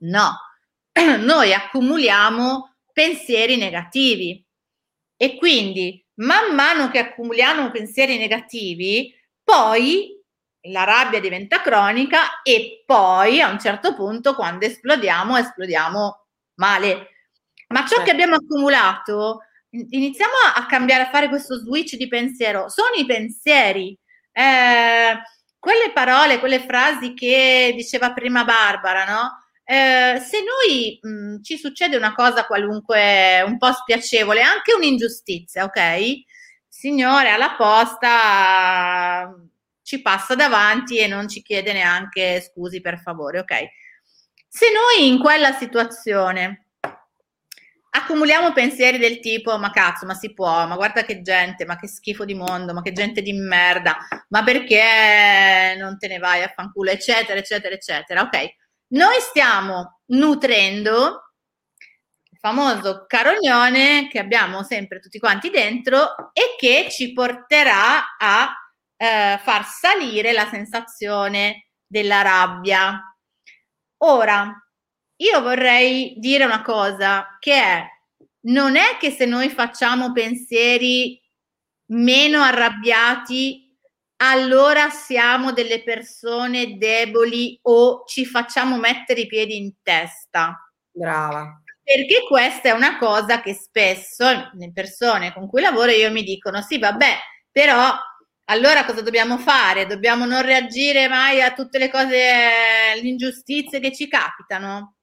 No, 0.00 0.36
noi 1.18 1.54
accumuliamo 1.54 2.76
pensieri 2.92 3.56
negativi 3.56 4.44
e 5.16 5.36
quindi 5.36 6.04
man 6.16 6.54
mano 6.54 6.90
che 6.90 6.98
accumuliamo 6.98 7.70
pensieri 7.70 8.18
negativi, 8.18 9.14
poi 9.42 10.14
la 10.68 10.84
rabbia 10.84 11.20
diventa 11.20 11.60
cronica 11.60 12.42
e 12.42 12.82
poi 12.84 13.40
a 13.40 13.50
un 13.50 13.58
certo 13.58 13.94
punto 13.94 14.34
quando 14.34 14.66
esplodiamo, 14.66 15.36
esplodiamo 15.36 16.26
male. 16.54 17.10
Ma 17.68 17.80
ciò 17.80 17.96
che 17.96 18.06
certo. 18.06 18.10
abbiamo 18.10 18.34
accumulato, 18.36 19.40
iniziamo 19.70 20.32
a 20.54 20.66
cambiare, 20.66 21.04
a 21.04 21.10
fare 21.10 21.28
questo 21.28 21.58
switch 21.58 21.96
di 21.96 22.08
pensiero, 22.08 22.68
sono 22.68 22.94
i 22.96 23.06
pensieri. 23.06 23.98
Eh, 24.32 25.16
quelle 25.58 25.90
parole, 25.92 26.38
quelle 26.38 26.60
frasi 26.60 27.14
che 27.14 27.72
diceva 27.74 28.12
prima 28.12 28.44
Barbara, 28.44 29.04
no? 29.04 29.44
Eh, 29.64 30.20
se 30.20 30.38
noi 30.44 30.98
mh, 31.02 31.08
mm, 31.08 31.42
ci 31.42 31.56
succede 31.56 31.96
una 31.96 32.14
cosa 32.14 32.46
qualunque 32.46 33.42
un 33.44 33.58
po' 33.58 33.72
spiacevole, 33.72 34.42
anche 34.42 34.72
un'ingiustizia, 34.72 35.64
ok? 35.64 36.22
Signore 36.68 37.30
alla 37.30 37.56
posta 37.56 39.34
ci 39.82 40.02
passa 40.02 40.36
davanti 40.36 40.98
e 40.98 41.08
non 41.08 41.28
ci 41.28 41.42
chiede 41.42 41.72
neanche 41.72 42.40
scusi 42.40 42.80
per 42.80 43.00
favore, 43.00 43.40
ok? 43.40 43.54
Se 44.46 44.66
noi 44.72 45.08
in 45.08 45.18
quella 45.18 45.52
situazione 45.52 46.65
accumuliamo 47.96 48.52
pensieri 48.52 48.98
del 48.98 49.20
tipo 49.20 49.58
ma 49.58 49.70
cazzo, 49.70 50.06
ma 50.06 50.14
si 50.14 50.32
può, 50.32 50.66
ma 50.66 50.76
guarda 50.76 51.04
che 51.04 51.22
gente, 51.22 51.64
ma 51.64 51.76
che 51.76 51.88
schifo 51.88 52.24
di 52.24 52.34
mondo, 52.34 52.72
ma 52.72 52.82
che 52.82 52.92
gente 52.92 53.22
di 53.22 53.32
merda, 53.32 53.96
ma 54.28 54.44
perché 54.44 55.74
non 55.78 55.98
te 55.98 56.08
ne 56.08 56.18
vai 56.18 56.42
a 56.42 56.52
fanculo, 56.54 56.90
eccetera, 56.90 57.38
eccetera, 57.38 57.74
eccetera, 57.74 58.22
ok? 58.22 58.54
Noi 58.88 59.18
stiamo 59.20 60.00
nutrendo 60.06 61.32
il 62.30 62.38
famoso 62.38 63.04
carognone 63.06 64.08
che 64.08 64.18
abbiamo 64.18 64.62
sempre 64.62 65.00
tutti 65.00 65.18
quanti 65.18 65.50
dentro 65.50 66.32
e 66.32 66.54
che 66.58 66.88
ci 66.90 67.12
porterà 67.12 68.16
a 68.18 68.52
eh, 68.96 69.40
far 69.42 69.64
salire 69.64 70.32
la 70.32 70.48
sensazione 70.48 71.68
della 71.86 72.22
rabbia. 72.22 73.00
Ora, 73.98 74.65
io 75.16 75.40
vorrei 75.40 76.14
dire 76.18 76.44
una 76.44 76.62
cosa 76.62 77.36
che 77.38 77.54
è, 77.54 77.86
non 78.46 78.76
è 78.76 78.96
che 78.98 79.10
se 79.10 79.24
noi 79.24 79.48
facciamo 79.48 80.12
pensieri 80.12 81.20
meno 81.86 82.42
arrabbiati, 82.42 83.64
allora 84.18 84.88
siamo 84.90 85.52
delle 85.52 85.82
persone 85.82 86.76
deboli 86.78 87.58
o 87.62 88.04
ci 88.06 88.24
facciamo 88.24 88.78
mettere 88.78 89.22
i 89.22 89.26
piedi 89.26 89.56
in 89.56 89.72
testa. 89.82 90.58
Brava. 90.90 91.62
Perché 91.82 92.24
questa 92.26 92.70
è 92.70 92.72
una 92.72 92.98
cosa 92.98 93.40
che 93.40 93.54
spesso 93.54 94.24
le 94.52 94.72
persone 94.72 95.32
con 95.32 95.46
cui 95.46 95.60
lavoro 95.60 95.92
io 95.92 96.10
mi 96.10 96.24
dicono, 96.24 96.60
sì, 96.60 96.78
vabbè, 96.78 97.16
però 97.50 97.94
allora 98.46 98.84
cosa 98.84 99.02
dobbiamo 99.02 99.38
fare? 99.38 99.86
Dobbiamo 99.86 100.24
non 100.24 100.42
reagire 100.42 101.08
mai 101.08 101.42
a 101.42 101.52
tutte 101.52 101.78
le 101.78 101.90
cose, 101.90 102.16
le 103.00 103.08
ingiustizie 103.08 103.80
che 103.80 103.94
ci 103.94 104.08
capitano? 104.08 104.95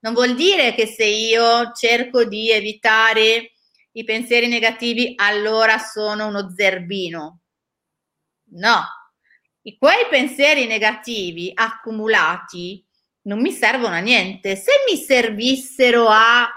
Non 0.00 0.14
vuol 0.14 0.34
dire 0.34 0.74
che 0.74 0.86
se 0.86 1.04
io 1.04 1.72
cerco 1.72 2.24
di 2.24 2.50
evitare 2.50 3.52
i 3.92 4.04
pensieri 4.04 4.48
negativi, 4.48 5.12
allora 5.16 5.78
sono 5.78 6.26
uno 6.28 6.52
zerbino. 6.54 7.40
No, 8.52 8.82
I 9.62 9.76
quei 9.76 10.06
pensieri 10.08 10.66
negativi 10.66 11.50
accumulati 11.54 12.84
non 13.22 13.40
mi 13.40 13.52
servono 13.52 13.94
a 13.94 13.98
niente. 13.98 14.56
Se 14.56 14.72
mi 14.88 14.96
servissero 14.96 16.08
a 16.08 16.48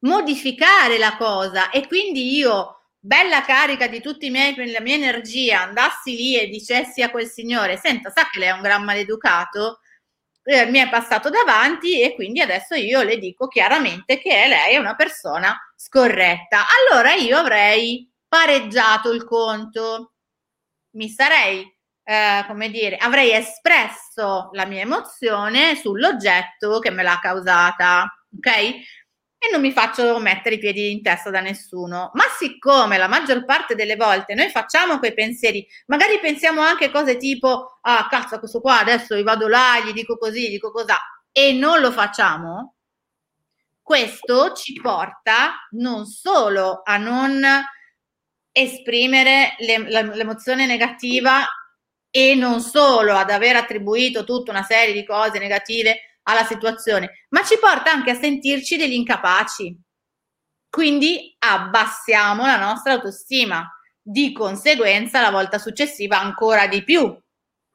modificare 0.00 0.98
la 0.98 1.16
cosa 1.16 1.70
e 1.70 1.86
quindi 1.86 2.36
io 2.36 2.90
bella 2.98 3.42
carica 3.42 3.88
di 3.88 4.00
tutti 4.00 4.26
i 4.26 4.30
miei, 4.30 4.54
la 4.70 4.80
mia 4.80 4.94
energia, 4.94 5.62
andassi 5.62 6.14
lì 6.14 6.38
e 6.38 6.48
dicessi 6.48 7.02
a 7.02 7.10
quel 7.10 7.28
signore, 7.28 7.76
senta, 7.76 8.10
sa 8.10 8.28
che 8.30 8.38
lei 8.38 8.48
è 8.48 8.52
un 8.52 8.62
gran 8.62 8.84
maleducato, 8.84 9.80
eh, 10.44 10.66
mi 10.66 10.78
è 10.78 10.88
passato 10.90 11.30
davanti 11.30 12.00
e 12.00 12.14
quindi 12.14 12.40
adesso 12.40 12.74
io 12.74 13.02
le 13.02 13.18
dico 13.18 13.48
chiaramente 13.48 14.18
che 14.18 14.46
lei 14.46 14.74
è 14.74 14.78
una 14.78 14.94
persona 14.94 15.56
scorretta. 15.74 16.64
Allora 16.90 17.14
io 17.14 17.38
avrei 17.38 18.08
pareggiato 18.28 19.10
il 19.12 19.24
conto, 19.24 20.12
mi 20.96 21.08
sarei, 21.08 21.62
eh, 22.04 22.44
come 22.46 22.70
dire, 22.70 22.96
avrei 22.96 23.32
espresso 23.32 24.50
la 24.52 24.66
mia 24.66 24.82
emozione 24.82 25.76
sull'oggetto 25.76 26.78
che 26.78 26.90
me 26.90 27.02
l'ha 27.02 27.18
causata, 27.20 28.06
ok? 28.36 29.03
E 29.46 29.50
non 29.50 29.60
mi 29.60 29.72
faccio 29.72 30.18
mettere 30.20 30.54
i 30.54 30.58
piedi 30.58 30.90
in 30.90 31.02
testa 31.02 31.30
da 31.30 31.40
nessuno. 31.40 32.10
Ma 32.14 32.24
siccome 32.38 32.96
la 32.96 33.08
maggior 33.08 33.44
parte 33.44 33.74
delle 33.74 33.96
volte 33.96 34.34
noi 34.34 34.48
facciamo 34.48 34.98
quei 34.98 35.12
pensieri, 35.12 35.66
magari 35.86 36.18
pensiamo 36.18 36.62
anche 36.62 36.90
cose 36.90 37.16
tipo, 37.16 37.78
ah 37.82 38.06
cazzo, 38.08 38.38
questo 38.38 38.60
qua 38.60 38.80
adesso 38.80 39.14
io 39.14 39.22
vado 39.22 39.48
là, 39.48 39.80
gli 39.84 39.92
dico 39.92 40.16
così, 40.16 40.48
gli 40.48 40.52
dico 40.52 40.70
cos'ha, 40.70 40.98
e 41.30 41.52
non 41.52 41.80
lo 41.80 41.92
facciamo, 41.92 42.76
questo 43.82 44.54
ci 44.54 44.80
porta 44.80 45.68
non 45.72 46.06
solo 46.06 46.80
a 46.82 46.96
non 46.96 47.44
esprimere 48.50 49.56
le, 49.58 49.78
l'emozione 50.14 50.64
negativa 50.64 51.44
e 52.10 52.34
non 52.34 52.60
solo 52.60 53.14
ad 53.14 53.28
aver 53.28 53.56
attribuito 53.56 54.24
tutta 54.24 54.52
una 54.52 54.62
serie 54.62 54.94
di 54.94 55.04
cose 55.04 55.38
negative 55.38 56.13
alla 56.24 56.44
situazione, 56.44 57.26
ma 57.30 57.42
ci 57.44 57.58
porta 57.58 57.90
anche 57.90 58.10
a 58.10 58.14
sentirci 58.14 58.76
degli 58.76 58.92
incapaci. 58.92 59.78
Quindi 60.68 61.34
abbassiamo 61.38 62.46
la 62.46 62.58
nostra 62.58 62.94
autostima. 62.94 63.68
Di 64.02 64.32
conseguenza, 64.32 65.20
la 65.20 65.30
volta 65.30 65.58
successiva 65.58 66.20
ancora 66.20 66.66
di 66.66 66.84
più 66.84 67.16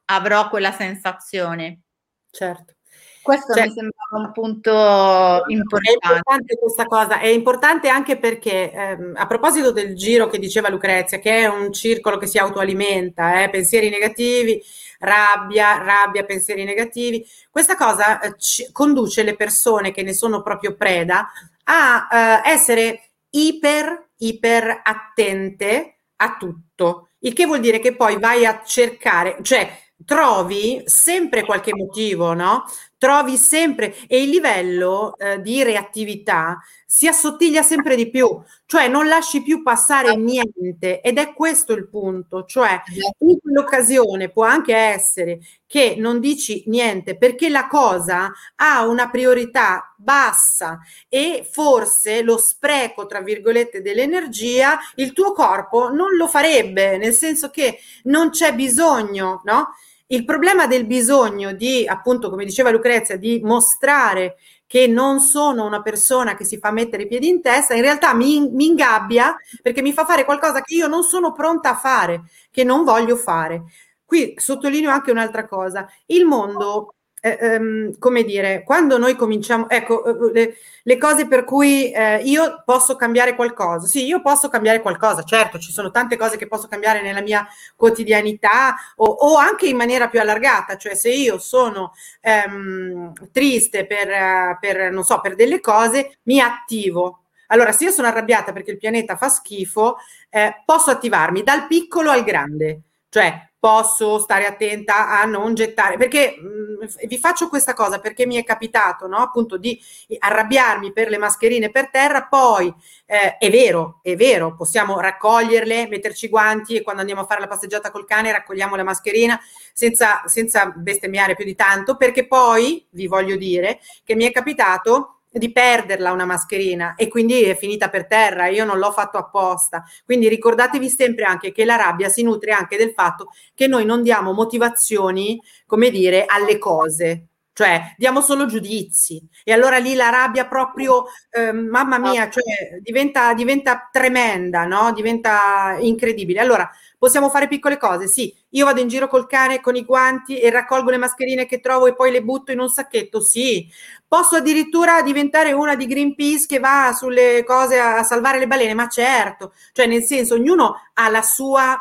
avrò 0.06 0.48
quella 0.48 0.72
sensazione. 0.72 1.82
Certo. 2.30 2.74
Questo 3.22 3.52
cioè, 3.52 3.66
mi 3.66 3.72
sembra 3.72 4.04
un 4.12 4.32
punto 4.32 5.44
importante. 5.48 5.90
È 5.90 5.92
importante 5.92 6.56
questa 6.58 6.84
cosa, 6.86 7.18
è 7.18 7.26
importante 7.26 7.88
anche 7.88 8.16
perché 8.16 8.72
ehm, 8.72 9.12
a 9.16 9.26
proposito 9.26 9.72
del 9.72 9.94
giro 9.94 10.28
che 10.28 10.38
diceva 10.38 10.70
Lucrezia, 10.70 11.18
che 11.18 11.40
è 11.40 11.46
un 11.46 11.72
circolo 11.72 12.16
che 12.16 12.26
si 12.26 12.38
autoalimenta, 12.38 13.42
eh, 13.42 13.50
pensieri 13.50 13.90
negativi, 13.90 14.62
rabbia, 15.00 15.82
rabbia, 15.82 16.24
pensieri 16.24 16.64
negativi, 16.64 17.26
questa 17.50 17.76
cosa 17.76 18.20
eh, 18.20 18.34
ci, 18.38 18.70
conduce 18.72 19.22
le 19.22 19.36
persone 19.36 19.92
che 19.92 20.02
ne 20.02 20.14
sono 20.14 20.42
proprio 20.42 20.74
preda 20.74 21.30
a 21.64 22.08
eh, 22.44 22.50
essere 22.50 23.10
iper, 23.30 24.08
iper 24.16 24.80
attente 24.82 25.96
a 26.16 26.36
tutto, 26.38 27.10
il 27.20 27.32
che 27.34 27.46
vuol 27.46 27.60
dire 27.60 27.80
che 27.80 27.94
poi 27.94 28.18
vai 28.18 28.46
a 28.46 28.62
cercare, 28.64 29.38
cioè 29.42 29.70
trovi 30.04 30.82
sempre 30.86 31.44
qualche 31.44 31.74
motivo, 31.74 32.32
no? 32.32 32.64
Trovi 33.00 33.38
sempre 33.38 33.96
e 34.06 34.22
il 34.22 34.28
livello 34.28 35.16
eh, 35.16 35.40
di 35.40 35.62
reattività 35.62 36.58
si 36.84 37.06
assottiglia 37.06 37.62
sempre 37.62 37.96
di 37.96 38.10
più, 38.10 38.28
cioè 38.66 38.88
non 38.88 39.06
lasci 39.08 39.42
più 39.42 39.62
passare 39.62 40.16
niente 40.16 41.00
ed 41.00 41.16
è 41.16 41.32
questo 41.32 41.72
il 41.72 41.88
punto, 41.88 42.44
cioè 42.44 42.78
in 43.20 43.38
quell'occasione 43.40 44.28
può 44.28 44.44
anche 44.44 44.76
essere 44.76 45.38
che 45.66 45.94
non 45.96 46.20
dici 46.20 46.64
niente 46.66 47.16
perché 47.16 47.48
la 47.48 47.68
cosa 47.68 48.30
ha 48.56 48.86
una 48.86 49.08
priorità 49.08 49.94
bassa 49.96 50.80
e 51.08 51.48
forse 51.50 52.20
lo 52.20 52.36
spreco 52.36 53.06
tra 53.06 53.22
virgolette 53.22 53.80
dell'energia 53.80 54.78
il 54.96 55.14
tuo 55.14 55.32
corpo 55.32 55.88
non 55.88 56.16
lo 56.16 56.28
farebbe, 56.28 56.98
nel 56.98 57.14
senso 57.14 57.48
che 57.48 57.78
non 58.04 58.28
c'è 58.28 58.54
bisogno, 58.54 59.40
no? 59.44 59.68
Il 60.12 60.24
problema 60.24 60.66
del 60.66 60.86
bisogno 60.86 61.52
di, 61.52 61.86
appunto, 61.86 62.30
come 62.30 62.44
diceva 62.44 62.70
Lucrezia, 62.70 63.16
di 63.16 63.40
mostrare 63.44 64.38
che 64.66 64.88
non 64.88 65.20
sono 65.20 65.64
una 65.64 65.82
persona 65.82 66.34
che 66.34 66.44
si 66.44 66.58
fa 66.58 66.72
mettere 66.72 67.04
i 67.04 67.06
piedi 67.06 67.28
in 67.28 67.40
testa, 67.40 67.74
in 67.74 67.82
realtà 67.82 68.12
mi, 68.12 68.50
mi 68.50 68.66
ingabbia 68.66 69.36
perché 69.62 69.82
mi 69.82 69.92
fa 69.92 70.04
fare 70.04 70.24
qualcosa 70.24 70.62
che 70.62 70.74
io 70.74 70.88
non 70.88 71.04
sono 71.04 71.30
pronta 71.30 71.70
a 71.70 71.76
fare, 71.76 72.22
che 72.50 72.64
non 72.64 72.82
voglio 72.82 73.14
fare. 73.14 73.62
Qui 74.04 74.34
sottolineo 74.36 74.90
anche 74.90 75.12
un'altra 75.12 75.46
cosa. 75.46 75.88
Il 76.06 76.24
mondo 76.24 76.94
eh, 77.20 77.38
ehm, 77.40 77.98
come 77.98 78.24
dire, 78.24 78.62
quando 78.64 78.96
noi 78.98 79.14
cominciamo, 79.14 79.68
ecco, 79.68 80.04
eh, 80.04 80.10
eh, 80.10 80.32
le, 80.32 80.56
le 80.82 80.98
cose 80.98 81.26
per 81.28 81.44
cui 81.44 81.92
eh, 81.92 82.22
io 82.24 82.62
posso 82.64 82.96
cambiare 82.96 83.34
qualcosa, 83.34 83.86
sì, 83.86 84.06
io 84.06 84.22
posso 84.22 84.48
cambiare 84.48 84.80
qualcosa, 84.80 85.22
certo, 85.22 85.58
ci 85.58 85.70
sono 85.70 85.90
tante 85.90 86.16
cose 86.16 86.38
che 86.38 86.48
posso 86.48 86.66
cambiare 86.66 87.02
nella 87.02 87.20
mia 87.20 87.46
quotidianità 87.76 88.74
o, 88.96 89.04
o 89.04 89.36
anche 89.36 89.66
in 89.66 89.76
maniera 89.76 90.08
più 90.08 90.20
allargata, 90.20 90.76
cioè 90.76 90.94
se 90.94 91.10
io 91.10 91.38
sono 91.38 91.92
ehm, 92.22 93.12
triste 93.30 93.86
per, 93.86 94.58
per, 94.58 94.90
non 94.90 95.04
so, 95.04 95.20
per 95.20 95.34
delle 95.34 95.60
cose, 95.60 96.18
mi 96.22 96.40
attivo. 96.40 97.24
Allora, 97.48 97.72
se 97.72 97.84
io 97.84 97.90
sono 97.90 98.06
arrabbiata 98.08 98.52
perché 98.52 98.70
il 98.70 98.78
pianeta 98.78 99.16
fa 99.16 99.28
schifo, 99.28 99.96
eh, 100.30 100.62
posso 100.64 100.90
attivarmi 100.90 101.42
dal 101.42 101.66
piccolo 101.66 102.10
al 102.10 102.22
grande, 102.24 102.82
cioè 103.08 103.49
posso 103.60 104.18
stare 104.18 104.46
attenta 104.46 105.20
a 105.20 105.24
non 105.26 105.54
gettare, 105.54 105.98
perché 105.98 106.34
mm, 106.40 107.06
vi 107.06 107.18
faccio 107.18 107.48
questa 107.48 107.74
cosa 107.74 108.00
perché 108.00 108.26
mi 108.26 108.36
è 108.36 108.42
capitato, 108.42 109.06
no? 109.06 109.18
Appunto 109.18 109.58
di 109.58 109.78
arrabbiarmi 110.18 110.92
per 110.92 111.10
le 111.10 111.18
mascherine 111.18 111.70
per 111.70 111.90
terra, 111.90 112.24
poi 112.24 112.74
eh, 113.04 113.36
è 113.36 113.50
vero, 113.50 114.00
è 114.02 114.16
vero, 114.16 114.54
possiamo 114.56 114.98
raccoglierle, 114.98 115.88
metterci 115.88 116.24
i 116.24 116.28
guanti 116.30 116.74
e 116.74 116.82
quando 116.82 117.02
andiamo 117.02 117.20
a 117.20 117.26
fare 117.26 117.40
la 117.40 117.48
passeggiata 117.48 117.90
col 117.90 118.06
cane 118.06 118.32
raccogliamo 118.32 118.76
la 118.76 118.82
mascherina 118.82 119.38
senza, 119.74 120.22
senza 120.24 120.72
bestemmiare 120.74 121.34
più 121.34 121.44
di 121.44 121.54
tanto, 121.54 121.98
perché 121.98 122.26
poi 122.26 122.86
vi 122.90 123.06
voglio 123.06 123.36
dire 123.36 123.80
che 124.04 124.14
mi 124.14 124.24
è 124.24 124.32
capitato 124.32 125.19
di 125.32 125.52
perderla 125.52 126.12
una 126.12 126.24
mascherina 126.24 126.94
e 126.96 127.08
quindi 127.08 127.42
è 127.42 127.56
finita 127.56 127.88
per 127.88 128.06
terra, 128.06 128.48
io 128.48 128.64
non 128.64 128.78
l'ho 128.78 128.90
fatto 128.90 129.18
apposta. 129.18 129.84
Quindi 130.04 130.28
ricordatevi 130.28 130.88
sempre 130.88 131.24
anche 131.24 131.52
che 131.52 131.64
la 131.64 131.76
rabbia 131.76 132.08
si 132.08 132.22
nutre 132.22 132.52
anche 132.52 132.76
del 132.76 132.92
fatto 132.92 133.30
che 133.54 133.66
noi 133.66 133.84
non 133.84 134.02
diamo 134.02 134.32
motivazioni, 134.32 135.40
come 135.66 135.90
dire, 135.90 136.24
alle 136.26 136.58
cose, 136.58 137.26
cioè 137.52 137.94
diamo 137.98 138.20
solo 138.22 138.46
giudizi 138.46 139.20
e 139.44 139.52
allora 139.52 139.76
lì 139.76 139.94
la 139.94 140.08
rabbia 140.08 140.46
proprio, 140.46 141.04
eh, 141.30 141.52
mamma 141.52 141.98
mia, 141.98 142.30
cioè 142.30 142.78
diventa, 142.80 143.34
diventa 143.34 143.88
tremenda, 143.92 144.64
no? 144.64 144.92
diventa 144.92 145.76
incredibile. 145.78 146.40
Allora 146.40 146.70
possiamo 147.00 147.30
fare 147.30 147.48
piccole 147.48 147.78
cose, 147.78 148.06
sì, 148.08 148.30
io 148.50 148.66
vado 148.66 148.78
in 148.78 148.88
giro 148.88 149.08
col 149.08 149.26
cane 149.26 149.62
con 149.62 149.74
i 149.74 149.86
guanti 149.86 150.38
e 150.38 150.50
raccolgo 150.50 150.90
le 150.90 150.98
mascherine 150.98 151.46
che 151.46 151.58
trovo 151.58 151.86
e 151.86 151.94
poi 151.94 152.10
le 152.10 152.22
butto 152.22 152.52
in 152.52 152.60
un 152.60 152.68
sacchetto, 152.68 153.22
sì, 153.22 153.66
posso 154.06 154.36
addirittura 154.36 155.00
diventare 155.00 155.52
una 155.52 155.76
di 155.76 155.86
Greenpeace 155.86 156.44
che 156.46 156.58
va 156.58 156.94
sulle 156.94 157.42
cose 157.44 157.80
a, 157.80 158.02
salvare 158.02 158.38
le 158.38 158.46
balene, 158.46 158.74
ma 158.74 158.86
certo, 158.86 159.54
cioè 159.72 159.86
nel 159.86 160.02
senso 160.02 160.34
ognuno 160.34 160.74
ha 160.92 161.08
la 161.08 161.22
sua 161.22 161.74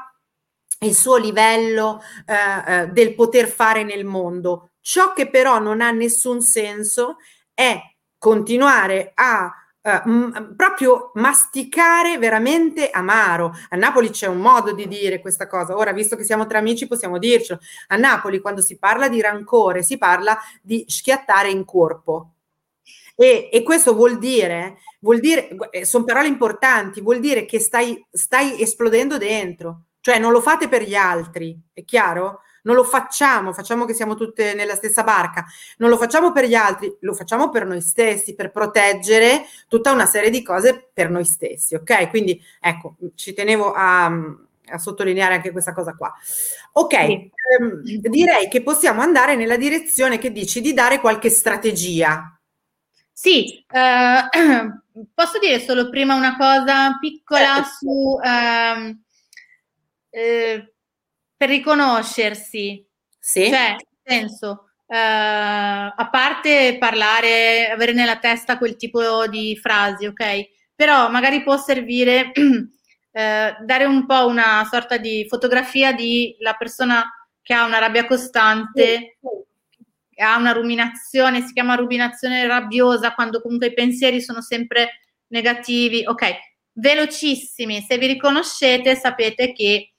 il 0.81 0.95
suo 0.95 1.17
livello 1.17 2.01
eh, 2.25 2.83
eh, 2.83 2.87
del 2.87 3.13
poter 3.13 3.49
fare 3.49 3.83
nel 3.83 4.05
mondo. 4.05 4.69
Ciò 4.79 5.11
che 5.11 5.29
però 5.29 5.59
non 5.59 5.81
ha 5.81 5.91
nessun 5.91 6.39
senso 6.39 7.17
è 7.53 7.77
continuare 8.17 9.11
a 9.15 9.51
Uh, 9.81 10.55
proprio 10.57 11.11
masticare 11.13 12.17
veramente 12.17 12.89
amaro. 12.89 13.53
A 13.69 13.77
Napoli 13.77 14.09
c'è 14.09 14.27
un 14.27 14.39
modo 14.39 14.73
di 14.73 14.87
dire 14.87 15.21
questa 15.21 15.47
cosa. 15.47 15.75
Ora, 15.75 15.93
visto 15.93 16.17
che 16.17 16.25
siamo 16.25 16.45
tra 16.47 16.57
amici, 16.57 16.85
possiamo 16.85 17.17
dircelo. 17.17 17.59
A 17.87 17.95
Napoli, 17.95 18.39
quando 18.39 18.61
si 18.61 18.77
parla 18.77 19.07
di 19.07 19.21
rancore, 19.21 19.81
si 19.81 19.97
parla 19.97 20.37
di 20.61 20.83
schiattare 20.87 21.49
in 21.49 21.63
corpo. 21.63 22.33
E, 23.15 23.49
e 23.51 23.63
questo 23.63 23.93
vuol 23.93 24.17
dire, 24.17 24.77
vuol 24.99 25.19
dire, 25.19 25.49
eh, 25.71 25.85
sono 25.85 26.03
parole 26.03 26.27
importanti, 26.27 27.01
vuol 27.01 27.19
dire 27.19 27.45
che 27.45 27.59
stai, 27.59 28.05
stai 28.11 28.61
esplodendo 28.61 29.17
dentro. 29.17 29.83
Cioè, 30.01 30.19
non 30.19 30.31
lo 30.31 30.41
fate 30.41 30.67
per 30.67 30.83
gli 30.83 30.95
altri, 30.95 31.57
è 31.73 31.83
chiaro? 31.83 32.41
Non 32.63 32.75
lo 32.75 32.83
facciamo, 32.83 33.53
facciamo 33.53 33.85
che 33.85 33.93
siamo 33.93 34.15
tutte 34.15 34.53
nella 34.53 34.75
stessa 34.75 35.03
barca, 35.03 35.45
non 35.77 35.89
lo 35.89 35.97
facciamo 35.97 36.31
per 36.31 36.45
gli 36.45 36.55
altri, 36.55 36.95
lo 37.01 37.13
facciamo 37.13 37.49
per 37.49 37.65
noi 37.65 37.81
stessi, 37.81 38.35
per 38.35 38.51
proteggere 38.51 39.45
tutta 39.67 39.91
una 39.91 40.05
serie 40.05 40.29
di 40.29 40.43
cose 40.43 40.89
per 40.93 41.09
noi 41.09 41.25
stessi, 41.25 41.75
ok? 41.75 42.09
Quindi 42.09 42.41
ecco, 42.59 42.95
ci 43.15 43.33
tenevo 43.33 43.71
a, 43.73 44.05
a 44.05 44.77
sottolineare 44.77 45.35
anche 45.35 45.51
questa 45.51 45.73
cosa 45.73 45.95
qua. 45.95 46.13
Ok, 46.73 46.93
sì. 46.93 47.31
ehm, 47.59 47.81
direi 47.83 48.47
che 48.49 48.61
possiamo 48.61 49.01
andare 49.01 49.35
nella 49.35 49.57
direzione 49.57 50.17
che 50.17 50.31
dici 50.31 50.61
di 50.61 50.73
dare 50.73 50.99
qualche 50.99 51.29
strategia. 51.29 52.33
Sì, 53.11 53.65
eh, 53.69 54.29
posso 55.13 55.39
dire 55.39 55.59
solo 55.59 55.89
prima 55.89 56.15
una 56.15 56.37
cosa 56.37 56.97
piccola 56.99 57.55
certo. 57.55 57.69
su... 57.79 58.19
Ehm, 58.23 59.03
eh, 60.11 60.73
per 61.39 61.47
riconoscersi. 61.47 62.85
Sì. 63.17 63.45
Cioè, 63.49 63.77
nel 63.77 63.87
senso, 64.03 64.71
eh, 64.85 64.97
a 64.97 66.09
parte 66.11 66.75
parlare, 66.77 67.69
avere 67.69 67.93
nella 67.93 68.17
testa 68.17 68.57
quel 68.57 68.75
tipo 68.75 69.25
di 69.27 69.55
frasi, 69.55 70.05
ok? 70.05 70.49
Però 70.75 71.09
magari 71.09 71.41
può 71.41 71.55
servire 71.55 72.33
eh, 72.35 73.55
dare 73.57 73.85
un 73.85 74.05
po' 74.05 74.27
una 74.27 74.67
sorta 74.69 74.97
di 74.97 75.25
fotografia 75.29 75.93
di 75.93 76.35
la 76.39 76.55
persona 76.55 77.05
che 77.41 77.53
ha 77.53 77.63
una 77.63 77.79
rabbia 77.79 78.05
costante, 78.05 79.17
sì. 79.21 80.21
ha 80.21 80.35
una 80.35 80.51
ruminazione, 80.51 81.39
si 81.39 81.53
chiama 81.53 81.75
ruminazione 81.75 82.45
rabbiosa, 82.47 83.13
quando 83.13 83.41
comunque 83.41 83.67
i 83.67 83.73
pensieri 83.73 84.21
sono 84.21 84.41
sempre 84.41 85.03
negativi, 85.27 86.03
ok? 86.05 86.35
Velocissimi, 86.73 87.79
se 87.79 87.97
vi 87.97 88.07
riconoscete 88.07 88.95
sapete 88.95 89.53
che 89.53 89.93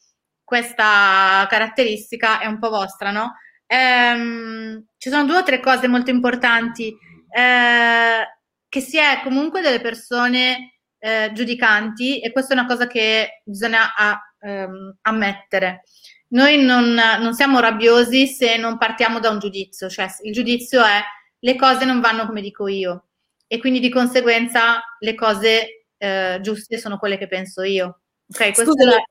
questa 0.51 1.46
caratteristica 1.48 2.40
è 2.40 2.46
un 2.46 2.59
po' 2.59 2.70
vostra, 2.70 3.12
no? 3.12 3.34
Ehm, 3.68 4.84
ci 4.96 5.09
sono 5.09 5.24
due 5.24 5.36
o 5.36 5.42
tre 5.44 5.61
cose 5.61 5.86
molto 5.86 6.11
importanti, 6.11 6.88
eh, 6.88 8.38
che 8.68 8.80
si 8.80 8.98
è 8.98 9.20
comunque 9.22 9.61
delle 9.61 9.80
persone 9.80 10.80
eh, 10.98 11.30
giudicanti 11.32 12.18
e 12.18 12.32
questa 12.32 12.53
è 12.53 12.59
una 12.59 12.66
cosa 12.66 12.88
che 12.88 13.42
bisogna 13.44 13.94
a, 13.94 14.20
ehm, 14.40 14.96
ammettere. 15.03 15.84
Noi 16.30 16.61
non, 16.61 16.94
non, 16.94 17.32
siamo 17.32 17.61
rabbiosi 17.61 18.26
se 18.26 18.57
non 18.57 18.76
partiamo 18.76 19.20
da 19.20 19.30
un 19.30 19.38
giudizio, 19.38 19.88
cioè 19.88 20.09
il 20.24 20.32
giudizio 20.32 20.82
è 20.82 21.01
le 21.38 21.55
cose 21.55 21.84
non 21.84 22.01
vanno 22.01 22.26
come 22.26 22.40
dico 22.40 22.66
io 22.66 23.11
e 23.46 23.59
quindi 23.61 23.78
di 23.78 23.88
conseguenza 23.88 24.82
le 24.98 25.14
cose 25.14 25.86
eh, 25.96 26.38
giuste 26.42 26.76
sono 26.76 26.98
quelle 26.98 27.18
che 27.18 27.28
penso 27.28 27.62
io. 27.62 28.01
Ok, 28.26 28.53
questo 28.53 28.72
Scusa, 28.72 28.96
è 28.96 29.03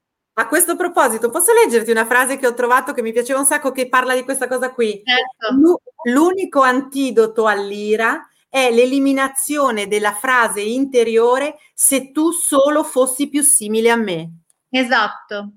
a 0.41 0.47
questo 0.47 0.75
proposito, 0.75 1.29
posso 1.29 1.51
leggerti 1.53 1.91
una 1.91 2.05
frase 2.05 2.37
che 2.37 2.47
ho 2.47 2.53
trovato 2.53 2.93
che 2.93 3.01
mi 3.01 3.11
piaceva 3.11 3.39
un 3.39 3.45
sacco 3.45 3.71
che 3.71 3.89
parla 3.89 4.15
di 4.15 4.23
questa 4.23 4.47
cosa 4.47 4.71
qui? 4.71 5.01
Certo. 5.03 5.81
L'unico 6.03 6.61
antidoto 6.61 7.45
all'ira 7.45 8.27
è 8.47 8.71
l'eliminazione 8.71 9.87
della 9.87 10.13
frase 10.13 10.61
interiore 10.61 11.57
se 11.73 12.11
tu 12.11 12.31
solo 12.31 12.83
fossi 12.83 13.29
più 13.29 13.43
simile 13.43 13.91
a 13.91 13.95
me. 13.95 14.31
Esatto, 14.69 15.55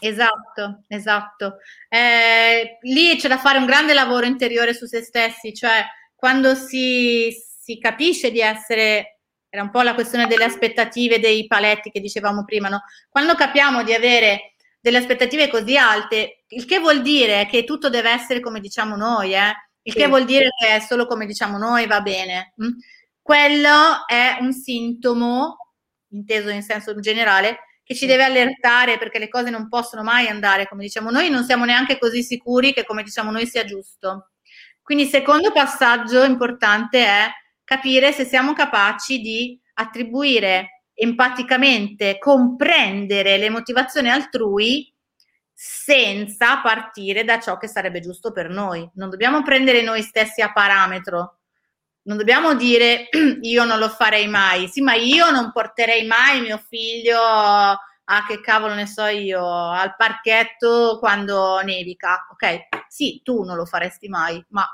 esatto, 0.00 0.82
esatto. 0.88 1.58
Eh, 1.88 2.78
lì 2.82 3.16
c'è 3.16 3.28
da 3.28 3.38
fare 3.38 3.58
un 3.58 3.66
grande 3.66 3.92
lavoro 3.92 4.24
interiore 4.24 4.72
su 4.72 4.86
se 4.86 5.02
stessi, 5.02 5.52
cioè 5.52 5.84
quando 6.14 6.54
si, 6.54 7.30
si 7.60 7.78
capisce 7.78 8.30
di 8.30 8.40
essere 8.40 9.20
era 9.54 9.64
un 9.64 9.70
po' 9.70 9.82
la 9.82 9.92
questione 9.92 10.26
delle 10.26 10.44
aspettative, 10.44 11.20
dei 11.20 11.46
paletti 11.46 11.90
che 11.90 12.00
dicevamo 12.00 12.42
prima, 12.42 12.70
no? 12.70 12.84
Quando 13.10 13.34
capiamo 13.34 13.82
di 13.82 13.92
avere 13.92 14.54
delle 14.80 14.96
aspettative 14.96 15.48
così 15.48 15.76
alte, 15.76 16.44
il 16.48 16.64
che 16.64 16.78
vuol 16.78 17.02
dire 17.02 17.46
che 17.50 17.64
tutto 17.64 17.90
deve 17.90 18.08
essere 18.12 18.40
come 18.40 18.60
diciamo 18.60 18.96
noi, 18.96 19.34
eh? 19.34 19.52
il 19.82 19.92
sì. 19.92 19.98
che 19.98 20.06
vuol 20.06 20.24
dire 20.24 20.48
che 20.58 20.76
è 20.76 20.80
solo 20.80 21.04
come 21.06 21.26
diciamo 21.26 21.58
noi, 21.58 21.86
va 21.86 22.00
bene. 22.00 22.54
Mm? 22.64 22.70
Quello 23.20 24.06
è 24.06 24.38
un 24.40 24.54
sintomo, 24.54 25.74
inteso 26.12 26.48
in 26.48 26.62
senso 26.62 26.98
generale, 26.98 27.58
che 27.84 27.94
ci 27.94 28.06
deve 28.06 28.24
allertare 28.24 28.96
perché 28.96 29.18
le 29.18 29.28
cose 29.28 29.50
non 29.50 29.68
possono 29.68 30.02
mai 30.02 30.28
andare 30.28 30.66
come 30.66 30.82
diciamo 30.82 31.10
noi, 31.10 31.28
non 31.28 31.44
siamo 31.44 31.66
neanche 31.66 31.98
così 31.98 32.22
sicuri 32.22 32.72
che 32.72 32.86
come 32.86 33.02
diciamo 33.02 33.30
noi 33.30 33.46
sia 33.46 33.66
giusto. 33.66 34.30
Quindi 34.80 35.04
il 35.04 35.10
secondo 35.10 35.52
passaggio 35.52 36.24
importante 36.24 37.04
è 37.04 37.28
capire 37.64 38.12
se 38.12 38.24
siamo 38.24 38.52
capaci 38.52 39.20
di 39.20 39.60
attribuire 39.74 40.84
empaticamente, 40.94 42.18
comprendere 42.18 43.36
le 43.38 43.50
motivazioni 43.50 44.10
altrui 44.10 44.92
senza 45.52 46.60
partire 46.60 47.24
da 47.24 47.38
ciò 47.38 47.56
che 47.56 47.68
sarebbe 47.68 48.00
giusto 48.00 48.32
per 48.32 48.48
noi. 48.48 48.88
Non 48.94 49.10
dobbiamo 49.10 49.42
prendere 49.42 49.82
noi 49.82 50.02
stessi 50.02 50.40
a 50.40 50.52
parametro. 50.52 51.38
Non 52.02 52.16
dobbiamo 52.16 52.54
dire 52.54 53.08
io 53.42 53.64
non 53.64 53.78
lo 53.78 53.88
farei 53.88 54.26
mai. 54.28 54.68
Sì, 54.68 54.80
ma 54.80 54.94
io 54.94 55.30
non 55.30 55.52
porterei 55.52 56.04
mai 56.06 56.40
mio 56.40 56.58
figlio 56.58 57.20
a 57.20 58.26
che 58.26 58.40
cavolo 58.40 58.74
ne 58.74 58.86
so 58.86 59.06
io, 59.06 59.70
al 59.70 59.94
parchetto 59.96 60.98
quando 60.98 61.60
nevica. 61.62 62.26
Ok? 62.32 62.68
Sì, 62.88 63.20
tu 63.22 63.42
non 63.44 63.56
lo 63.56 63.64
faresti 63.64 64.08
mai, 64.08 64.44
ma 64.48 64.66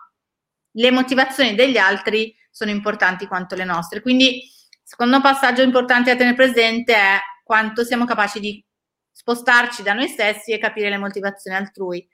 le 0.72 0.90
motivazioni 0.90 1.54
degli 1.54 1.76
altri 1.76 2.34
sono 2.50 2.70
importanti 2.70 3.26
quanto 3.26 3.54
le 3.54 3.64
nostre. 3.64 4.00
Quindi, 4.00 4.42
secondo 4.82 5.20
passaggio 5.20 5.62
importante 5.62 6.10
da 6.10 6.16
tenere 6.16 6.36
presente 6.36 6.94
è 6.94 7.18
quanto 7.44 7.84
siamo 7.84 8.04
capaci 8.04 8.40
di 8.40 8.64
spostarci 9.10 9.82
da 9.82 9.94
noi 9.94 10.08
stessi 10.08 10.52
e 10.52 10.58
capire 10.58 10.90
le 10.90 10.98
motivazioni 10.98 11.56
altrui. 11.56 12.06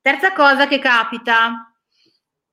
Terza 0.00 0.32
cosa 0.32 0.66
che 0.66 0.78
capita, 0.78 1.72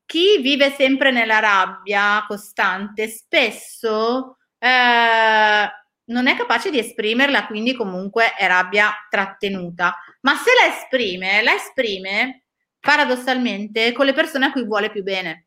chi 0.05 0.39
vive 0.41 0.71
sempre 0.71 1.11
nella 1.11 1.39
rabbia 1.39 2.23
costante 2.27 3.07
spesso 3.07 4.37
eh, 4.59 5.69
non 6.05 6.27
è 6.27 6.35
capace 6.35 6.69
di 6.69 6.77
esprimerla, 6.77 7.47
quindi 7.47 7.73
comunque 7.73 8.33
è 8.35 8.47
rabbia 8.47 8.93
trattenuta. 9.09 9.95
Ma 10.21 10.35
se 10.35 10.51
la 10.59 10.75
esprime, 10.75 11.41
la 11.41 11.55
esprime 11.55 12.43
paradossalmente 12.79 13.91
con 13.93 14.05
le 14.05 14.13
persone 14.13 14.45
a 14.45 14.51
cui 14.51 14.63
vuole 14.65 14.91
più 14.91 15.01
bene. 15.01 15.44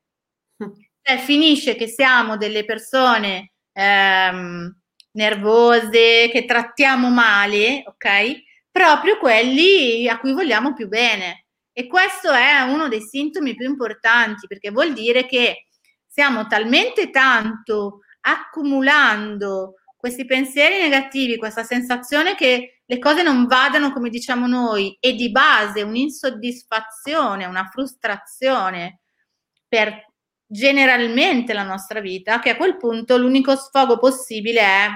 Cioè, 1.08 1.18
finisce 1.18 1.74
che 1.74 1.86
siamo 1.86 2.36
delle 2.36 2.64
persone 2.64 3.52
ehm, 3.72 4.76
nervose, 5.12 6.28
che 6.30 6.44
trattiamo 6.44 7.08
male, 7.08 7.82
ok? 7.86 8.46
proprio 8.78 9.18
quelli 9.18 10.08
a 10.08 10.20
cui 10.20 10.32
vogliamo 10.32 10.72
più 10.72 10.86
bene. 10.86 11.46
E 11.72 11.88
questo 11.88 12.30
è 12.30 12.60
uno 12.60 12.86
dei 12.86 13.00
sintomi 13.00 13.56
più 13.56 13.68
importanti 13.68 14.46
perché 14.46 14.70
vuol 14.70 14.92
dire 14.92 15.26
che 15.26 15.66
stiamo 16.06 16.46
talmente 16.46 17.10
tanto 17.10 18.02
accumulando 18.20 19.74
questi 19.96 20.24
pensieri 20.26 20.80
negativi, 20.80 21.36
questa 21.36 21.64
sensazione 21.64 22.36
che 22.36 22.82
le 22.84 22.98
cose 23.00 23.24
non 23.24 23.46
vadano 23.46 23.92
come 23.92 24.10
diciamo 24.10 24.46
noi 24.46 24.96
e 25.00 25.14
di 25.14 25.32
base 25.32 25.82
un'insoddisfazione, 25.82 27.46
una 27.46 27.68
frustrazione 27.72 29.00
per 29.66 30.07
generalmente 30.50 31.52
la 31.52 31.62
nostra 31.62 32.00
vita, 32.00 32.38
che 32.40 32.50
a 32.50 32.56
quel 32.56 32.78
punto 32.78 33.18
l'unico 33.18 33.54
sfogo 33.54 33.98
possibile 33.98 34.60
è 34.60 34.88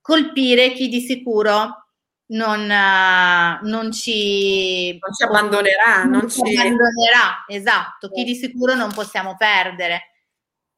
colpire 0.00 0.72
chi 0.72 0.88
di 0.88 1.00
sicuro 1.00 1.86
non, 2.32 2.66
non 2.66 3.92
ci, 3.92 4.98
non 4.98 5.14
ci 5.14 5.22
abbandonerà, 5.22 6.04
non, 6.04 6.20
non 6.20 6.28
ci 6.28 6.40
abbandonerà, 6.40 7.44
esatto, 7.46 8.10
chi 8.10 8.24
di 8.24 8.34
sicuro 8.34 8.74
non 8.74 8.92
possiamo 8.92 9.36
perdere. 9.36 10.08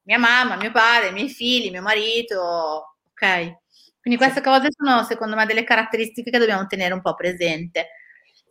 Mia 0.02 0.18
mamma, 0.18 0.56
mio 0.56 0.70
padre, 0.70 1.08
i 1.08 1.12
miei 1.12 1.30
figli, 1.30 1.70
mio 1.70 1.80
marito, 1.80 2.98
ok? 3.10 3.62
Quindi 3.98 4.20
queste 4.20 4.42
cose 4.42 4.68
sono 4.70 5.02
secondo 5.04 5.34
me 5.34 5.46
delle 5.46 5.64
caratteristiche 5.64 6.30
che 6.30 6.38
dobbiamo 6.38 6.66
tenere 6.66 6.92
un 6.92 7.00
po' 7.00 7.14
presente. 7.14 7.88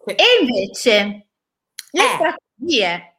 E 0.03 0.23
invece 0.41 1.27
le 1.91 2.01
eh. 2.01 2.13
strategie. 2.15 2.41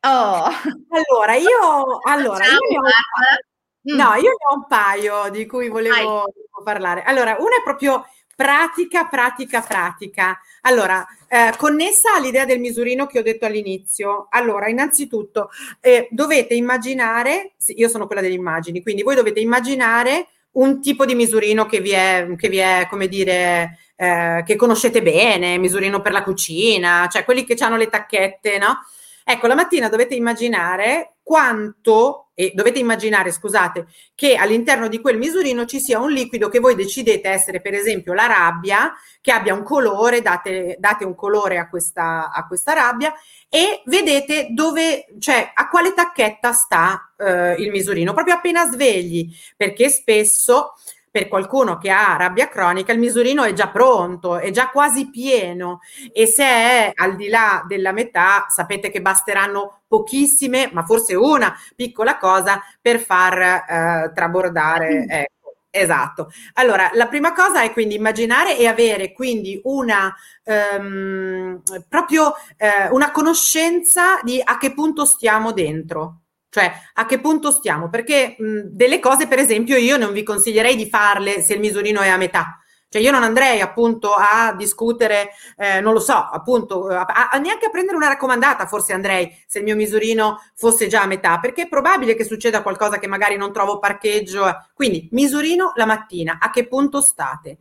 Oh. 0.00 0.44
Allora, 0.88 1.34
io, 1.36 1.98
allora, 2.02 2.44
io 2.44 2.58
ne 2.70 2.78
ho, 2.78 3.96
no, 3.96 4.14
io 4.14 4.30
ne 4.30 4.44
ho 4.50 4.54
un 4.54 4.66
paio 4.66 5.30
di 5.30 5.46
cui 5.46 5.68
volevo 5.68 6.24
parlare. 6.62 7.02
Allora, 7.02 7.36
una 7.38 7.56
è 7.58 7.62
proprio 7.62 8.06
pratica, 8.34 9.06
pratica, 9.06 9.60
pratica. 9.60 10.40
Allora, 10.62 11.06
eh, 11.28 11.52
connessa 11.56 12.14
all'idea 12.14 12.44
del 12.44 12.60
misurino 12.60 13.06
che 13.06 13.18
ho 13.18 13.22
detto 13.22 13.46
all'inizio. 13.46 14.26
Allora, 14.30 14.68
innanzitutto, 14.68 15.50
eh, 15.80 16.08
dovete 16.10 16.54
immaginare, 16.54 17.54
io 17.66 17.88
sono 17.88 18.06
quella 18.06 18.20
delle 18.20 18.34
immagini, 18.34 18.82
quindi 18.82 19.02
voi 19.02 19.14
dovete 19.14 19.40
immaginare 19.40 20.28
un 20.52 20.80
tipo 20.80 21.04
di 21.04 21.14
misurino 21.14 21.66
che 21.66 21.80
vi 21.80 21.90
è, 21.90 22.28
che 22.36 22.48
vi 22.48 22.58
è 22.58 22.86
come 22.88 23.08
dire, 23.08 23.78
eh, 23.96 24.42
che 24.46 24.56
conoscete 24.56 25.02
bene, 25.02 25.58
misurino 25.58 26.00
per 26.00 26.12
la 26.12 26.22
cucina, 26.22 27.08
cioè 27.10 27.24
quelli 27.24 27.44
che 27.44 27.56
hanno 27.64 27.76
le 27.76 27.88
tacchette, 27.88 28.58
no? 28.58 28.78
Ecco, 29.26 29.46
la 29.46 29.54
mattina 29.54 29.88
dovete 29.88 30.14
immaginare 30.14 31.14
quanto, 31.22 32.28
e 32.34 32.52
dovete 32.54 32.78
immaginare, 32.78 33.32
scusate, 33.32 33.86
che 34.14 34.34
all'interno 34.34 34.86
di 34.86 35.00
quel 35.00 35.16
misurino 35.16 35.64
ci 35.64 35.80
sia 35.80 35.98
un 35.98 36.10
liquido 36.10 36.50
che 36.50 36.58
voi 36.58 36.74
decidete 36.74 37.30
essere, 37.30 37.62
per 37.62 37.72
esempio, 37.72 38.12
la 38.12 38.26
rabbia, 38.26 38.92
che 39.22 39.32
abbia 39.32 39.54
un 39.54 39.62
colore, 39.62 40.20
date, 40.20 40.76
date 40.78 41.06
un 41.06 41.14
colore 41.14 41.56
a 41.56 41.70
questa, 41.70 42.30
a 42.30 42.46
questa 42.46 42.74
rabbia 42.74 43.14
e 43.48 43.80
vedete 43.86 44.48
dove, 44.50 45.06
cioè 45.18 45.50
a 45.54 45.68
quale 45.70 45.94
tacchetta 45.94 46.52
sta 46.52 47.14
eh, 47.16 47.54
il 47.54 47.70
misurino, 47.70 48.12
proprio 48.12 48.34
appena 48.34 48.70
svegli, 48.70 49.34
perché 49.56 49.88
spesso 49.88 50.74
per 51.14 51.28
qualcuno 51.28 51.78
che 51.78 51.90
ha 51.90 52.16
rabbia 52.16 52.48
cronica 52.48 52.90
il 52.90 52.98
misurino 52.98 53.44
è 53.44 53.52
già 53.52 53.68
pronto, 53.68 54.36
è 54.36 54.50
già 54.50 54.70
quasi 54.70 55.10
pieno 55.10 55.78
e 56.12 56.26
se 56.26 56.42
è 56.42 56.90
al 56.92 57.14
di 57.14 57.28
là 57.28 57.64
della 57.68 57.92
metà 57.92 58.46
sapete 58.48 58.90
che 58.90 59.00
basteranno 59.00 59.82
pochissime, 59.86 60.70
ma 60.72 60.82
forse 60.82 61.14
una 61.14 61.54
piccola 61.76 62.18
cosa 62.18 62.60
per 62.82 62.98
far 62.98 63.40
eh, 63.40 64.12
trabordare. 64.12 65.04
Ecco. 65.08 65.54
Esatto. 65.70 66.32
Allora, 66.54 66.90
la 66.94 67.06
prima 67.06 67.32
cosa 67.32 67.62
è 67.62 67.72
quindi 67.72 67.94
immaginare 67.94 68.58
e 68.58 68.66
avere 68.66 69.12
quindi 69.12 69.60
una 69.64 70.12
ehm, 70.42 71.62
proprio 71.88 72.34
eh, 72.56 72.88
una 72.90 73.12
conoscenza 73.12 74.20
di 74.22 74.40
a 74.42 74.56
che 74.58 74.74
punto 74.74 75.04
stiamo 75.04 75.52
dentro. 75.52 76.23
Cioè, 76.54 76.72
a 76.92 77.04
che 77.04 77.18
punto 77.18 77.50
stiamo? 77.50 77.90
Perché 77.90 78.36
mh, 78.38 78.60
delle 78.66 79.00
cose, 79.00 79.26
per 79.26 79.40
esempio, 79.40 79.76
io 79.76 79.96
non 79.96 80.12
vi 80.12 80.22
consiglierei 80.22 80.76
di 80.76 80.88
farle 80.88 81.42
se 81.42 81.54
il 81.54 81.58
misurino 81.58 82.00
è 82.00 82.06
a 82.06 82.16
metà. 82.16 82.60
Cioè, 82.88 83.02
io 83.02 83.10
non 83.10 83.24
andrei 83.24 83.60
appunto 83.60 84.14
a 84.14 84.54
discutere, 84.56 85.30
eh, 85.56 85.80
non 85.80 85.94
lo 85.94 85.98
so, 85.98 86.14
appunto, 86.14 86.86
a, 86.86 87.28
a, 87.32 87.38
neanche 87.38 87.66
a 87.66 87.70
prendere 87.70 87.96
una 87.96 88.06
raccomandata, 88.06 88.66
forse 88.66 88.92
andrei 88.92 89.36
se 89.48 89.58
il 89.58 89.64
mio 89.64 89.74
misurino 89.74 90.40
fosse 90.54 90.86
già 90.86 91.02
a 91.02 91.06
metà, 91.06 91.40
perché 91.40 91.62
è 91.62 91.68
probabile 91.68 92.14
che 92.14 92.22
succeda 92.22 92.62
qualcosa 92.62 93.00
che 93.00 93.08
magari 93.08 93.36
non 93.36 93.52
trovo 93.52 93.80
parcheggio. 93.80 94.46
Quindi, 94.74 95.08
misurino 95.10 95.72
la 95.74 95.86
mattina, 95.86 96.38
a 96.40 96.50
che 96.50 96.68
punto 96.68 97.00
state? 97.00 97.58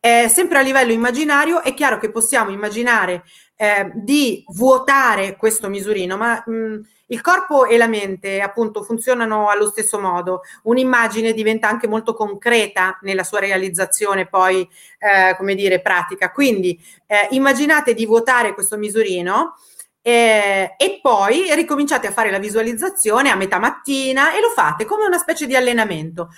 Eh, 0.00 0.30
sempre 0.30 0.56
a 0.56 0.62
livello 0.62 0.92
immaginario 0.92 1.60
è 1.60 1.74
chiaro 1.74 1.98
che 1.98 2.10
possiamo 2.10 2.48
immaginare 2.48 3.22
eh, 3.54 3.90
di 3.96 4.42
vuotare 4.54 5.36
questo 5.36 5.68
misurino, 5.68 6.16
ma 6.16 6.42
mh, 6.46 6.80
il 7.10 7.20
corpo 7.20 7.66
e 7.66 7.76
la 7.76 7.86
mente 7.86 8.40
appunto 8.40 8.82
funzionano 8.82 9.48
allo 9.48 9.68
stesso 9.68 9.98
modo. 9.98 10.42
Un'immagine 10.64 11.32
diventa 11.32 11.68
anche 11.68 11.86
molto 11.86 12.14
concreta 12.14 12.98
nella 13.02 13.24
sua 13.24 13.40
realizzazione 13.40 14.26
poi, 14.26 14.68
eh, 14.98 15.36
come 15.36 15.54
dire, 15.54 15.80
pratica. 15.80 16.30
Quindi 16.30 16.80
eh, 17.06 17.28
immaginate 17.30 17.94
di 17.94 18.06
vuotare 18.06 18.54
questo 18.54 18.76
misurino 18.76 19.56
eh, 20.02 20.74
e 20.78 20.98
poi 21.02 21.54
ricominciate 21.54 22.06
a 22.06 22.12
fare 22.12 22.30
la 22.30 22.38
visualizzazione 22.38 23.30
a 23.30 23.36
metà 23.36 23.58
mattina 23.58 24.32
e 24.34 24.40
lo 24.40 24.50
fate 24.50 24.84
come 24.84 25.04
una 25.04 25.18
specie 25.18 25.46
di 25.46 25.56
allenamento. 25.56 26.30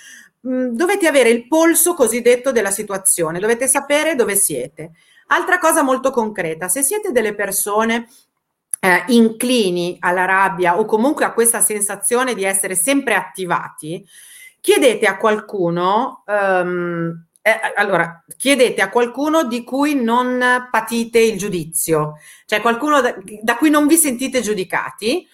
Mm, 0.47 0.69
dovete 0.69 1.07
avere 1.07 1.29
il 1.29 1.47
polso 1.47 1.93
cosiddetto 1.93 2.51
della 2.51 2.71
situazione, 2.71 3.39
dovete 3.39 3.67
sapere 3.67 4.15
dove 4.15 4.35
siete. 4.35 4.91
Altra 5.27 5.57
cosa 5.57 5.83
molto 5.83 6.11
concreta, 6.11 6.67
se 6.67 6.81
siete 6.81 7.11
delle 7.11 7.33
persone 7.33 8.07
eh, 8.83 9.05
inclini 9.07 9.95
alla 10.01 10.25
rabbia 10.25 10.77
o 10.77 10.83
comunque 10.83 11.23
a 11.23 11.31
questa 11.31 11.61
sensazione 11.61 12.33
di 12.33 12.43
essere 12.43 12.75
sempre 12.75 13.15
attivati, 13.15 14.05
chiedete 14.59 15.05
a 15.05 15.15
qualcuno, 15.15 16.23
um, 16.25 17.25
eh, 17.41 17.59
allora, 17.77 18.21
chiedete 18.35 18.81
a 18.81 18.89
qualcuno 18.89 19.45
di 19.45 19.63
cui 19.63 19.95
non 19.95 20.67
patite 20.69 21.19
il 21.19 21.37
giudizio, 21.37 22.15
cioè 22.45 22.59
qualcuno 22.59 22.99
da, 22.99 23.15
da 23.41 23.55
cui 23.55 23.69
non 23.69 23.87
vi 23.87 23.95
sentite 23.95 24.41
giudicati, 24.41 25.25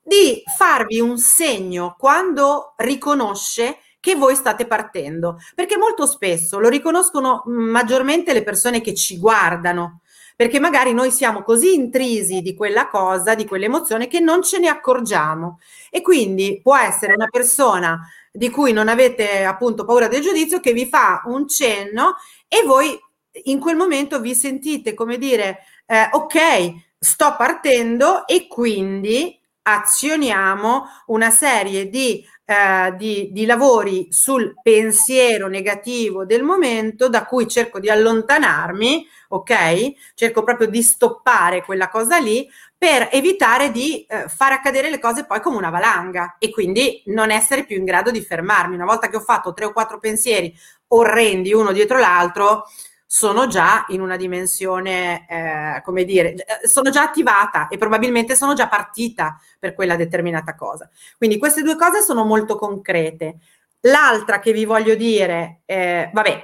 di 0.00 0.40
farvi 0.56 1.00
un 1.00 1.18
segno 1.18 1.96
quando 1.98 2.74
riconosce 2.76 3.78
che 3.98 4.14
voi 4.14 4.36
state 4.36 4.66
partendo, 4.66 5.38
perché 5.56 5.76
molto 5.76 6.06
spesso 6.06 6.60
lo 6.60 6.68
riconoscono 6.68 7.42
maggiormente 7.46 8.32
le 8.32 8.44
persone 8.44 8.80
che 8.80 8.94
ci 8.94 9.18
guardano, 9.18 10.02
perché 10.36 10.58
magari 10.58 10.92
noi 10.92 11.10
siamo 11.10 11.42
così 11.42 11.74
intrisi 11.74 12.42
di 12.42 12.54
quella 12.54 12.88
cosa, 12.88 13.34
di 13.34 13.46
quell'emozione, 13.46 14.08
che 14.08 14.20
non 14.20 14.42
ce 14.42 14.58
ne 14.58 14.68
accorgiamo. 14.68 15.60
E 15.90 16.02
quindi 16.02 16.60
può 16.62 16.76
essere 16.76 17.14
una 17.14 17.28
persona 17.30 18.00
di 18.32 18.50
cui 18.50 18.72
non 18.72 18.88
avete 18.88 19.44
appunto 19.44 19.84
paura 19.84 20.08
del 20.08 20.22
giudizio 20.22 20.58
che 20.58 20.72
vi 20.72 20.86
fa 20.86 21.22
un 21.26 21.46
cenno 21.46 22.16
e 22.48 22.62
voi 22.64 22.98
in 23.44 23.60
quel 23.60 23.76
momento 23.76 24.20
vi 24.20 24.34
sentite 24.34 24.94
come 24.94 25.18
dire, 25.18 25.58
eh, 25.86 26.08
ok, 26.10 26.72
sto 26.98 27.34
partendo 27.36 28.26
e 28.26 28.48
quindi 28.48 29.38
azioniamo 29.64 30.86
una 31.06 31.30
serie 31.30 31.88
di 31.88 32.24
eh, 32.46 32.94
di, 32.98 33.30
di, 33.32 33.46
lavori 33.46 34.08
sul 34.10 34.52
pensiero 34.62 35.48
negativo 35.48 36.26
del 36.26 36.42
momento 36.42 37.08
da 37.08 37.24
cui 37.24 37.48
cerco 37.48 37.80
di 37.80 37.88
allontanarmi, 37.88 39.06
ok? 39.28 39.92
Cerco 40.14 40.42
proprio 40.42 40.68
di 40.68 40.82
stoppare 40.82 41.64
quella 41.64 41.88
cosa 41.88 42.18
lì 42.18 42.46
per 42.76 43.08
evitare 43.12 43.70
di 43.70 44.04
eh, 44.04 44.28
far 44.28 44.52
accadere 44.52 44.90
le 44.90 44.98
cose 44.98 45.24
poi 45.24 45.40
come 45.40 45.56
una 45.56 45.70
valanga 45.70 46.36
e 46.38 46.50
quindi 46.50 47.02
non 47.06 47.30
essere 47.30 47.64
più 47.64 47.78
in 47.78 47.84
grado 47.84 48.10
di 48.10 48.20
fermarmi. 48.20 48.74
Una 48.74 48.84
volta 48.84 49.08
che 49.08 49.16
ho 49.16 49.20
fatto 49.20 49.54
tre 49.54 49.64
o 49.64 49.72
quattro 49.72 49.98
pensieri 49.98 50.54
orrendi 50.88 51.54
uno 51.54 51.72
dietro 51.72 51.98
l'altro, 51.98 52.66
sono 53.14 53.46
già 53.46 53.84
in 53.90 54.00
una 54.00 54.16
dimensione, 54.16 55.24
eh, 55.28 55.82
come 55.84 56.02
dire, 56.02 56.34
eh, 56.34 56.66
sono 56.66 56.90
già 56.90 57.04
attivata 57.04 57.68
e 57.68 57.78
probabilmente 57.78 58.34
sono 58.34 58.54
già 58.54 58.66
partita 58.66 59.40
per 59.56 59.72
quella 59.72 59.94
determinata 59.94 60.56
cosa. 60.56 60.90
Quindi 61.16 61.38
queste 61.38 61.62
due 61.62 61.76
cose 61.76 62.02
sono 62.02 62.24
molto 62.24 62.56
concrete. 62.56 63.36
L'altra 63.82 64.40
che 64.40 64.50
vi 64.52 64.64
voglio 64.64 64.96
dire, 64.96 65.60
eh, 65.64 66.10
vabbè, 66.12 66.42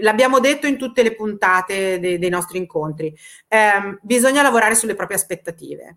l'abbiamo 0.00 0.38
detto 0.38 0.66
in 0.66 0.76
tutte 0.76 1.02
le 1.02 1.14
puntate 1.14 1.98
dei, 1.98 2.18
dei 2.18 2.28
nostri 2.28 2.58
incontri, 2.58 3.16
eh, 3.48 3.98
bisogna 4.02 4.42
lavorare 4.42 4.74
sulle 4.74 4.94
proprie 4.94 5.16
aspettative. 5.16 5.96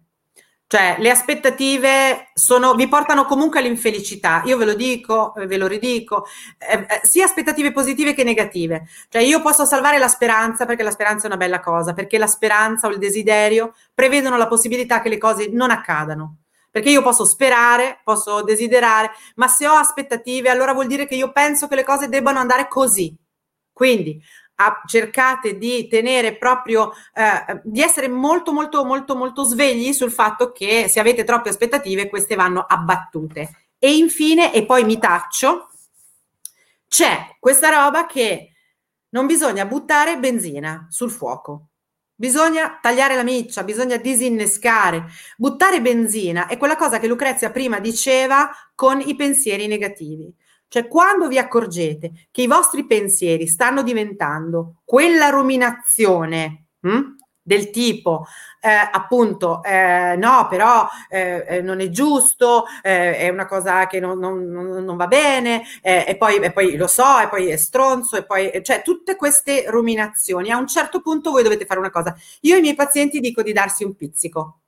Cioè, 0.68 0.96
le 0.98 1.12
aspettative 1.12 2.32
sono, 2.34 2.74
vi 2.74 2.88
portano 2.88 3.26
comunque 3.26 3.60
all'infelicità. 3.60 4.42
Io 4.46 4.58
ve 4.58 4.66
lo 4.66 4.74
dico, 4.74 5.32
ve 5.36 5.58
lo 5.58 5.68
ridico, 5.68 6.26
eh, 6.58 6.86
eh, 6.90 7.02
sia 7.04 7.26
aspettative 7.26 7.72
positive 7.72 8.16
che 8.16 8.24
negative. 8.24 8.88
Cioè, 9.10 9.22
io 9.22 9.42
posso 9.42 9.64
salvare 9.66 10.00
la 10.00 10.08
speranza 10.08 10.66
perché 10.66 10.82
la 10.82 10.90
speranza 10.90 11.26
è 11.26 11.28
una 11.28 11.38
bella 11.38 11.60
cosa, 11.60 11.94
perché 11.94 12.18
la 12.18 12.26
speranza 12.28 12.88
o 12.88 12.90
il 12.90 12.98
desiderio 12.98 13.76
prevedono 13.94 14.38
la 14.38 14.48
possibilità 14.48 15.02
che 15.02 15.10
le 15.10 15.20
cose 15.20 15.50
non 15.52 15.70
accadano. 15.70 16.38
Perché 16.72 16.90
io 16.90 17.04
posso 17.04 17.26
sperare, 17.26 18.02
posso 18.04 18.42
desiderare, 18.42 19.12
ma 19.36 19.48
se 19.48 19.68
ho 19.68 19.74
aspettative, 19.74 20.50
allora 20.50 20.74
vuol 20.74 20.88
dire 20.88 21.06
che 21.06 21.16
io 21.16 21.32
penso 21.32 21.68
che 21.68 21.76
le 21.76 21.84
cose 21.84 22.10
debbano 22.10 22.40
andare 22.40 22.68
così. 22.68 23.16
Quindi 23.72 24.22
a, 24.56 24.82
cercate 24.86 25.58
di 25.58 25.88
tenere 25.88 26.38
proprio, 26.38 26.92
eh, 27.14 27.62
di 27.64 27.82
essere 27.82 28.08
molto, 28.08 28.54
molto, 28.54 28.86
molto, 28.86 29.16
molto 29.16 29.44
svegli 29.44 29.94
sul 29.94 30.12
fatto 30.12 30.52
che 30.52 30.88
se 30.88 31.00
avete 31.00 31.24
troppe 31.24 31.50
aspettative 31.50 32.10
queste 32.10 32.36
vanno 32.36 32.66
abbattute. 32.68 33.68
E 33.78 33.96
infine, 33.98 34.54
e 34.54 34.66
poi 34.66 34.84
mi 34.84 34.98
taccio, 34.98 35.70
c'è 36.88 37.36
questa 37.40 37.70
roba 37.70 38.06
che 38.06 38.52
non 39.10 39.26
bisogna 39.26 39.66
buttare 39.66 40.18
benzina 40.18 40.88
sul 40.90 41.12
fuoco. 41.12 41.68
Bisogna 42.18 42.80
tagliare 42.82 43.16
la 43.16 43.24
miccia, 43.24 43.64
bisogna 43.64 43.98
disinnescare. 43.98 45.08
Buttare 45.36 45.82
benzina 45.82 46.48
è 46.48 46.58
quella 46.58 46.78
cosa 46.78 46.98
che 46.98 47.08
Lucrezia 47.08 47.52
prima 47.52 47.80
diceva 47.80 48.50
con 48.74 49.02
i 49.02 49.16
pensieri 49.16 49.68
negativi. 49.68 50.34
Cioè, 50.68 50.88
quando 50.88 51.28
vi 51.28 51.38
accorgete 51.38 52.28
che 52.32 52.42
i 52.42 52.48
vostri 52.48 52.86
pensieri 52.86 53.48
stanno 53.48 53.82
diventando 53.84 54.82
quella 54.84 55.30
ruminazione 55.30 56.66
hm, 56.82 57.16
del 57.42 57.70
tipo, 57.70 58.26
eh, 58.60 58.90
appunto, 58.92 59.62
eh, 59.64 60.16
no, 60.18 60.48
però 60.50 60.88
eh, 61.08 61.46
eh 61.48 61.62
non 61.62 61.80
è 61.80 61.90
giusto, 61.90 62.66
eh, 62.82 63.18
è 63.18 63.30
una 63.30 63.46
cosa 63.46 63.86
che 63.86 64.00
non, 64.00 64.18
non, 64.18 64.42
non 64.44 64.98
va 64.98 65.06
bene, 65.06 65.62
eh, 65.84 66.06
e 66.08 66.18
poi, 66.18 66.38
e, 66.38 66.52
poi, 66.52 66.76
lo 66.76 66.88
so, 66.88 67.20
e 67.20 67.28
poi 67.30 67.50
è 67.50 67.56
stronzo, 67.56 68.18
e 68.18 68.26
poi, 68.26 68.52
cioè, 68.64 68.82
tutte 68.82 69.16
queste 69.16 69.66
ruminazioni. 69.70 70.50
A 70.50 70.58
un 70.58 70.68
certo 70.68 71.02
punto 71.02 71.30
voi 71.30 71.44
dovete 71.44 71.66
fare 71.66 71.80
una 71.80 71.92
cosa. 71.92 72.16
Io 72.42 72.56
ai 72.56 72.62
miei 72.62 72.74
pazienti 72.74 73.20
dico 73.20 73.44
di 73.44 73.54
darsi 73.54 73.84
un 73.84 73.96
pizzico. 73.96 74.62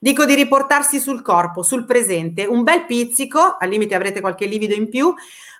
Dico 0.00 0.24
di 0.24 0.34
riportarsi 0.34 1.00
sul 1.00 1.22
corpo, 1.22 1.62
sul 1.62 1.84
presente, 1.84 2.44
un 2.44 2.62
bel 2.62 2.86
pizzico, 2.86 3.56
al 3.58 3.68
limite 3.68 3.94
avrete 3.94 4.20
qualche 4.20 4.46
livido 4.46 4.74
in 4.74 4.88
più, 4.88 5.12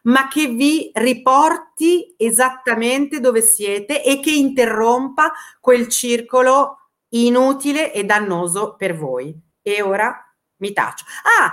ma 0.05 0.29
che 0.29 0.47
vi 0.47 0.91
riporti 0.95 2.15
esattamente 2.17 3.21
dove 3.21 3.43
siete 3.43 4.05
e 4.05 4.21
che 4.21 4.31
interrompa 4.31 5.33
quel 5.61 5.89
circolo 5.89 6.91
inutile 7.11 7.93
e 7.93 8.05
dannoso 8.05 8.77
per 8.77 8.97
voi. 8.97 9.35
E 9.63 9.83
ora 9.83 10.15
mi 10.57 10.73
taccio. 10.73 11.05
Ah, 11.41 11.53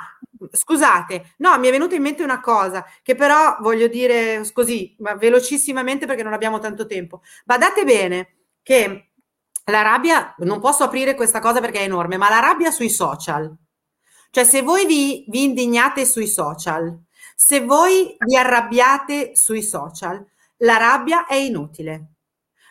scusate, 0.52 1.36
no, 1.38 1.58
mi 1.60 1.68
è 1.68 1.72
venuta 1.72 1.96
in 1.96 2.02
mente 2.02 2.24
una 2.24 2.40
cosa 2.40 2.86
che 3.02 3.16
però 3.16 3.58
voglio 3.62 3.88
dire 3.88 4.48
così, 4.54 4.96
ma 5.00 5.16
velocissimamente 5.16 6.06
perché 6.06 6.24
non 6.24 6.34
abbiamo 6.34 6.60
tanto 6.60 6.86
tempo. 6.86 7.22
Badate 7.44 7.84
bene 7.84 8.36
che 8.62 9.12
la 9.66 9.82
rabbia, 9.82 10.36
non 10.39 10.59
posso 10.59 10.84
aprire 10.84 11.16
questa 11.16 11.39
cosa 11.39 11.59
perché 11.59 11.80
è 11.80 11.84
enorme, 11.84 12.18
ma 12.18 12.30
la 12.30 12.39
rabbia 12.39 12.72
sui 12.72 12.89
social. 12.89 13.53
Cioè, 14.30 14.43
se 14.43 14.61
voi 14.61 14.86
vi, 14.86 15.26
vi 15.28 15.43
indignate 15.43 16.05
sui 16.05 16.28
social, 16.28 16.97
se 17.36 17.61
voi 17.61 18.16
vi 18.20 18.38
arrabbiate 18.38 19.36
sui 19.36 19.63
social, 19.63 20.24
la 20.57 20.78
rabbia 20.78 21.26
è 21.26 21.36
inutile. 21.36 22.11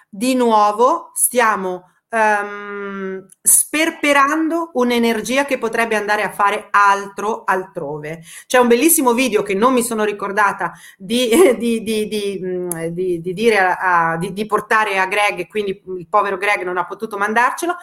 Di 0.08 0.34
nuovo 0.34 1.10
stiamo 1.14 1.93
um, 2.14 3.26
sperperando 3.42 4.70
un'energia 4.74 5.44
che 5.44 5.58
potrebbe 5.58 5.96
andare 5.96 6.22
a 6.22 6.30
fare 6.30 6.68
altro 6.70 7.42
altrove. 7.44 8.22
C'è 8.46 8.58
un 8.58 8.68
bellissimo 8.68 9.12
video 9.12 9.42
che 9.42 9.54
non 9.54 9.72
mi 9.72 9.82
sono 9.82 10.04
ricordata 10.04 10.72
di, 10.96 11.28
di, 11.58 11.82
di, 11.82 13.20
di 13.20 13.32
dire 13.32 13.58
a, 13.58 14.16
di, 14.16 14.46
portare 14.46 14.98
a 14.98 15.06
Greg, 15.06 15.48
quindi 15.48 15.82
il 15.98 16.06
povero 16.08 16.36
Greg 16.36 16.62
non 16.62 16.78
ha 16.78 16.86
potuto 16.86 17.18
mandarcelo 17.18 17.76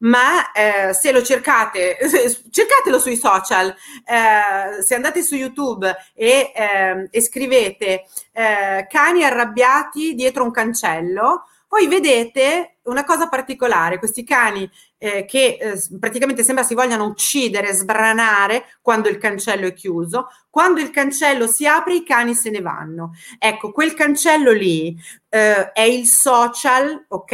ma 0.00 0.52
eh, 0.52 0.94
se 0.94 1.10
lo 1.10 1.20
cercate, 1.22 1.98
cercatelo 2.52 3.00
sui 3.00 3.16
social, 3.16 3.74
eh, 4.04 4.80
se 4.80 4.94
andate 4.94 5.24
su 5.24 5.34
YouTube 5.34 5.92
e, 6.14 6.52
eh, 6.54 7.08
e 7.10 7.20
scrivete 7.20 8.04
eh, 8.32 8.86
cani 8.88 9.24
arrabbiati 9.24 10.14
dietro 10.14 10.44
un 10.44 10.52
cancello, 10.52 11.48
poi 11.66 11.86
vedete 11.86 12.77
una 12.88 13.04
cosa 13.04 13.28
particolare, 13.28 13.98
questi 13.98 14.24
cani 14.24 14.68
eh, 14.98 15.24
che 15.24 15.58
eh, 15.60 15.80
praticamente 15.98 16.42
sembra 16.42 16.64
si 16.64 16.74
vogliano 16.74 17.04
uccidere, 17.04 17.72
sbranare 17.72 18.64
quando 18.82 19.08
il 19.08 19.18
cancello 19.18 19.66
è 19.66 19.72
chiuso, 19.72 20.28
quando 20.50 20.80
il 20.80 20.90
cancello 20.90 21.46
si 21.46 21.66
apre 21.66 21.94
i 21.94 22.04
cani 22.04 22.34
se 22.34 22.50
ne 22.50 22.60
vanno. 22.60 23.12
Ecco, 23.38 23.72
quel 23.72 23.94
cancello 23.94 24.52
lì 24.52 24.96
eh, 25.28 25.72
è 25.72 25.82
il 25.82 26.06
social, 26.06 27.04
ok? 27.08 27.32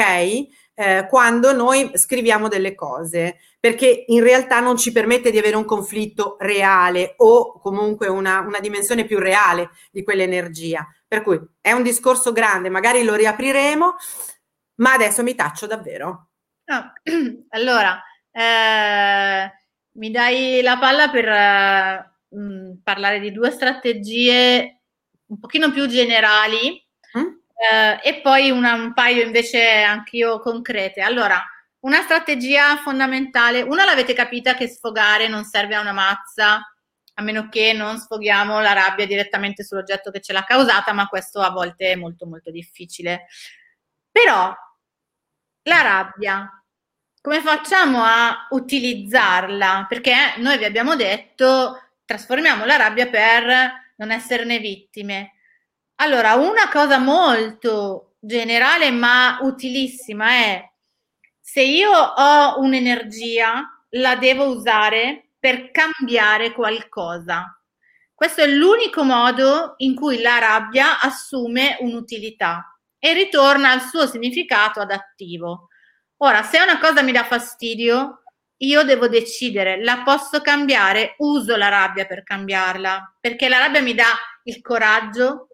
Eh, 0.76 1.06
quando 1.08 1.52
noi 1.52 1.92
scriviamo 1.94 2.48
delle 2.48 2.74
cose, 2.74 3.38
perché 3.60 4.04
in 4.08 4.22
realtà 4.22 4.60
non 4.60 4.76
ci 4.76 4.92
permette 4.92 5.30
di 5.30 5.38
avere 5.38 5.56
un 5.56 5.64
conflitto 5.64 6.36
reale 6.40 7.14
o 7.18 7.58
comunque 7.60 8.08
una, 8.08 8.40
una 8.40 8.58
dimensione 8.58 9.04
più 9.06 9.18
reale 9.18 9.70
di 9.90 10.02
quell'energia. 10.02 10.86
Per 11.06 11.22
cui 11.22 11.40
è 11.60 11.70
un 11.70 11.82
discorso 11.82 12.32
grande, 12.32 12.68
magari 12.68 13.04
lo 13.04 13.14
riapriremo, 13.14 13.94
ma 14.76 14.92
adesso 14.92 15.22
mi 15.22 15.34
taccio 15.34 15.66
davvero. 15.66 16.30
No. 16.64 16.92
Allora, 17.50 18.02
eh, 18.30 19.52
mi 19.92 20.10
dai 20.10 20.60
la 20.62 20.78
palla 20.78 21.08
per 21.10 21.28
eh, 21.28 22.36
mh, 22.36 22.82
parlare 22.82 23.20
di 23.20 23.30
due 23.32 23.50
strategie 23.50 24.80
un 25.26 25.38
pochino 25.38 25.70
più 25.70 25.86
generali 25.86 26.84
mm? 27.16 27.22
eh, 27.70 28.00
e 28.02 28.20
poi 28.20 28.50
una, 28.50 28.74
un 28.74 28.92
paio 28.92 29.22
invece 29.22 29.82
anch'io 29.82 30.40
concrete. 30.40 31.00
Allora, 31.00 31.42
una 31.80 32.02
strategia 32.02 32.76
fondamentale, 32.76 33.62
una 33.62 33.84
l'avete 33.84 34.14
capita 34.14 34.54
che 34.54 34.68
sfogare 34.68 35.28
non 35.28 35.44
serve 35.44 35.74
a 35.74 35.80
una 35.80 35.92
mazza, 35.92 36.60
a 37.16 37.22
meno 37.22 37.48
che 37.48 37.72
non 37.72 37.98
sfoghiamo 37.98 38.60
la 38.60 38.72
rabbia 38.72 39.06
direttamente 39.06 39.62
sull'oggetto 39.62 40.10
che 40.10 40.20
ce 40.20 40.32
l'ha 40.32 40.44
causata, 40.44 40.92
ma 40.92 41.06
questo 41.06 41.40
a 41.40 41.50
volte 41.50 41.92
è 41.92 41.94
molto 41.94 42.26
molto 42.26 42.50
difficile. 42.50 43.26
Però 44.10 44.54
la 45.64 45.82
rabbia, 45.82 46.64
come 47.20 47.40
facciamo 47.40 48.02
a 48.02 48.46
utilizzarla? 48.50 49.86
Perché 49.88 50.14
noi 50.38 50.58
vi 50.58 50.64
abbiamo 50.64 50.94
detto 50.94 51.80
trasformiamo 52.04 52.64
la 52.64 52.76
rabbia 52.76 53.08
per 53.08 53.72
non 53.96 54.10
esserne 54.10 54.58
vittime. 54.58 55.32
Allora, 55.96 56.34
una 56.34 56.68
cosa 56.70 56.98
molto 56.98 58.16
generale 58.20 58.90
ma 58.90 59.38
utilissima 59.40 60.30
è 60.30 60.70
se 61.40 61.62
io 61.62 61.90
ho 61.92 62.60
un'energia, 62.60 63.86
la 63.90 64.16
devo 64.16 64.46
usare 64.46 65.30
per 65.38 65.70
cambiare 65.70 66.52
qualcosa. 66.52 67.58
Questo 68.12 68.42
è 68.42 68.46
l'unico 68.46 69.02
modo 69.02 69.74
in 69.78 69.94
cui 69.94 70.20
la 70.20 70.38
rabbia 70.38 71.00
assume 71.00 71.76
un'utilità 71.80 72.73
e 73.04 73.12
ritorna 73.12 73.70
al 73.70 73.82
suo 73.82 74.06
significato 74.06 74.80
adattivo. 74.80 75.68
Ora, 76.22 76.42
se 76.42 76.58
una 76.58 76.78
cosa 76.78 77.02
mi 77.02 77.12
dà 77.12 77.22
fastidio, 77.22 78.22
io 78.62 78.82
devo 78.82 79.08
decidere, 79.08 79.84
la 79.84 80.00
posso 80.02 80.40
cambiare, 80.40 81.14
uso 81.18 81.54
la 81.56 81.68
rabbia 81.68 82.06
per 82.06 82.22
cambiarla, 82.22 83.16
perché 83.20 83.50
la 83.50 83.58
rabbia 83.58 83.82
mi 83.82 83.92
dà 83.92 84.06
il 84.44 84.62
coraggio, 84.62 85.48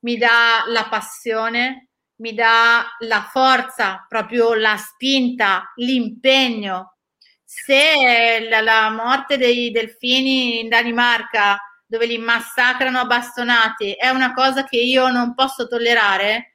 mi 0.00 0.16
dà 0.16 0.64
la 0.66 0.88
passione, 0.88 1.90
mi 2.16 2.34
dà 2.34 2.84
la 3.04 3.28
forza, 3.30 4.04
proprio 4.08 4.54
la 4.54 4.76
spinta, 4.76 5.72
l'impegno, 5.76 6.96
se 7.44 8.48
la, 8.50 8.60
la 8.60 8.90
morte 8.90 9.36
dei 9.36 9.70
delfini 9.70 10.58
in 10.58 10.68
Danimarca, 10.68 11.56
dove 11.86 12.06
li 12.06 12.18
massacrano 12.18 12.98
a 12.98 13.04
bastonati, 13.04 13.92
è 13.92 14.08
una 14.08 14.34
cosa 14.34 14.64
che 14.64 14.78
io 14.78 15.12
non 15.12 15.34
posso 15.34 15.68
tollerare, 15.68 16.54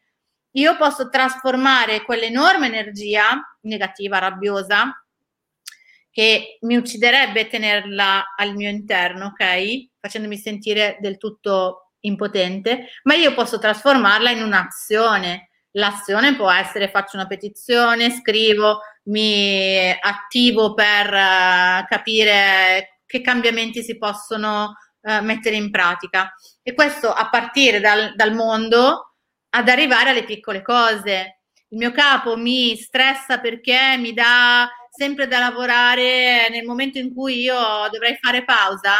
io 0.53 0.77
posso 0.77 1.09
trasformare 1.09 2.03
quell'enorme 2.03 2.67
energia 2.67 3.39
negativa, 3.61 4.19
rabbiosa, 4.19 5.03
che 6.11 6.57
mi 6.61 6.75
ucciderebbe 6.75 7.47
tenerla 7.47 8.35
al 8.37 8.53
mio 8.53 8.69
interno, 8.69 9.27
ok? 9.27 9.87
Facendomi 9.99 10.37
sentire 10.37 10.97
del 10.99 11.17
tutto 11.17 11.93
impotente, 12.01 12.89
ma 13.03 13.15
io 13.15 13.33
posso 13.33 13.57
trasformarla 13.57 14.29
in 14.29 14.43
un'azione. 14.43 15.49
L'azione 15.71 16.35
può 16.35 16.51
essere 16.51 16.89
faccio 16.89 17.15
una 17.15 17.25
petizione, 17.25 18.11
scrivo, 18.11 18.81
mi 19.05 19.89
attivo 19.99 20.75
per 20.75 21.07
uh, 21.07 21.85
capire 21.87 22.99
che 23.07 23.21
cambiamenti 23.21 23.81
si 23.81 23.97
possono 23.97 24.75
uh, 25.01 25.23
mettere 25.23 25.55
in 25.55 25.71
pratica. 25.71 26.31
E 26.61 26.75
questo 26.75 27.11
a 27.11 27.27
partire 27.29 27.79
dal, 27.79 28.13
dal 28.15 28.33
mondo 28.35 29.12
ad 29.55 29.69
arrivare 29.69 30.09
alle 30.09 30.23
piccole 30.23 30.61
cose. 30.61 31.41
Il 31.69 31.77
mio 31.77 31.91
capo 31.91 32.37
mi 32.37 32.75
stressa 32.75 33.39
perché 33.39 33.95
mi 33.97 34.13
dà 34.13 34.69
sempre 34.89 35.27
da 35.27 35.39
lavorare 35.39 36.47
nel 36.49 36.65
momento 36.65 36.97
in 36.97 37.13
cui 37.13 37.41
io 37.41 37.87
dovrei 37.91 38.17
fare 38.19 38.45
pausa. 38.45 38.97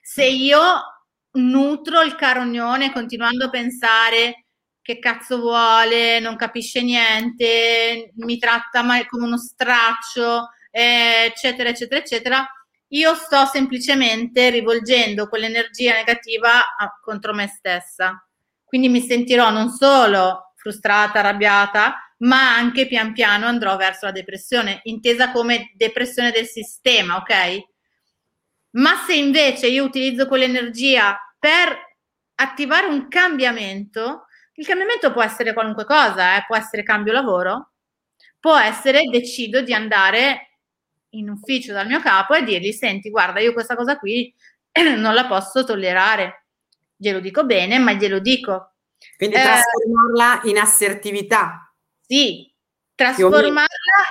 Se 0.00 0.24
io 0.24 0.62
nutro 1.32 2.02
il 2.02 2.14
carognone 2.14 2.92
continuando 2.92 3.46
a 3.46 3.50
pensare 3.50 4.46
che 4.82 4.98
cazzo 4.98 5.38
vuole, 5.38 6.20
non 6.20 6.36
capisce 6.36 6.82
niente, 6.82 8.12
mi 8.16 8.38
tratta 8.38 8.82
mai 8.82 9.06
come 9.06 9.26
uno 9.26 9.38
straccio, 9.38 10.48
eccetera, 10.70 11.68
eccetera, 11.68 12.00
eccetera. 12.00 12.46
Io 12.88 13.14
sto 13.14 13.44
semplicemente 13.46 14.50
rivolgendo 14.50 15.28
quell'energia 15.28 15.94
negativa 15.94 16.64
contro 17.00 17.32
me 17.34 17.46
stessa. 17.46 18.24
Quindi 18.70 18.88
mi 18.88 19.00
sentirò 19.00 19.50
non 19.50 19.68
solo 19.70 20.52
frustrata, 20.54 21.18
arrabbiata, 21.18 22.14
ma 22.18 22.54
anche 22.54 22.86
pian 22.86 23.12
piano 23.12 23.46
andrò 23.46 23.74
verso 23.76 24.06
la 24.06 24.12
depressione, 24.12 24.78
intesa 24.84 25.32
come 25.32 25.72
depressione 25.74 26.30
del 26.30 26.46
sistema, 26.46 27.16
ok? 27.16 27.58
Ma 28.74 29.02
se 29.04 29.14
invece 29.16 29.66
io 29.66 29.82
utilizzo 29.82 30.28
quell'energia 30.28 31.18
per 31.36 31.76
attivare 32.36 32.86
un 32.86 33.08
cambiamento, 33.08 34.26
il 34.52 34.64
cambiamento 34.64 35.12
può 35.12 35.24
essere 35.24 35.52
qualunque 35.52 35.84
cosa, 35.84 36.36
eh? 36.36 36.44
può 36.46 36.54
essere 36.56 36.84
cambio 36.84 37.12
lavoro, 37.12 37.72
può 38.38 38.56
essere 38.56 39.00
decido 39.10 39.62
di 39.62 39.74
andare 39.74 40.58
in 41.14 41.28
ufficio 41.28 41.72
dal 41.72 41.88
mio 41.88 41.98
capo 41.98 42.34
e 42.34 42.44
dirgli, 42.44 42.70
senti, 42.70 43.10
guarda, 43.10 43.40
io 43.40 43.52
questa 43.52 43.74
cosa 43.74 43.98
qui 43.98 44.32
non 44.96 45.12
la 45.12 45.26
posso 45.26 45.64
tollerare. 45.64 46.39
Glielo 47.02 47.20
dico 47.20 47.46
bene, 47.46 47.78
ma 47.78 47.94
glielo 47.94 48.18
dico. 48.18 48.74
Quindi 49.16 49.36
eh, 49.36 49.40
trasformarla 49.40 50.40
in 50.50 50.58
assertività. 50.58 51.74
Sì, 51.98 52.54
trasformarla 52.94 53.64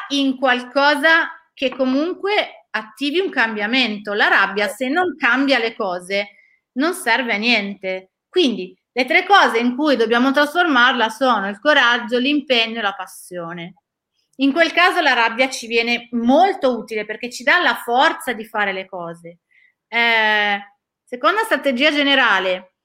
in 0.09 0.37
qualcosa 0.37 1.29
che 1.53 1.69
comunque 1.69 2.65
attivi 2.71 3.19
un 3.19 3.29
cambiamento. 3.29 4.13
La 4.13 4.27
rabbia, 4.27 4.67
se 4.67 4.87
non 4.87 5.15
cambia 5.15 5.59
le 5.59 5.75
cose, 5.75 6.29
non 6.73 6.95
serve 6.95 7.35
a 7.35 7.37
niente. 7.37 8.13
Quindi 8.27 8.75
le 8.91 9.05
tre 9.05 9.23
cose 9.23 9.59
in 9.59 9.75
cui 9.75 9.95
dobbiamo 9.95 10.31
trasformarla 10.31 11.09
sono 11.09 11.47
il 11.47 11.59
coraggio, 11.59 12.17
l'impegno 12.17 12.79
e 12.79 12.81
la 12.81 12.95
passione. 12.95 13.75
In 14.37 14.51
quel 14.51 14.71
caso 14.71 14.99
la 15.01 15.13
rabbia 15.13 15.47
ci 15.47 15.67
viene 15.67 16.07
molto 16.13 16.75
utile 16.75 17.05
perché 17.05 17.29
ci 17.29 17.43
dà 17.43 17.61
la 17.61 17.75
forza 17.75 18.33
di 18.33 18.45
fare 18.45 18.73
le 18.73 18.87
cose. 18.87 19.41
Eh, 19.87 20.59
seconda 21.03 21.43
strategia 21.43 21.91
generale, 21.91 22.77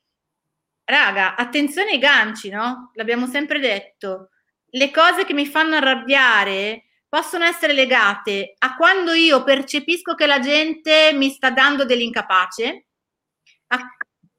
raga, 0.84 1.36
attenzione 1.36 1.92
ai 1.92 1.98
ganci, 1.98 2.48
no? 2.50 2.90
L'abbiamo 2.94 3.26
sempre 3.26 3.58
detto. 3.58 4.30
Le 4.70 4.90
cose 4.90 5.24
che 5.24 5.34
mi 5.34 5.46
fanno 5.46 5.76
arrabbiare 5.76 6.84
possono 7.08 7.44
essere 7.44 7.72
legate 7.72 8.54
a 8.58 8.74
quando 8.74 9.12
io 9.12 9.44
percepisco 9.44 10.14
che 10.14 10.26
la 10.26 10.40
gente 10.40 11.12
mi 11.12 11.30
sta 11.30 11.50
dando 11.50 11.84
dell'incapace, 11.84 12.86
a, 13.68 13.78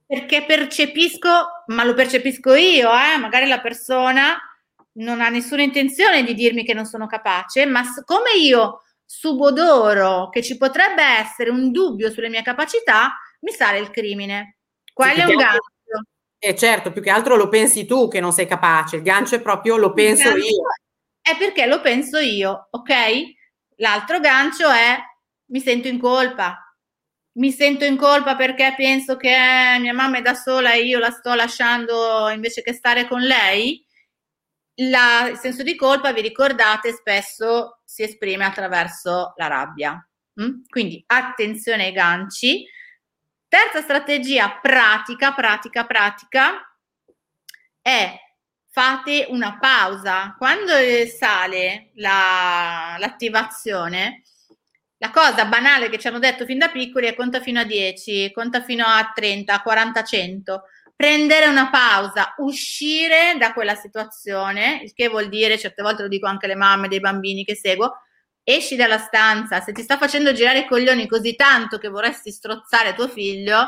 perché 0.05 0.43
percepisco, 0.43 1.29
ma 1.67 1.83
lo 1.83 1.93
percepisco 1.93 2.53
io, 2.53 2.91
eh, 2.91 3.17
magari 3.17 3.47
la 3.47 3.61
persona 3.61 4.37
non 4.97 5.21
ha 5.21 5.29
nessuna 5.29 5.61
intenzione 5.61 6.23
di 6.23 6.33
dirmi 6.33 6.63
che 6.63 6.73
non 6.73 6.85
sono 6.85 7.07
capace, 7.07 7.65
ma 7.65 7.83
come 8.03 8.31
io 8.39 8.81
subodoro 9.05 10.29
che 10.29 10.41
ci 10.41 10.57
potrebbe 10.57 11.03
essere 11.03 11.49
un 11.49 11.71
dubbio 11.71 12.11
sulle 12.11 12.29
mie 12.29 12.41
capacità, 12.41 13.17
mi 13.41 13.51
sale 13.51 13.79
il 13.79 13.89
crimine. 13.89 14.57
Quello 14.93 15.21
è 15.21 15.25
un 15.25 15.35
gancio. 15.35 15.74
Eh 16.37 16.55
certo, 16.55 16.91
più 16.91 17.01
che 17.01 17.09
altro 17.09 17.35
lo 17.35 17.49
pensi 17.49 17.85
tu 17.85 18.07
che 18.07 18.19
non 18.19 18.31
sei 18.31 18.47
capace, 18.47 18.97
il 18.97 19.01
gancio 19.01 19.35
è 19.35 19.41
proprio 19.41 19.77
lo 19.77 19.93
penso 19.93 20.29
io. 20.29 20.63
È 21.21 21.35
perché 21.37 21.65
lo 21.65 21.81
penso 21.81 22.19
io, 22.19 22.67
ok? 22.69 22.93
L'altro 23.77 24.19
gancio 24.19 24.69
è 24.69 24.97
mi 25.47 25.59
sento 25.59 25.87
in 25.87 25.99
colpa. 25.99 26.59
Mi 27.37 27.51
sento 27.51 27.83
in 27.83 27.97
colpa 27.97 28.35
perché 28.35 28.73
penso 28.77 29.17
che 29.17 29.35
mia 29.79 29.93
mamma 29.93 30.19
è 30.19 30.21
da 30.21 30.33
sola 30.35 30.73
e 30.73 30.83
io 30.83 30.99
la 30.99 31.11
sto 31.11 31.33
lasciando 31.33 32.29
invece 32.29 32.61
che 32.61 32.73
stare 32.73 33.07
con 33.07 33.19
lei 33.21 33.83
la, 34.75 35.29
il 35.29 35.37
senso 35.37 35.63
di 35.63 35.75
colpa, 35.75 36.11
vi 36.13 36.21
ricordate, 36.21 36.91
spesso 36.91 37.81
si 37.83 38.03
esprime 38.03 38.45
attraverso 38.45 39.33
la 39.37 39.47
rabbia. 39.47 40.09
Mm? 40.41 40.63
Quindi 40.67 41.03
attenzione 41.07 41.85
ai 41.85 41.91
ganci. 41.91 42.65
Terza 43.55 43.79
strategia 43.79 44.59
pratica, 44.61 45.31
pratica, 45.31 45.85
pratica 45.85 46.77
è 47.81 48.19
fate 48.69 49.27
una 49.29 49.57
pausa. 49.57 50.35
Quando 50.37 50.73
sale 51.07 51.91
la, 51.93 52.97
l'attivazione, 52.99 54.23
la 54.97 55.09
cosa 55.09 55.45
banale 55.45 55.87
che 55.87 55.97
ci 55.97 56.07
hanno 56.09 56.19
detto 56.19 56.43
fin 56.43 56.57
da 56.57 56.67
piccoli 56.67 57.07
è 57.07 57.15
conta 57.15 57.39
fino 57.39 57.61
a 57.61 57.63
10, 57.63 58.33
conta 58.33 58.61
fino 58.61 58.83
a 58.85 59.13
30, 59.15 59.61
40, 59.61 60.03
100 60.03 60.63
prendere 60.93 61.47
una 61.47 61.69
pausa, 61.69 62.33
uscire 62.39 63.37
da 63.39 63.53
quella 63.53 63.75
situazione, 63.75 64.81
il 64.83 64.91
che 64.93 65.07
vuol 65.07 65.29
dire, 65.29 65.57
certe 65.57 65.81
volte 65.81 66.01
lo 66.01 66.07
dico 66.09 66.27
anche 66.27 66.45
alle 66.45 66.55
mamme 66.55 66.89
dei 66.89 66.99
bambini 66.99 67.45
che 67.45 67.55
seguo, 67.55 68.04
esci 68.45 68.77
dalla 68.77 68.97
stanza, 68.97 69.59
se 69.59 69.73
ti 69.73 69.81
sta 69.81 69.97
facendo 69.97 70.31
girare 70.31 70.59
i 70.59 70.67
coglioni 70.67 71.07
così 71.07 71.35
tanto 71.35 71.77
che 71.77 71.89
vorresti 71.89 72.31
strozzare 72.31 72.93
tuo 72.93 73.09
figlio, 73.09 73.67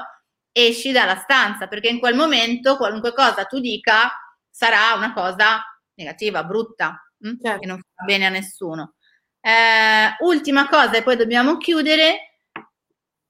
esci 0.53 0.93
dalla 0.93 1.17
stanza, 1.17 1.67
perché 1.67 1.89
in 1.89 1.99
quel 1.99 2.15
momento 2.15 2.77
qualunque 2.77 3.13
cosa 3.13 3.43
tu 3.43 3.59
dica 3.59 4.09
sarà 4.49 4.93
una 4.95 5.11
cosa 5.13 5.61
negativa, 5.95 6.43
brutta, 6.43 7.11
hm? 7.17 7.41
certo. 7.41 7.59
che 7.59 7.65
non 7.65 7.79
fa 7.79 8.03
bene 8.05 8.27
a 8.27 8.29
nessuno. 8.29 8.93
Eh, 9.41 10.15
ultima 10.19 10.69
cosa, 10.69 10.93
e 10.93 11.03
poi 11.03 11.17
dobbiamo 11.17 11.57
chiudere, 11.57 12.41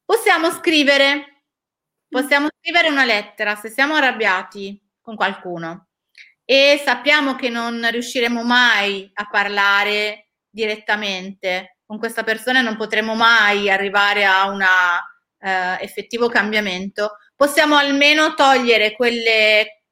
possiamo 0.06 0.52
scrivere 0.52 1.38
Possiamo 2.10 2.48
scrivere 2.60 2.88
una 2.89 3.04
lettera 3.04 3.56
se 3.56 3.70
siamo 3.70 3.95
arrabbiati 3.95 4.82
con 5.02 5.18
qualcuno 5.18 5.89
e 6.45 6.82
sappiamo 6.84 7.36
che 7.36 7.50
non 7.50 7.86
riusciremo 7.91 8.43
mai 8.43 9.10
a 9.14 9.28
parlare 9.30 10.27
direttamente 10.58 11.78
con 11.86 11.99
questa 11.99 12.24
persona 12.24 12.62
non 12.62 12.76
potremo 12.76 13.14
mai 13.14 13.70
arrivare 13.70 14.26
a 14.26 14.49
un 14.49 14.62
eh, 14.62 15.78
effettivo 15.82 16.28
cambiamento, 16.30 17.18
possiamo 17.36 17.78
almeno 17.78 18.34
togliere 18.34 18.93
quelle 18.93 19.84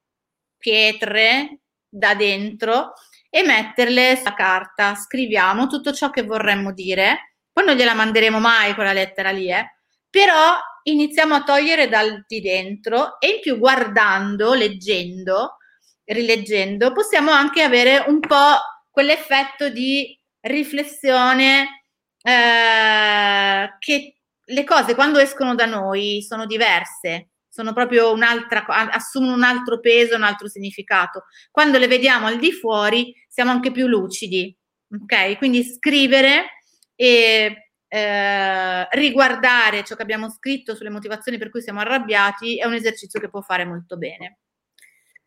pietre 0.58 1.60
da 1.88 2.14
dentro 2.14 2.94
e 3.30 3.44
metterle 3.44 4.16
sulla 4.16 4.34
carta. 4.34 4.96
Scriviamo 4.96 5.68
tutto 5.68 5.92
ciò 5.92 6.10
che 6.10 6.24
vorremmo 6.24 6.72
dire, 6.72 7.36
poi 7.52 7.64
non 7.64 7.76
gliela 7.76 7.94
manderemo 7.94 8.40
mai 8.40 8.74
quella 8.74 8.92
lettera 8.92 9.30
lì, 9.30 9.50
eh? 9.50 9.76
però 10.10 10.58
iniziamo 10.82 11.36
a 11.36 11.44
togliere 11.44 11.88
dal 11.88 12.24
di 12.26 12.40
dentro 12.40 13.20
e 13.20 13.28
in 13.28 13.40
più 13.40 13.58
guardando, 13.58 14.54
leggendo, 14.54 15.58
rileggendo, 16.04 16.92
possiamo 16.92 17.30
anche 17.30 17.62
avere 17.62 18.04
un 18.08 18.18
po' 18.20 18.58
quell'effetto 18.90 19.68
di 19.68 20.18
riflessione 20.46 21.84
eh, 22.22 23.76
che 23.78 24.16
le 24.48 24.64
cose 24.64 24.94
quando 24.94 25.18
escono 25.18 25.54
da 25.54 25.66
noi 25.66 26.22
sono 26.22 26.46
diverse, 26.46 27.30
sono 27.48 27.72
proprio 27.72 28.12
un'altra, 28.12 28.66
assumono 28.66 29.34
un 29.34 29.42
altro 29.42 29.80
peso, 29.80 30.14
un 30.14 30.22
altro 30.22 30.48
significato. 30.48 31.24
Quando 31.50 31.78
le 31.78 31.88
vediamo 31.88 32.26
al 32.26 32.38
di 32.38 32.52
fuori 32.52 33.14
siamo 33.28 33.50
anche 33.50 33.72
più 33.72 33.86
lucidi, 33.86 34.56
ok? 34.90 35.38
Quindi 35.38 35.64
scrivere 35.64 36.60
e 36.94 37.70
eh, 37.88 38.88
riguardare 38.90 39.84
ciò 39.84 39.94
che 39.94 40.02
abbiamo 40.02 40.30
scritto 40.30 40.74
sulle 40.74 40.90
motivazioni 40.90 41.38
per 41.38 41.50
cui 41.50 41.62
siamo 41.62 41.80
arrabbiati 41.80 42.58
è 42.58 42.66
un 42.66 42.74
esercizio 42.74 43.20
che 43.20 43.30
può 43.30 43.40
fare 43.40 43.64
molto 43.64 43.96
bene. 43.96 44.38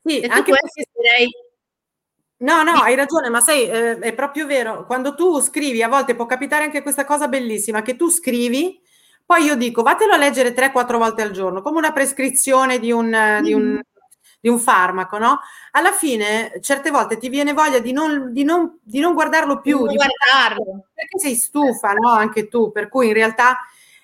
Sì, 0.03 0.23
anche 0.27 0.51
perché 0.51 0.85
direi... 0.93 1.29
No, 2.39 2.63
no, 2.63 2.71
hai 2.81 2.95
ragione, 2.95 3.29
ma 3.29 3.41
sai, 3.41 3.67
eh, 3.67 3.99
è 3.99 4.13
proprio 4.13 4.45
vero. 4.45 4.85
Quando 4.85 5.15
tu 5.15 5.39
scrivi, 5.41 5.83
a 5.83 5.89
volte 5.89 6.15
può 6.15 6.25
capitare 6.25 6.63
anche 6.63 6.81
questa 6.81 7.05
cosa 7.05 7.27
bellissima, 7.27 7.81
che 7.81 7.95
tu 7.95 8.09
scrivi, 8.09 8.81
poi 9.25 9.43
io 9.43 9.55
dico, 9.55 9.81
vatelo 9.81 10.13
a 10.13 10.17
leggere 10.17 10.53
3-4 10.53 10.97
volte 10.97 11.21
al 11.21 11.31
giorno, 11.31 11.61
come 11.61 11.77
una 11.77 11.91
prescrizione 11.91 12.79
di 12.79 12.91
un, 12.91 13.07
mm. 13.07 13.43
di 13.43 13.53
un 13.53 13.81
di 14.39 14.47
un 14.47 14.59
farmaco, 14.59 15.17
no? 15.17 15.39
Alla 15.71 15.91
fine, 15.91 16.59
certe 16.61 16.91
volte 16.91 17.17
ti 17.17 17.29
viene 17.29 17.53
voglia 17.53 17.79
di 17.79 17.91
non, 17.91 18.31
di 18.31 18.43
non, 18.43 18.79
di 18.81 18.99
non 18.99 19.13
guardarlo 19.13 19.59
più, 19.59 19.83
non 19.83 19.95
guardarlo. 19.95 20.87
perché 20.93 21.19
sei 21.19 21.35
stufa, 21.35 21.91
no? 21.93 22.09
Anche 22.09 22.47
tu, 22.47 22.71
per 22.71 22.87
cui 22.87 23.07
in 23.07 23.13
realtà 23.13 23.57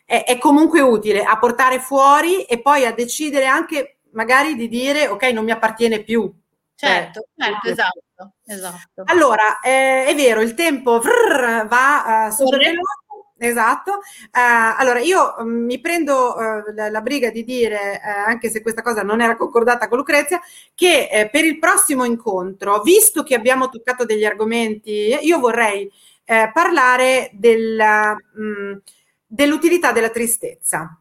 è, 0.03 0.23
è, 0.25 0.37
comunque 0.37 0.81
utile 0.81 1.23
a 1.23 1.37
portare 1.37 1.79
fuori 1.79 2.43
e 2.43 2.61
poi 2.61 2.85
a 2.85 2.93
decidere 2.93 3.45
anche 3.45 3.99
magari 4.11 4.55
di 4.55 4.67
dire 4.67 5.07
ok, 5.07 5.23
non 5.31 5.45
mi 5.45 5.51
appartiene 5.51 6.03
più. 6.03 6.31
Certo, 6.75 7.27
certo, 7.35 7.69
esatto, 7.69 8.33
esatto. 8.45 9.03
Allora, 9.05 9.59
eh, 9.61 10.05
è 10.05 10.15
vero, 10.15 10.41
il 10.41 10.53
tempo 10.53 10.99
vrr, 10.99 11.67
va 11.67 12.27
uh, 12.27 12.31
super 12.31 12.59
veloce 12.59 13.05
Esatto. 13.37 13.91
Uh, 13.91 14.77
allora, 14.77 14.99
io 14.99 15.35
um, 15.37 15.65
mi 15.65 15.79
prendo 15.81 16.35
uh, 16.35 16.73
la, 16.73 16.89
la, 16.89 17.01
briga 17.01 17.29
di 17.31 17.43
dire, 17.43 17.99
uh, 18.01 18.29
anche 18.29 18.49
se 18.49 18.61
questa 18.61 18.81
cosa 18.81 19.03
non 19.03 19.19
era 19.21 19.35
concordata 19.35 19.89
con 19.89 19.97
Lucrezia, 19.97 20.39
che 20.73 21.09
eh, 21.11 21.29
per 21.29 21.43
il 21.43 21.59
prossimo 21.59 22.05
incontro, 22.05 22.81
visto 22.81 23.23
che 23.23 23.35
abbiamo 23.35 23.67
toccato 23.69 24.05
degli 24.05 24.23
argomenti, 24.23 25.17
io 25.21 25.39
vorrei 25.39 25.91
parlare 26.53 27.29
della, 27.33 28.13
mh, 28.13 28.41
mm, 28.41 28.73
dell'utilità 29.27 29.91
della 29.91 30.09
tristezza. 30.09 30.99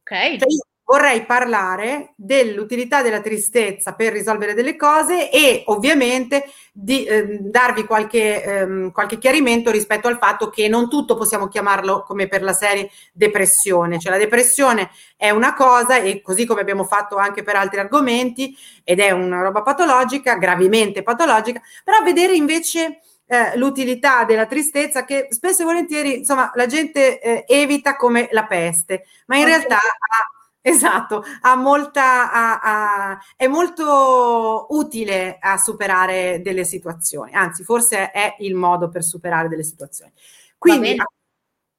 Ok. 0.00 0.38
Cioè, 0.38 0.46
vorrei 0.88 1.26
parlare 1.26 2.14
dell'utilità 2.16 3.02
della 3.02 3.20
tristezza 3.20 3.92
per 3.92 4.10
risolvere 4.10 4.54
delle 4.54 4.74
cose 4.74 5.30
e 5.30 5.62
ovviamente 5.66 6.50
di 6.72 7.04
eh, 7.04 7.40
darvi 7.40 7.84
qualche, 7.84 8.42
ehm, 8.42 8.90
qualche, 8.92 9.18
chiarimento 9.18 9.70
rispetto 9.70 10.08
al 10.08 10.16
fatto 10.16 10.48
che 10.48 10.66
non 10.66 10.88
tutto 10.88 11.14
possiamo 11.14 11.46
chiamarlo 11.46 12.04
come 12.04 12.26
per 12.26 12.42
la 12.42 12.54
serie 12.54 12.88
depressione, 13.12 13.98
cioè 13.98 14.12
la 14.12 14.18
depressione 14.18 14.88
è 15.18 15.28
una 15.28 15.52
cosa 15.52 15.98
e 15.98 16.22
così 16.22 16.46
come 16.46 16.62
abbiamo 16.62 16.84
fatto 16.84 17.16
anche 17.16 17.42
per 17.42 17.56
altri 17.56 17.80
argomenti 17.80 18.56
ed 18.82 18.98
è 18.98 19.10
una 19.10 19.42
roba 19.42 19.60
patologica, 19.60 20.36
gravemente 20.36 21.02
patologica, 21.02 21.60
però 21.84 22.02
vedere 22.02 22.34
invece 22.34 23.00
eh, 23.26 23.58
l'utilità 23.58 24.24
della 24.24 24.46
tristezza 24.46 25.04
che 25.04 25.26
spesso 25.32 25.60
e 25.60 25.64
volentieri 25.66 26.16
insomma 26.18 26.50
la 26.54 26.64
gente 26.64 27.20
eh, 27.20 27.44
evita 27.46 27.94
come 27.94 28.28
la 28.30 28.46
peste, 28.46 29.04
ma 29.26 29.36
in 29.36 29.44
realtà 29.44 29.76
ha 29.76 30.37
Esatto, 30.68 31.24
ha 31.40 31.56
molta, 31.56 32.30
ha, 32.30 32.60
ha, 32.60 33.18
è 33.36 33.46
molto 33.46 34.66
utile 34.68 35.38
a 35.40 35.56
superare 35.56 36.42
delle 36.42 36.64
situazioni, 36.64 37.32
anzi 37.32 37.64
forse 37.64 38.10
è 38.10 38.36
il 38.40 38.54
modo 38.54 38.90
per 38.90 39.02
superare 39.02 39.48
delle 39.48 39.62
situazioni. 39.62 40.12
Quindi, 40.58 40.94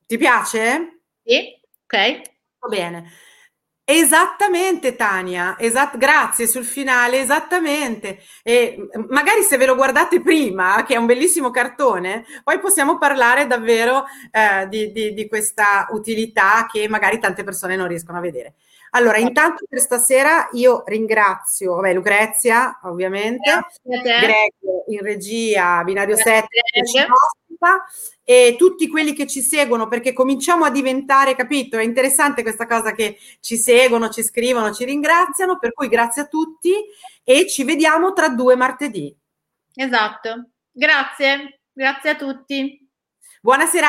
ti 0.07 0.17
piace? 0.17 1.01
Sì, 1.23 1.55
ok. 1.85 2.21
Va 2.59 2.67
bene. 2.67 3.11
Esattamente 3.83 4.95
Tania, 4.95 5.55
esat- 5.59 5.97
grazie 5.97 6.47
sul 6.47 6.63
finale, 6.63 7.19
esattamente. 7.19 8.19
E 8.43 8.87
magari 9.07 9.43
se 9.43 9.57
ve 9.57 9.67
lo 9.67 9.75
guardate 9.75 10.21
prima, 10.21 10.83
che 10.83 10.95
è 10.95 10.97
un 10.97 11.05
bellissimo 11.05 11.51
cartone, 11.51 12.25
poi 12.43 12.59
possiamo 12.59 12.97
parlare 12.97 13.45
davvero 13.45 14.05
eh, 14.31 14.67
di, 14.67 14.91
di, 14.91 15.13
di 15.13 15.27
questa 15.27 15.87
utilità 15.91 16.67
che 16.71 16.87
magari 16.87 17.19
tante 17.19 17.43
persone 17.43 17.75
non 17.75 17.87
riescono 17.87 18.17
a 18.17 18.21
vedere. 18.21 18.55
Allora, 18.91 19.17
intanto 19.17 19.65
per 19.69 19.79
stasera 19.79 20.49
io 20.53 20.83
ringrazio 20.85 21.75
vabbè, 21.75 21.93
Lucrezia, 21.93 22.79
ovviamente, 22.83 23.65
Greg 23.83 24.53
in 24.87 25.01
regia, 25.01 25.83
Binario 25.83 26.15
7 26.15 26.47
che 26.47 26.85
ci 26.85 26.97
ospita, 26.97 27.85
e 28.23 28.55
tutti 28.57 28.87
quelli 28.87 29.13
che 29.13 29.27
ci 29.27 29.41
seguono 29.41 29.87
perché 29.87 30.13
cominciamo 30.13 30.65
a 30.65 30.71
diventare, 30.71 31.35
capito? 31.35 31.77
È 31.77 31.83
interessante 31.83 32.41
questa 32.41 32.65
cosa 32.65 32.93
che 32.93 33.17
ci 33.39 33.57
seguono, 33.57 34.09
ci 34.09 34.23
scrivono, 34.23 34.73
ci 34.73 34.85
ringraziano, 34.85 35.59
per 35.59 35.73
cui 35.73 35.87
grazie 35.87 36.23
a 36.23 36.27
tutti 36.27 36.73
e 37.23 37.47
ci 37.47 37.63
vediamo 37.63 38.13
tra 38.13 38.29
due 38.29 38.55
martedì. 38.55 39.15
Esatto, 39.75 40.49
grazie, 40.71 41.61
grazie 41.71 42.09
a 42.09 42.15
tutti. 42.15 42.87
Buonasera. 43.41 43.87